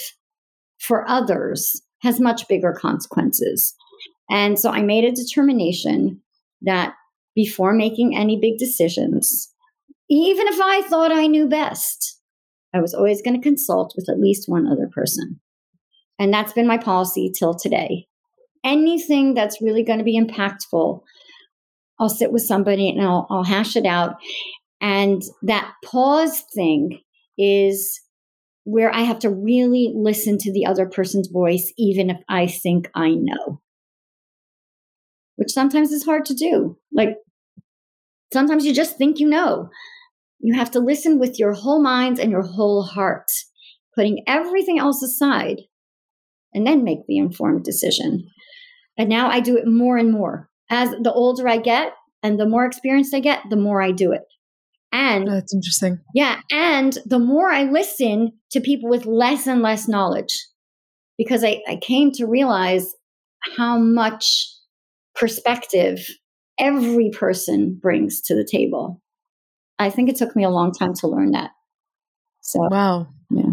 for 0.79 1.09
others 1.09 1.81
has 2.01 2.19
much 2.19 2.47
bigger 2.47 2.71
consequences. 2.71 3.73
And 4.29 4.59
so 4.59 4.69
I 4.69 4.81
made 4.81 5.03
a 5.03 5.11
determination 5.11 6.21
that 6.61 6.93
before 7.35 7.73
making 7.73 8.15
any 8.15 8.39
big 8.39 8.59
decisions, 8.59 9.51
even 10.09 10.47
if 10.47 10.59
I 10.61 10.83
thought 10.83 11.11
I 11.11 11.27
knew 11.27 11.47
best, 11.47 12.18
I 12.73 12.79
was 12.79 12.93
always 12.93 13.21
going 13.21 13.35
to 13.35 13.43
consult 13.43 13.93
with 13.95 14.09
at 14.09 14.19
least 14.19 14.47
one 14.47 14.67
other 14.67 14.87
person. 14.93 15.39
And 16.19 16.33
that's 16.33 16.53
been 16.53 16.67
my 16.67 16.77
policy 16.77 17.31
till 17.37 17.53
today. 17.53 18.07
Anything 18.63 19.33
that's 19.33 19.61
really 19.61 19.83
going 19.83 19.99
to 19.99 20.05
be 20.05 20.19
impactful, 20.19 21.01
I'll 21.99 22.09
sit 22.09 22.31
with 22.31 22.43
somebody 22.43 22.89
and 22.89 23.01
I'll, 23.01 23.25
I'll 23.29 23.43
hash 23.43 23.75
it 23.75 23.85
out. 23.85 24.17
And 24.81 25.21
that 25.43 25.73
pause 25.83 26.43
thing 26.53 26.99
is 27.37 28.01
where 28.65 28.93
I 28.93 29.01
have 29.01 29.19
to 29.19 29.29
really 29.29 29.91
listen 29.95 30.37
to 30.39 30.53
the 30.53 30.65
other 30.65 30.85
person's 30.85 31.27
voice, 31.27 31.73
even 31.77 32.09
if 32.09 32.17
I 32.27 32.47
think 32.47 32.89
I 32.93 33.11
know, 33.11 33.61
which 35.37 35.51
sometimes 35.51 35.91
is 35.91 36.05
hard 36.05 36.25
to 36.25 36.33
do. 36.33 36.77
Like 36.93 37.15
sometimes 38.31 38.65
you 38.65 38.73
just 38.73 38.97
think 38.97 39.19
you 39.19 39.27
know. 39.27 39.69
You 40.39 40.57
have 40.57 40.71
to 40.71 40.79
listen 40.79 41.19
with 41.19 41.37
your 41.37 41.53
whole 41.53 41.81
mind 41.81 42.19
and 42.19 42.31
your 42.31 42.43
whole 42.43 42.83
heart, 42.83 43.29
putting 43.95 44.23
everything 44.27 44.79
else 44.79 45.03
aside, 45.03 45.61
and 46.53 46.65
then 46.65 46.83
make 46.83 47.05
the 47.07 47.17
informed 47.17 47.63
decision. 47.63 48.27
And 48.97 49.09
now 49.09 49.29
I 49.29 49.39
do 49.39 49.57
it 49.57 49.67
more 49.67 49.97
and 49.97 50.11
more. 50.11 50.49
As 50.69 50.91
the 50.91 51.13
older 51.13 51.47
I 51.47 51.57
get 51.57 51.93
and 52.23 52.39
the 52.39 52.45
more 52.45 52.65
experienced 52.65 53.13
I 53.13 53.19
get, 53.19 53.41
the 53.49 53.55
more 53.55 53.81
I 53.81 53.91
do 53.91 54.11
it. 54.11 54.23
And 54.91 55.27
that's 55.27 55.53
interesting. 55.53 55.99
Yeah. 56.15 56.41
And 56.51 56.97
the 57.05 57.19
more 57.19 57.51
I 57.51 57.63
listen 57.63 58.31
to 58.51 58.61
people 58.61 58.89
with 58.89 59.05
less 59.05 59.45
and 59.45 59.61
less 59.61 59.87
knowledge, 59.87 60.33
because 61.17 61.43
I, 61.43 61.61
I 61.67 61.75
came 61.75 62.11
to 62.13 62.25
realize 62.25 62.93
how 63.57 63.77
much 63.77 64.47
perspective 65.15 66.07
every 66.59 67.09
person 67.11 67.77
brings 67.81 68.21
to 68.21 68.35
the 68.35 68.47
table. 68.49 69.01
I 69.79 69.89
think 69.89 70.09
it 70.09 70.17
took 70.17 70.35
me 70.35 70.43
a 70.43 70.49
long 70.49 70.71
time 70.71 70.93
to 70.95 71.07
learn 71.07 71.31
that. 71.31 71.51
So, 72.41 72.59
wow. 72.69 73.07
Yeah. 73.31 73.51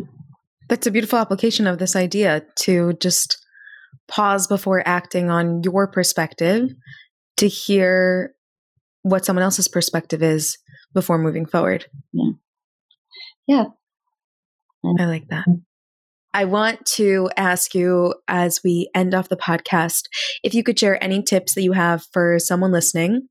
That's 0.69 0.87
a 0.87 0.91
beautiful 0.91 1.19
application 1.19 1.67
of 1.67 1.79
this 1.79 1.95
idea 1.95 2.43
to 2.63 2.95
just 2.95 3.39
pause 4.09 4.47
before 4.47 4.83
acting 4.87 5.31
on 5.31 5.63
your 5.63 5.87
perspective 5.87 6.71
to 7.37 7.49
hear 7.49 8.35
what 9.03 9.25
someone 9.25 9.45
else's 9.45 9.69
perspective 9.69 10.23
is 10.23 10.59
before 10.93 11.19
moving 11.19 11.47
forward. 11.47 11.87
Yeah. 12.13 12.31
Yeah. 13.47 13.65
I 14.99 15.05
like 15.05 15.29
that. 15.29 15.47
I 16.33 16.45
want 16.45 16.85
to 16.97 17.31
ask 17.37 17.75
you 17.75 18.15
as 18.29 18.61
we 18.63 18.91
end 18.95 19.15
off 19.15 19.29
the 19.29 19.37
podcast 19.37 20.03
if 20.43 20.55
you 20.55 20.63
could 20.63 20.79
share 20.79 21.03
any 21.03 21.23
tips 21.23 21.55
that 21.55 21.63
you 21.63 21.73
have 21.73 22.05
for 22.13 22.39
someone 22.39 22.73
listening, 22.73 23.29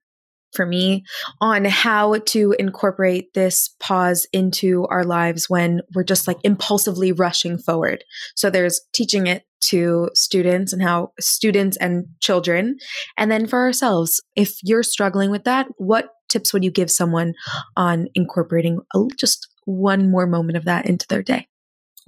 for 0.55 0.65
me, 0.65 1.03
on 1.41 1.65
how 1.65 2.17
to 2.27 2.55
incorporate 2.57 3.33
this 3.33 3.69
pause 3.79 4.25
into 4.31 4.85
our 4.87 5.03
lives 5.03 5.49
when 5.49 5.81
we're 5.93 6.03
just 6.03 6.27
like 6.27 6.37
impulsively 6.43 7.11
rushing 7.11 7.57
forward. 7.57 8.03
So 8.35 8.49
there's 8.49 8.81
teaching 8.93 9.27
it 9.27 9.43
to 9.61 10.09
students 10.13 10.73
and 10.73 10.81
how 10.81 11.11
students 11.19 11.77
and 11.77 12.05
children, 12.21 12.77
and 13.17 13.31
then 13.31 13.47
for 13.47 13.59
ourselves. 13.59 14.21
If 14.35 14.57
you're 14.63 14.83
struggling 14.83 15.31
with 15.31 15.43
that, 15.45 15.67
what 15.77 16.09
tips 16.29 16.53
would 16.53 16.63
you 16.63 16.71
give 16.71 16.91
someone 16.91 17.33
on 17.75 18.07
incorporating 18.13 18.79
a, 18.93 18.99
just 19.17 19.47
one 19.65 20.11
more 20.11 20.27
moment 20.27 20.57
of 20.57 20.65
that 20.65 20.85
into 20.85 21.07
their 21.07 21.23
day? 21.23 21.47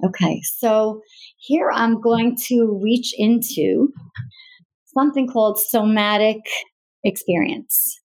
Okay, 0.04 0.40
so 0.58 1.00
here 1.38 1.70
I'm 1.72 2.00
going 2.00 2.36
to 2.46 2.80
reach 2.80 3.12
into 3.18 3.88
something 4.86 5.26
called 5.28 5.58
somatic 5.58 6.38
experience. 7.04 7.98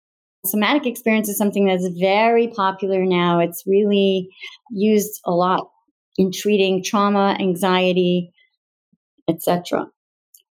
Somatic 0.45 0.85
experience 0.85 1.29
is 1.29 1.37
something 1.37 1.65
that's 1.65 1.87
very 1.99 2.47
popular 2.49 3.05
now. 3.05 3.39
It's 3.39 3.63
really 3.65 4.29
used 4.71 5.21
a 5.25 5.31
lot 5.31 5.69
in 6.17 6.31
treating 6.31 6.83
trauma, 6.83 7.37
anxiety, 7.39 8.33
etc. 9.29 9.87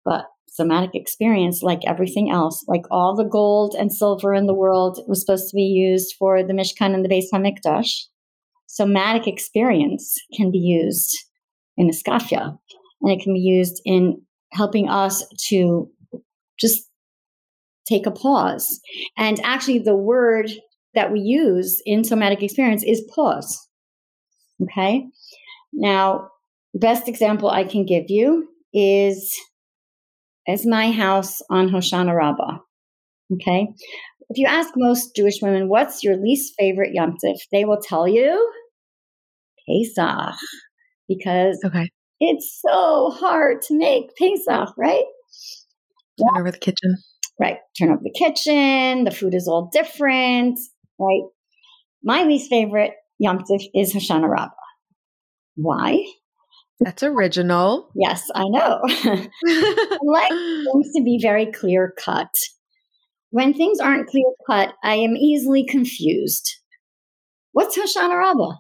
But 0.04 0.26
somatic 0.48 0.94
experience, 0.94 1.62
like 1.62 1.80
everything 1.86 2.30
else, 2.30 2.64
like 2.68 2.84
all 2.90 3.16
the 3.16 3.24
gold 3.24 3.74
and 3.74 3.92
silver 3.92 4.32
in 4.34 4.46
the 4.46 4.54
world, 4.54 5.00
was 5.06 5.20
supposed 5.20 5.48
to 5.50 5.56
be 5.56 5.62
used 5.62 6.14
for 6.18 6.42
the 6.42 6.52
Mishkan 6.52 6.94
and 6.94 7.04
the 7.04 7.08
Beis 7.08 7.26
Hamikdash. 7.32 8.04
Somatic 8.66 9.26
experience 9.26 10.16
can 10.34 10.50
be 10.50 10.58
used 10.58 11.18
in 11.76 11.90
Iskafia, 11.90 12.56
and 13.02 13.10
it 13.10 13.22
can 13.22 13.34
be 13.34 13.40
used 13.40 13.80
in 13.84 14.22
helping 14.52 14.88
us 14.88 15.26
to 15.48 15.90
just 16.58 16.89
take 17.90 18.06
a 18.06 18.10
pause. 18.10 18.80
And 19.16 19.40
actually, 19.42 19.80
the 19.80 19.96
word 19.96 20.50
that 20.94 21.12
we 21.12 21.20
use 21.20 21.82
in 21.84 22.04
somatic 22.04 22.42
experience 22.42 22.82
is 22.84 23.02
pause. 23.14 23.68
Okay. 24.62 25.06
Now, 25.72 26.28
best 26.74 27.08
example 27.08 27.50
I 27.50 27.64
can 27.64 27.84
give 27.84 28.04
you 28.08 28.48
is 28.72 29.34
as 30.48 30.66
my 30.66 30.90
house 30.90 31.40
on 31.50 31.68
Hoshana 31.68 32.16
Rabbah. 32.16 32.58
Okay. 33.34 33.68
If 34.30 34.38
you 34.38 34.46
ask 34.46 34.70
most 34.76 35.14
Jewish 35.16 35.40
women, 35.42 35.68
what's 35.68 36.04
your 36.04 36.16
least 36.16 36.54
favorite 36.58 36.94
Yom 36.94 37.16
Tif, 37.24 37.38
they 37.52 37.64
will 37.64 37.80
tell 37.80 38.06
you 38.06 38.52
Pesach 39.66 40.34
because 41.08 41.60
okay. 41.64 41.90
it's 42.20 42.60
so 42.64 43.10
hard 43.10 43.62
to 43.62 43.76
make 43.76 44.14
Pesach, 44.16 44.72
right? 44.76 45.04
Yeah. 46.16 46.40
over 46.40 46.50
the 46.50 46.58
kitchen. 46.58 46.96
Right. 47.40 47.56
Turn 47.78 47.90
over 47.90 48.02
the 48.02 48.12
kitchen. 48.12 49.04
The 49.04 49.10
food 49.10 49.34
is 49.34 49.48
all 49.48 49.70
different, 49.72 50.58
right? 50.98 51.22
My 52.04 52.24
least 52.24 52.50
favorite 52.50 52.92
Yom 53.18 53.38
Tif 53.38 53.62
is 53.74 53.94
Hoshana 53.94 54.28
Rabbah. 54.28 54.50
Why? 55.56 56.04
That's 56.80 57.02
original. 57.02 57.90
Yes, 57.94 58.28
I 58.34 58.44
know. 58.48 58.80
I 58.84 59.98
like 60.02 60.30
things 60.30 60.92
to 60.96 61.02
be 61.02 61.18
very 61.20 61.50
clear 61.52 61.94
cut. 61.98 62.30
When 63.30 63.54
things 63.54 63.80
aren't 63.80 64.08
clear 64.08 64.24
cut, 64.46 64.74
I 64.82 64.94
am 64.96 65.16
easily 65.16 65.64
confused. 65.66 66.56
What's 67.52 67.78
Hoshana 67.78 68.18
Rabbah? 68.18 68.56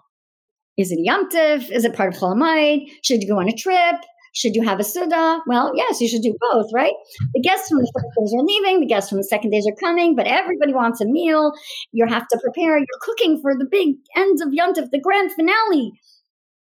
Is 0.76 0.90
it 0.92 1.00
Yom 1.02 1.28
Tif? 1.30 1.70
Is 1.70 1.84
it 1.84 1.94
part 1.94 2.14
of 2.14 2.20
Chol 2.20 2.86
Should 3.02 3.22
you 3.22 3.28
go 3.28 3.38
on 3.38 3.48
a 3.48 3.56
trip? 3.56 3.96
Should 4.32 4.54
you 4.54 4.62
have 4.62 4.78
a 4.78 4.84
Suda? 4.84 5.40
Well, 5.46 5.72
yes, 5.74 6.00
you 6.00 6.08
should 6.08 6.22
do 6.22 6.36
both, 6.52 6.66
right? 6.72 6.92
The 7.34 7.40
guests 7.40 7.68
from 7.68 7.78
the 7.78 7.90
first 7.92 8.06
days 8.18 8.34
are 8.38 8.44
leaving, 8.44 8.80
the 8.80 8.86
guests 8.86 9.10
from 9.10 9.18
the 9.18 9.24
second 9.24 9.50
days 9.50 9.66
are 9.66 9.74
coming, 9.74 10.14
but 10.14 10.26
everybody 10.26 10.72
wants 10.72 11.00
a 11.00 11.04
meal. 11.04 11.52
You 11.92 12.06
have 12.06 12.28
to 12.28 12.38
prepare, 12.42 12.78
you're 12.78 12.86
cooking 13.00 13.40
for 13.40 13.54
the 13.56 13.66
big 13.68 13.96
end 14.16 14.38
of 14.42 14.52
Yom 14.52 14.74
Tif, 14.74 14.90
the 14.90 15.00
grand 15.00 15.32
finale. 15.32 15.92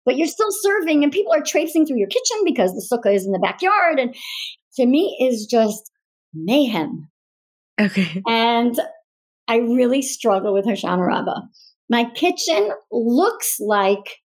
But 0.05 0.17
you're 0.17 0.27
still 0.27 0.51
serving, 0.51 1.03
and 1.03 1.11
people 1.11 1.33
are 1.33 1.41
traipsing 1.41 1.85
through 1.85 1.97
your 1.97 2.09
kitchen 2.09 2.37
because 2.43 2.71
the 2.73 2.85
sukkah 2.91 3.15
is 3.15 3.25
in 3.25 3.31
the 3.31 3.39
backyard. 3.39 3.99
And 3.99 4.13
to 4.75 4.85
me, 4.85 5.17
is 5.19 5.47
just 5.49 5.91
mayhem. 6.33 7.09
Okay. 7.79 8.21
And 8.27 8.79
I 9.47 9.57
really 9.57 10.01
struggle 10.01 10.53
with 10.53 10.65
Hoshana 10.65 11.05
Rabbah. 11.05 11.41
My 11.89 12.05
kitchen 12.15 12.71
looks 12.91 13.57
like 13.59 14.19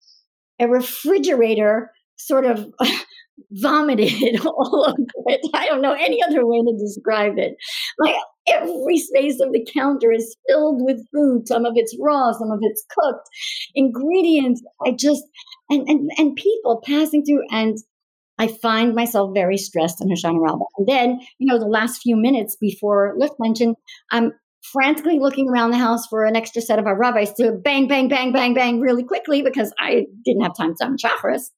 a 0.59 0.67
refrigerator 0.67 1.91
sort 2.17 2.45
of 2.45 2.67
vomited 3.51 4.39
all 4.45 4.85
over 4.87 5.11
it. 5.27 5.41
I 5.53 5.67
don't 5.67 5.81
know 5.81 5.93
any 5.93 6.21
other 6.23 6.45
way 6.45 6.61
to 6.61 6.77
describe 6.77 7.37
it. 7.37 7.55
Like 7.99 8.15
every 8.47 8.97
space 8.97 9.39
of 9.39 9.51
the 9.51 9.65
counter 9.73 10.11
is 10.11 10.35
filled 10.47 10.83
with 10.83 11.05
food. 11.13 11.47
Some 11.47 11.65
of 11.65 11.73
it's 11.75 11.95
raw, 11.99 12.31
some 12.31 12.51
of 12.51 12.59
it's 12.61 12.85
cooked. 12.89 13.27
Ingredients. 13.75 14.61
I 14.85 14.91
just 14.91 15.23
and 15.69 15.87
and 15.87 16.09
and 16.17 16.35
people 16.35 16.81
passing 16.85 17.23
through 17.23 17.43
and 17.51 17.77
I 18.39 18.47
find 18.47 18.93
myself 18.93 19.31
very 19.33 19.57
stressed 19.57 20.01
on 20.01 20.09
Hoshana 20.09 20.39
Rabbah. 20.39 20.65
And 20.77 20.87
then, 20.87 21.19
you 21.39 21.51
know, 21.51 21.57
the 21.57 21.65
last 21.65 22.01
few 22.01 22.15
minutes 22.15 22.55
before 22.55 23.15
lift 23.17 23.33
mention, 23.39 23.75
I'm 24.11 24.31
frantically 24.71 25.19
looking 25.19 25.49
around 25.49 25.71
the 25.71 25.77
house 25.77 26.05
for 26.07 26.25
an 26.25 26.35
extra 26.35 26.61
set 26.61 26.77
of 26.77 26.85
aravos 26.85 27.33
to 27.35 27.53
bang, 27.63 27.87
bang, 27.87 28.07
bang, 28.07 28.31
bang, 28.31 28.53
bang 28.53 28.79
really 28.79 29.03
quickly 29.03 29.41
because 29.41 29.73
I 29.79 30.05
didn't 30.23 30.43
have 30.43 30.55
time 30.55 30.75
to 30.75 30.85
have 30.85 30.93
chakras. 30.95 31.49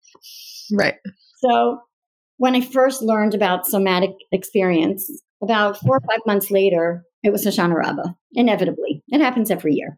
Right. 0.71 0.95
So 1.39 1.79
when 2.37 2.55
I 2.55 2.61
first 2.61 3.01
learned 3.01 3.33
about 3.33 3.67
somatic 3.67 4.11
experience, 4.31 5.09
about 5.41 5.77
four 5.77 5.97
or 5.97 6.01
five 6.01 6.25
months 6.25 6.51
later, 6.51 7.03
it 7.23 7.31
was 7.31 7.45
Hoshana 7.45 7.75
Rabbah, 7.75 8.13
inevitably. 8.33 9.03
It 9.09 9.21
happens 9.21 9.51
every 9.51 9.73
year. 9.73 9.97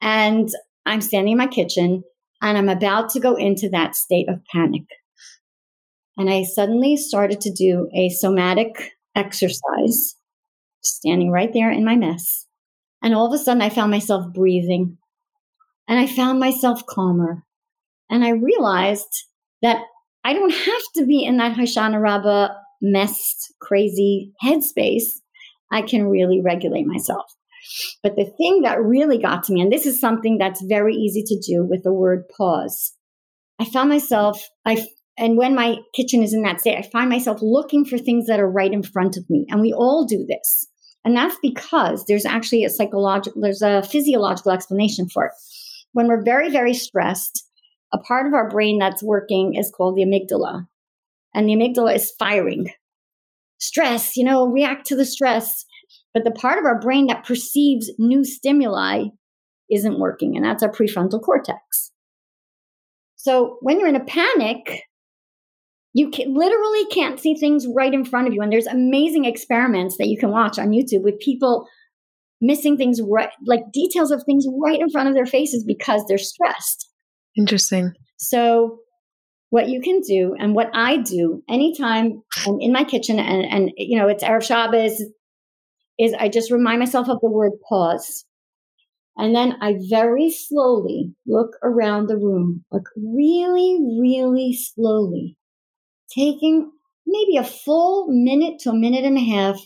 And 0.00 0.48
I'm 0.84 1.00
standing 1.00 1.32
in 1.32 1.38
my 1.38 1.46
kitchen 1.46 2.02
and 2.42 2.58
I'm 2.58 2.68
about 2.68 3.10
to 3.10 3.20
go 3.20 3.34
into 3.34 3.68
that 3.70 3.96
state 3.96 4.28
of 4.28 4.44
panic. 4.52 4.84
And 6.16 6.30
I 6.30 6.44
suddenly 6.44 6.96
started 6.96 7.40
to 7.42 7.52
do 7.52 7.88
a 7.94 8.08
somatic 8.08 8.92
exercise, 9.14 10.14
standing 10.82 11.30
right 11.30 11.52
there 11.52 11.70
in 11.70 11.84
my 11.84 11.96
mess. 11.96 12.46
And 13.02 13.14
all 13.14 13.26
of 13.26 13.38
a 13.38 13.42
sudden, 13.42 13.62
I 13.62 13.68
found 13.68 13.90
myself 13.90 14.32
breathing 14.32 14.96
and 15.88 15.98
I 15.98 16.06
found 16.06 16.40
myself 16.40 16.84
calmer. 16.86 17.44
And 18.08 18.24
I 18.24 18.30
realized 18.30 19.24
that 19.62 19.82
I 20.26 20.32
don't 20.32 20.52
have 20.52 20.82
to 20.96 21.06
be 21.06 21.24
in 21.24 21.36
that 21.36 21.56
Hoshana 21.56 22.00
Rabbah 22.00 22.48
messed, 22.82 23.54
crazy 23.60 24.32
headspace. 24.44 25.20
I 25.70 25.82
can 25.82 26.08
really 26.08 26.40
regulate 26.44 26.84
myself. 26.84 27.26
But 28.02 28.16
the 28.16 28.24
thing 28.24 28.62
that 28.62 28.82
really 28.82 29.18
got 29.18 29.44
to 29.44 29.52
me, 29.52 29.60
and 29.60 29.72
this 29.72 29.86
is 29.86 30.00
something 30.00 30.36
that's 30.36 30.64
very 30.64 30.96
easy 30.96 31.22
to 31.22 31.38
do 31.38 31.64
with 31.64 31.84
the 31.84 31.92
word 31.92 32.24
pause, 32.36 32.92
I 33.60 33.66
found 33.66 33.88
myself, 33.88 34.42
I 34.64 34.84
and 35.16 35.38
when 35.38 35.54
my 35.54 35.76
kitchen 35.94 36.24
is 36.24 36.34
in 36.34 36.42
that 36.42 36.60
state, 36.60 36.76
I 36.76 36.82
find 36.82 37.08
myself 37.08 37.38
looking 37.40 37.84
for 37.84 37.96
things 37.96 38.26
that 38.26 38.40
are 38.40 38.50
right 38.50 38.72
in 38.72 38.82
front 38.82 39.16
of 39.16 39.30
me. 39.30 39.46
And 39.48 39.60
we 39.60 39.72
all 39.72 40.04
do 40.04 40.26
this. 40.28 40.66
And 41.04 41.16
that's 41.16 41.36
because 41.40 42.04
there's 42.06 42.26
actually 42.26 42.64
a 42.64 42.68
psychological, 42.68 43.40
there's 43.40 43.62
a 43.62 43.84
physiological 43.84 44.50
explanation 44.50 45.08
for 45.08 45.26
it. 45.26 45.32
When 45.92 46.08
we're 46.08 46.24
very, 46.24 46.50
very 46.50 46.74
stressed, 46.74 47.45
a 47.92 47.98
part 47.98 48.26
of 48.26 48.34
our 48.34 48.48
brain 48.48 48.78
that's 48.78 49.02
working 49.02 49.54
is 49.54 49.72
called 49.74 49.96
the 49.96 50.04
amygdala. 50.04 50.66
And 51.34 51.48
the 51.48 51.54
amygdala 51.54 51.94
is 51.94 52.12
firing. 52.18 52.70
Stress, 53.58 54.16
you 54.16 54.24
know, 54.24 54.46
react 54.46 54.86
to 54.86 54.96
the 54.96 55.04
stress. 55.04 55.64
But 56.14 56.24
the 56.24 56.30
part 56.30 56.58
of 56.58 56.64
our 56.64 56.80
brain 56.80 57.06
that 57.06 57.24
perceives 57.24 57.90
new 57.98 58.24
stimuli 58.24 59.04
isn't 59.70 59.98
working, 59.98 60.36
and 60.36 60.44
that's 60.44 60.62
our 60.62 60.70
prefrontal 60.70 61.20
cortex. 61.22 61.92
So 63.16 63.58
when 63.60 63.78
you're 63.78 63.88
in 63.88 63.96
a 63.96 64.04
panic, 64.04 64.84
you 65.92 66.10
can, 66.10 66.34
literally 66.34 66.84
can't 66.86 67.18
see 67.18 67.34
things 67.34 67.66
right 67.74 67.92
in 67.92 68.04
front 68.04 68.28
of 68.28 68.34
you. 68.34 68.42
And 68.42 68.52
there's 68.52 68.66
amazing 68.66 69.24
experiments 69.24 69.96
that 69.96 70.08
you 70.08 70.18
can 70.18 70.30
watch 70.30 70.58
on 70.58 70.70
YouTube 70.70 71.02
with 71.02 71.18
people 71.18 71.66
missing 72.40 72.76
things 72.76 73.00
right, 73.02 73.30
like 73.46 73.72
details 73.72 74.10
of 74.10 74.22
things 74.24 74.46
right 74.62 74.80
in 74.80 74.90
front 74.90 75.08
of 75.08 75.14
their 75.14 75.26
faces 75.26 75.64
because 75.64 76.04
they're 76.06 76.18
stressed. 76.18 76.85
Interesting. 77.36 77.92
So, 78.18 78.78
what 79.50 79.68
you 79.68 79.80
can 79.80 80.00
do, 80.00 80.34
and 80.38 80.54
what 80.54 80.70
I 80.74 80.96
do 80.96 81.42
anytime 81.48 82.22
I'm 82.46 82.58
in 82.60 82.72
my 82.72 82.84
kitchen, 82.84 83.18
and, 83.18 83.44
and 83.44 83.70
you 83.76 83.98
know, 83.98 84.08
it's 84.08 84.24
Erev 84.24 84.42
Shabbos, 84.42 85.02
is 85.98 86.14
I 86.18 86.28
just 86.28 86.50
remind 86.50 86.80
myself 86.80 87.08
of 87.08 87.20
the 87.20 87.30
word 87.30 87.52
pause. 87.68 88.24
And 89.16 89.34
then 89.34 89.56
I 89.62 89.76
very 89.88 90.30
slowly 90.30 91.14
look 91.26 91.52
around 91.62 92.08
the 92.08 92.18
room, 92.18 92.64
like 92.70 92.82
really, 92.96 93.78
really 93.98 94.52
slowly 94.52 95.38
taking 96.14 96.70
maybe 97.06 97.36
a 97.36 97.44
full 97.44 98.08
minute 98.08 98.58
to 98.60 98.70
a 98.70 98.74
minute 98.74 99.04
and 99.04 99.16
a 99.16 99.24
half 99.24 99.58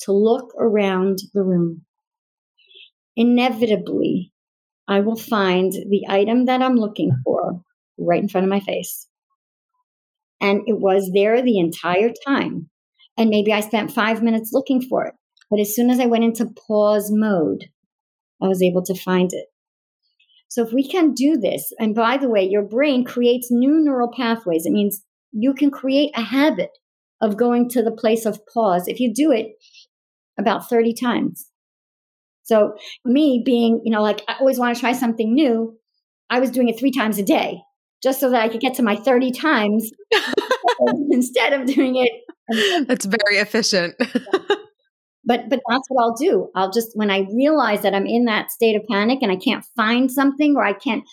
to 0.00 0.12
look 0.12 0.52
around 0.58 1.18
the 1.34 1.42
room. 1.42 1.82
Inevitably, 3.16 4.32
I 4.86 5.00
will 5.00 5.16
find 5.16 5.72
the 5.72 6.04
item 6.08 6.46
that 6.46 6.62
I'm 6.62 6.76
looking 6.76 7.10
for 7.24 7.60
right 7.98 8.22
in 8.22 8.28
front 8.28 8.44
of 8.44 8.50
my 8.50 8.60
face. 8.60 9.08
And 10.40 10.62
it 10.66 10.78
was 10.78 11.10
there 11.14 11.42
the 11.42 11.58
entire 11.58 12.10
time. 12.26 12.68
And 13.16 13.30
maybe 13.30 13.52
I 13.52 13.60
spent 13.60 13.92
five 13.92 14.22
minutes 14.22 14.50
looking 14.52 14.82
for 14.82 15.06
it. 15.06 15.14
But 15.50 15.60
as 15.60 15.74
soon 15.74 15.90
as 15.90 16.00
I 16.00 16.06
went 16.06 16.24
into 16.24 16.52
pause 16.66 17.10
mode, 17.12 17.66
I 18.42 18.48
was 18.48 18.62
able 18.62 18.82
to 18.84 18.94
find 18.94 19.32
it. 19.32 19.46
So 20.48 20.62
if 20.62 20.72
we 20.72 20.86
can 20.88 21.14
do 21.14 21.36
this, 21.36 21.72
and 21.78 21.94
by 21.94 22.16
the 22.16 22.28
way, 22.28 22.44
your 22.44 22.62
brain 22.62 23.04
creates 23.04 23.48
new 23.50 23.80
neural 23.82 24.10
pathways. 24.14 24.66
It 24.66 24.72
means 24.72 25.02
you 25.32 25.54
can 25.54 25.70
create 25.70 26.12
a 26.14 26.22
habit 26.22 26.70
of 27.20 27.36
going 27.36 27.68
to 27.70 27.82
the 27.82 27.90
place 27.90 28.26
of 28.26 28.46
pause 28.52 28.86
if 28.86 29.00
you 29.00 29.12
do 29.12 29.32
it 29.32 29.52
about 30.38 30.68
30 30.68 30.94
times. 30.94 31.46
So, 32.44 32.76
me 33.04 33.42
being, 33.44 33.80
you 33.84 33.90
know, 33.90 34.02
like 34.02 34.22
I 34.28 34.36
always 34.38 34.58
want 34.58 34.76
to 34.76 34.80
try 34.80 34.92
something 34.92 35.34
new, 35.34 35.76
I 36.30 36.40
was 36.40 36.50
doing 36.50 36.68
it 36.68 36.78
three 36.78 36.92
times 36.92 37.18
a 37.18 37.22
day 37.22 37.60
just 38.02 38.20
so 38.20 38.30
that 38.30 38.42
I 38.42 38.48
could 38.48 38.60
get 38.60 38.74
to 38.74 38.82
my 38.82 38.96
30 38.96 39.32
times 39.32 39.90
instead 41.10 41.54
of 41.54 41.66
doing 41.66 41.96
it. 41.96 42.86
That's 42.86 43.06
very 43.06 43.38
efficient. 43.38 43.94
but 45.24 45.48
but 45.48 45.60
that's 45.68 45.88
what 45.88 46.02
I'll 46.02 46.14
do. 46.14 46.50
I'll 46.54 46.70
just 46.70 46.90
when 46.94 47.10
I 47.10 47.26
realize 47.32 47.80
that 47.82 47.94
I'm 47.94 48.06
in 48.06 48.26
that 48.26 48.50
state 48.50 48.76
of 48.76 48.82
panic 48.90 49.20
and 49.22 49.32
I 49.32 49.36
can't 49.36 49.64
find 49.74 50.10
something 50.12 50.54
or 50.54 50.64
I 50.64 50.74
can't 50.74 51.04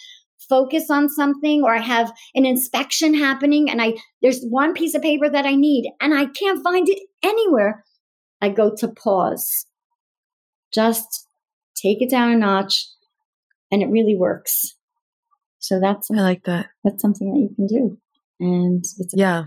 focus 0.49 0.89
on 0.89 1.07
something 1.07 1.63
or 1.63 1.73
I 1.73 1.79
have 1.79 2.11
an 2.35 2.45
inspection 2.45 3.13
happening 3.13 3.69
and 3.69 3.81
I 3.81 3.93
there's 4.21 4.43
one 4.43 4.73
piece 4.73 4.93
of 4.93 5.01
paper 5.01 5.29
that 5.29 5.45
I 5.45 5.55
need 5.55 5.89
and 6.01 6.13
I 6.13 6.25
can't 6.25 6.61
find 6.61 6.89
it 6.89 6.99
anywhere, 7.23 7.85
I 8.41 8.49
go 8.49 8.75
to 8.75 8.89
pause. 8.89 9.65
Just 10.73 11.27
take 11.75 12.01
it 12.01 12.09
down 12.09 12.31
a 12.31 12.37
notch 12.37 12.87
and 13.71 13.81
it 13.81 13.87
really 13.87 14.15
works. 14.15 14.75
So 15.59 15.79
that's 15.79 16.09
I 16.11 16.21
like 16.21 16.43
that. 16.45 16.67
That's 16.83 17.01
something 17.01 17.33
that 17.33 17.39
you 17.39 17.55
can 17.55 17.67
do. 17.67 17.97
And 18.39 18.83
it's 18.97 19.13
yeah. 19.13 19.45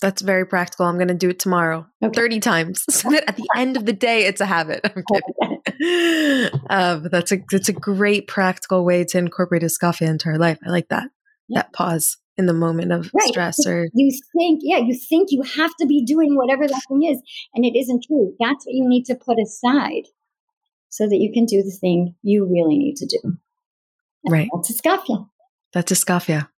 That's 0.00 0.22
very 0.22 0.46
practical. 0.46 0.86
I'm 0.86 0.96
going 0.96 1.08
to 1.08 1.14
do 1.14 1.28
it 1.28 1.38
tomorrow 1.38 1.86
okay. 2.02 2.14
30 2.14 2.40
times 2.40 2.84
so 2.90 3.10
that 3.10 3.28
at 3.28 3.36
the 3.36 3.46
end 3.56 3.76
of 3.76 3.84
the 3.84 3.92
day, 3.92 4.24
it's 4.24 4.40
a 4.40 4.46
habit. 4.46 4.84
Uh, 6.68 6.98
but 6.98 7.10
that's 7.10 7.32
a, 7.32 7.42
that's 7.50 7.70
a 7.70 7.72
great 7.72 8.28
practical 8.28 8.84
way 8.84 9.02
to 9.02 9.16
incorporate 9.16 9.62
a 9.62 9.66
iskafia 9.66 10.08
into 10.08 10.28
our 10.28 10.38
life. 10.38 10.58
I 10.64 10.68
like 10.68 10.88
that. 10.88 11.08
Yeah. 11.48 11.60
That 11.62 11.72
pause 11.72 12.18
in 12.40 12.46
the 12.46 12.54
moment 12.54 12.90
of 12.90 13.10
right. 13.12 13.28
stress 13.28 13.66
or 13.66 13.86
you 13.92 14.10
think 14.36 14.60
yeah 14.62 14.78
you 14.78 14.94
think 14.94 15.28
you 15.30 15.42
have 15.42 15.70
to 15.78 15.86
be 15.86 16.02
doing 16.04 16.34
whatever 16.34 16.66
that 16.66 16.82
thing 16.88 17.04
is 17.04 17.20
and 17.54 17.64
it 17.64 17.78
isn't 17.78 18.04
true. 18.04 18.34
That's 18.40 18.64
what 18.66 18.74
you 18.74 18.88
need 18.88 19.04
to 19.04 19.14
put 19.14 19.38
aside 19.38 20.04
so 20.88 21.06
that 21.06 21.18
you 21.18 21.32
can 21.32 21.44
do 21.44 21.62
the 21.62 21.70
thing 21.70 22.16
you 22.22 22.48
really 22.50 22.78
need 22.78 22.96
to 22.96 23.06
do. 23.06 23.36
And 24.24 24.32
right. 24.32 24.48
that's 24.52 24.72
iskafia 24.72 25.28
that's 25.72 25.92
iskafia 25.92 26.48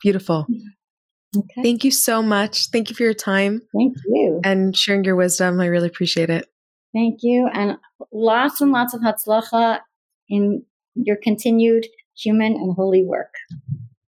beautiful. 0.00 0.46
Mm-hmm. 0.50 1.38
Okay. 1.38 1.62
thank 1.62 1.82
you 1.82 1.90
so 1.90 2.22
much. 2.22 2.68
Thank 2.68 2.90
you 2.90 2.94
for 2.94 3.04
your 3.04 3.14
time 3.14 3.62
thank 3.74 3.96
you. 4.06 4.40
and 4.44 4.76
sharing 4.76 5.02
your 5.02 5.16
wisdom. 5.16 5.60
I 5.60 5.66
really 5.66 5.88
appreciate 5.88 6.28
it. 6.28 6.46
Thank 6.92 7.20
you 7.22 7.48
and 7.52 7.78
lots 8.12 8.60
and 8.60 8.70
lots 8.70 8.92
of 8.92 9.00
hatzlacha 9.00 9.80
in 10.28 10.62
your 10.94 11.16
continued 11.16 11.86
human 12.14 12.52
and 12.52 12.74
holy 12.74 13.02
work. 13.02 13.34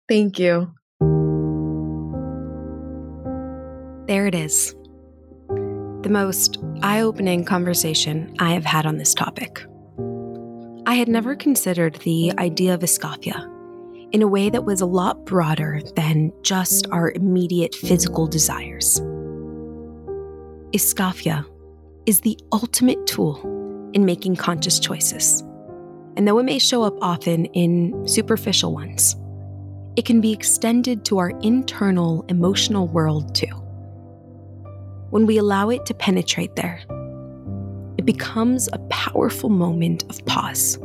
Thank 0.08 0.38
you. 0.38 0.74
There 4.06 4.26
it 4.26 4.34
is. 4.34 4.74
The 5.48 6.10
most 6.10 6.58
eye 6.82 7.00
opening 7.00 7.46
conversation 7.46 8.34
I 8.38 8.52
have 8.52 8.66
had 8.66 8.84
on 8.84 8.98
this 8.98 9.14
topic. 9.14 9.64
I 10.84 10.94
had 10.94 11.08
never 11.08 11.34
considered 11.34 11.94
the 12.04 12.30
idea 12.38 12.74
of 12.74 12.80
iskafia 12.80 13.50
in 14.12 14.20
a 14.20 14.28
way 14.28 14.50
that 14.50 14.66
was 14.66 14.82
a 14.82 14.86
lot 14.86 15.24
broader 15.24 15.80
than 15.96 16.32
just 16.42 16.86
our 16.92 17.12
immediate 17.12 17.74
physical 17.74 18.26
desires. 18.26 19.00
Iskafia 20.72 21.46
is 22.04 22.20
the 22.20 22.38
ultimate 22.52 23.06
tool 23.06 23.40
in 23.94 24.04
making 24.04 24.36
conscious 24.36 24.78
choices. 24.78 25.40
And 26.18 26.28
though 26.28 26.38
it 26.38 26.44
may 26.44 26.58
show 26.58 26.82
up 26.82 26.94
often 27.00 27.46
in 27.46 28.06
superficial 28.06 28.74
ones, 28.74 29.16
it 29.96 30.04
can 30.04 30.20
be 30.20 30.32
extended 30.32 31.06
to 31.06 31.16
our 31.16 31.30
internal 31.40 32.26
emotional 32.28 32.86
world 32.86 33.34
too. 33.34 33.63
When 35.14 35.26
we 35.26 35.38
allow 35.38 35.70
it 35.70 35.86
to 35.86 35.94
penetrate 35.94 36.56
there, 36.56 36.80
it 37.96 38.04
becomes 38.04 38.68
a 38.72 38.80
powerful 38.90 39.48
moment 39.48 40.02
of 40.10 40.26
pause 40.26 40.76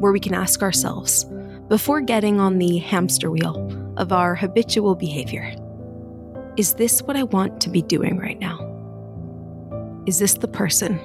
where 0.00 0.10
we 0.10 0.18
can 0.18 0.34
ask 0.34 0.60
ourselves, 0.60 1.24
before 1.68 2.00
getting 2.00 2.40
on 2.40 2.58
the 2.58 2.78
hamster 2.78 3.30
wheel 3.30 3.94
of 3.96 4.10
our 4.10 4.34
habitual 4.34 4.96
behavior, 4.96 5.54
is 6.56 6.74
this 6.74 7.00
what 7.02 7.16
I 7.16 7.22
want 7.22 7.60
to 7.60 7.70
be 7.70 7.80
doing 7.80 8.18
right 8.18 8.40
now? 8.40 8.58
Is 10.08 10.18
this 10.18 10.34
the 10.34 10.48
person 10.48 10.98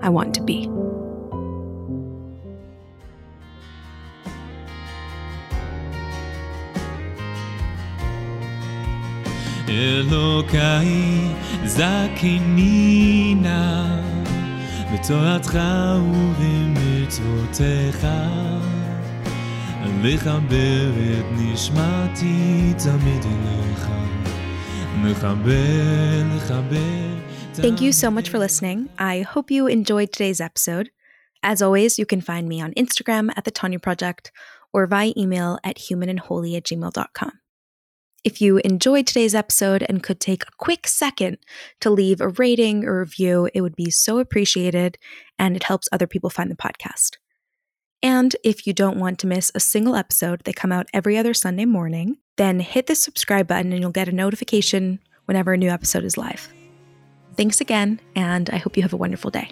I 0.00 0.08
want 0.08 0.34
to 0.34 0.42
be? 0.42 0.68
אלוקיי 9.71 10.87
זכני 11.65 13.35
נא 13.41 14.01
בתורתך 14.93 15.59
ובמצוותיך 16.13 17.57
לחבר 20.03 20.91
את 21.19 21.25
נשמתי 21.31 22.73
תמיד 22.83 23.23
אליך 23.25 23.87
מחבר 24.97 26.23
לחבר 26.35 27.17
Thank 27.53 27.81
you 27.81 27.91
so 27.91 28.11
much 28.11 28.29
for 28.29 28.37
listening. 28.37 28.87
I 28.99 29.21
hope 29.21 29.49
you 29.49 29.65
enjoyed 29.65 30.13
today's 30.13 30.39
episode. 30.39 30.91
As 31.41 31.59
always, 31.59 31.97
you 31.97 32.05
can 32.05 32.21
find 32.21 32.47
me 32.47 32.61
on 32.61 32.71
Instagram 32.83 33.31
at 33.35 33.45
the 33.45 33.51
Tanya 33.51 33.79
Project 33.79 34.31
or 34.71 34.85
via 34.85 35.11
email 35.17 35.57
at 35.63 35.77
humanandholy 35.77 36.55
at 36.55 36.65
gmail.com. 36.65 37.31
If 38.24 38.40
you 38.40 38.58
enjoyed 38.58 39.08
today's 39.08 39.34
episode 39.34 39.84
and 39.88 40.02
could 40.02 40.20
take 40.20 40.44
a 40.44 40.56
quick 40.56 40.86
second 40.86 41.38
to 41.80 41.90
leave 41.90 42.20
a 42.20 42.28
rating 42.28 42.84
or 42.84 43.00
review, 43.00 43.50
it 43.52 43.62
would 43.62 43.74
be 43.74 43.90
so 43.90 44.18
appreciated 44.20 44.96
and 45.40 45.56
it 45.56 45.64
helps 45.64 45.88
other 45.90 46.06
people 46.06 46.30
find 46.30 46.48
the 46.48 46.54
podcast. 46.54 47.16
And 48.00 48.36
if 48.44 48.64
you 48.64 48.72
don't 48.72 48.98
want 48.98 49.18
to 49.20 49.26
miss 49.26 49.50
a 49.54 49.60
single 49.60 49.96
episode, 49.96 50.42
they 50.44 50.52
come 50.52 50.70
out 50.70 50.86
every 50.94 51.18
other 51.18 51.34
Sunday 51.34 51.64
morning, 51.64 52.18
then 52.36 52.60
hit 52.60 52.86
the 52.86 52.94
subscribe 52.94 53.48
button 53.48 53.72
and 53.72 53.80
you'll 53.80 53.90
get 53.90 54.08
a 54.08 54.12
notification 54.12 55.00
whenever 55.24 55.52
a 55.52 55.58
new 55.58 55.70
episode 55.70 56.04
is 56.04 56.16
live. 56.16 56.48
Thanks 57.36 57.60
again, 57.60 58.00
and 58.14 58.50
I 58.50 58.58
hope 58.58 58.76
you 58.76 58.82
have 58.82 58.92
a 58.92 58.96
wonderful 58.98 59.30
day. 59.30 59.50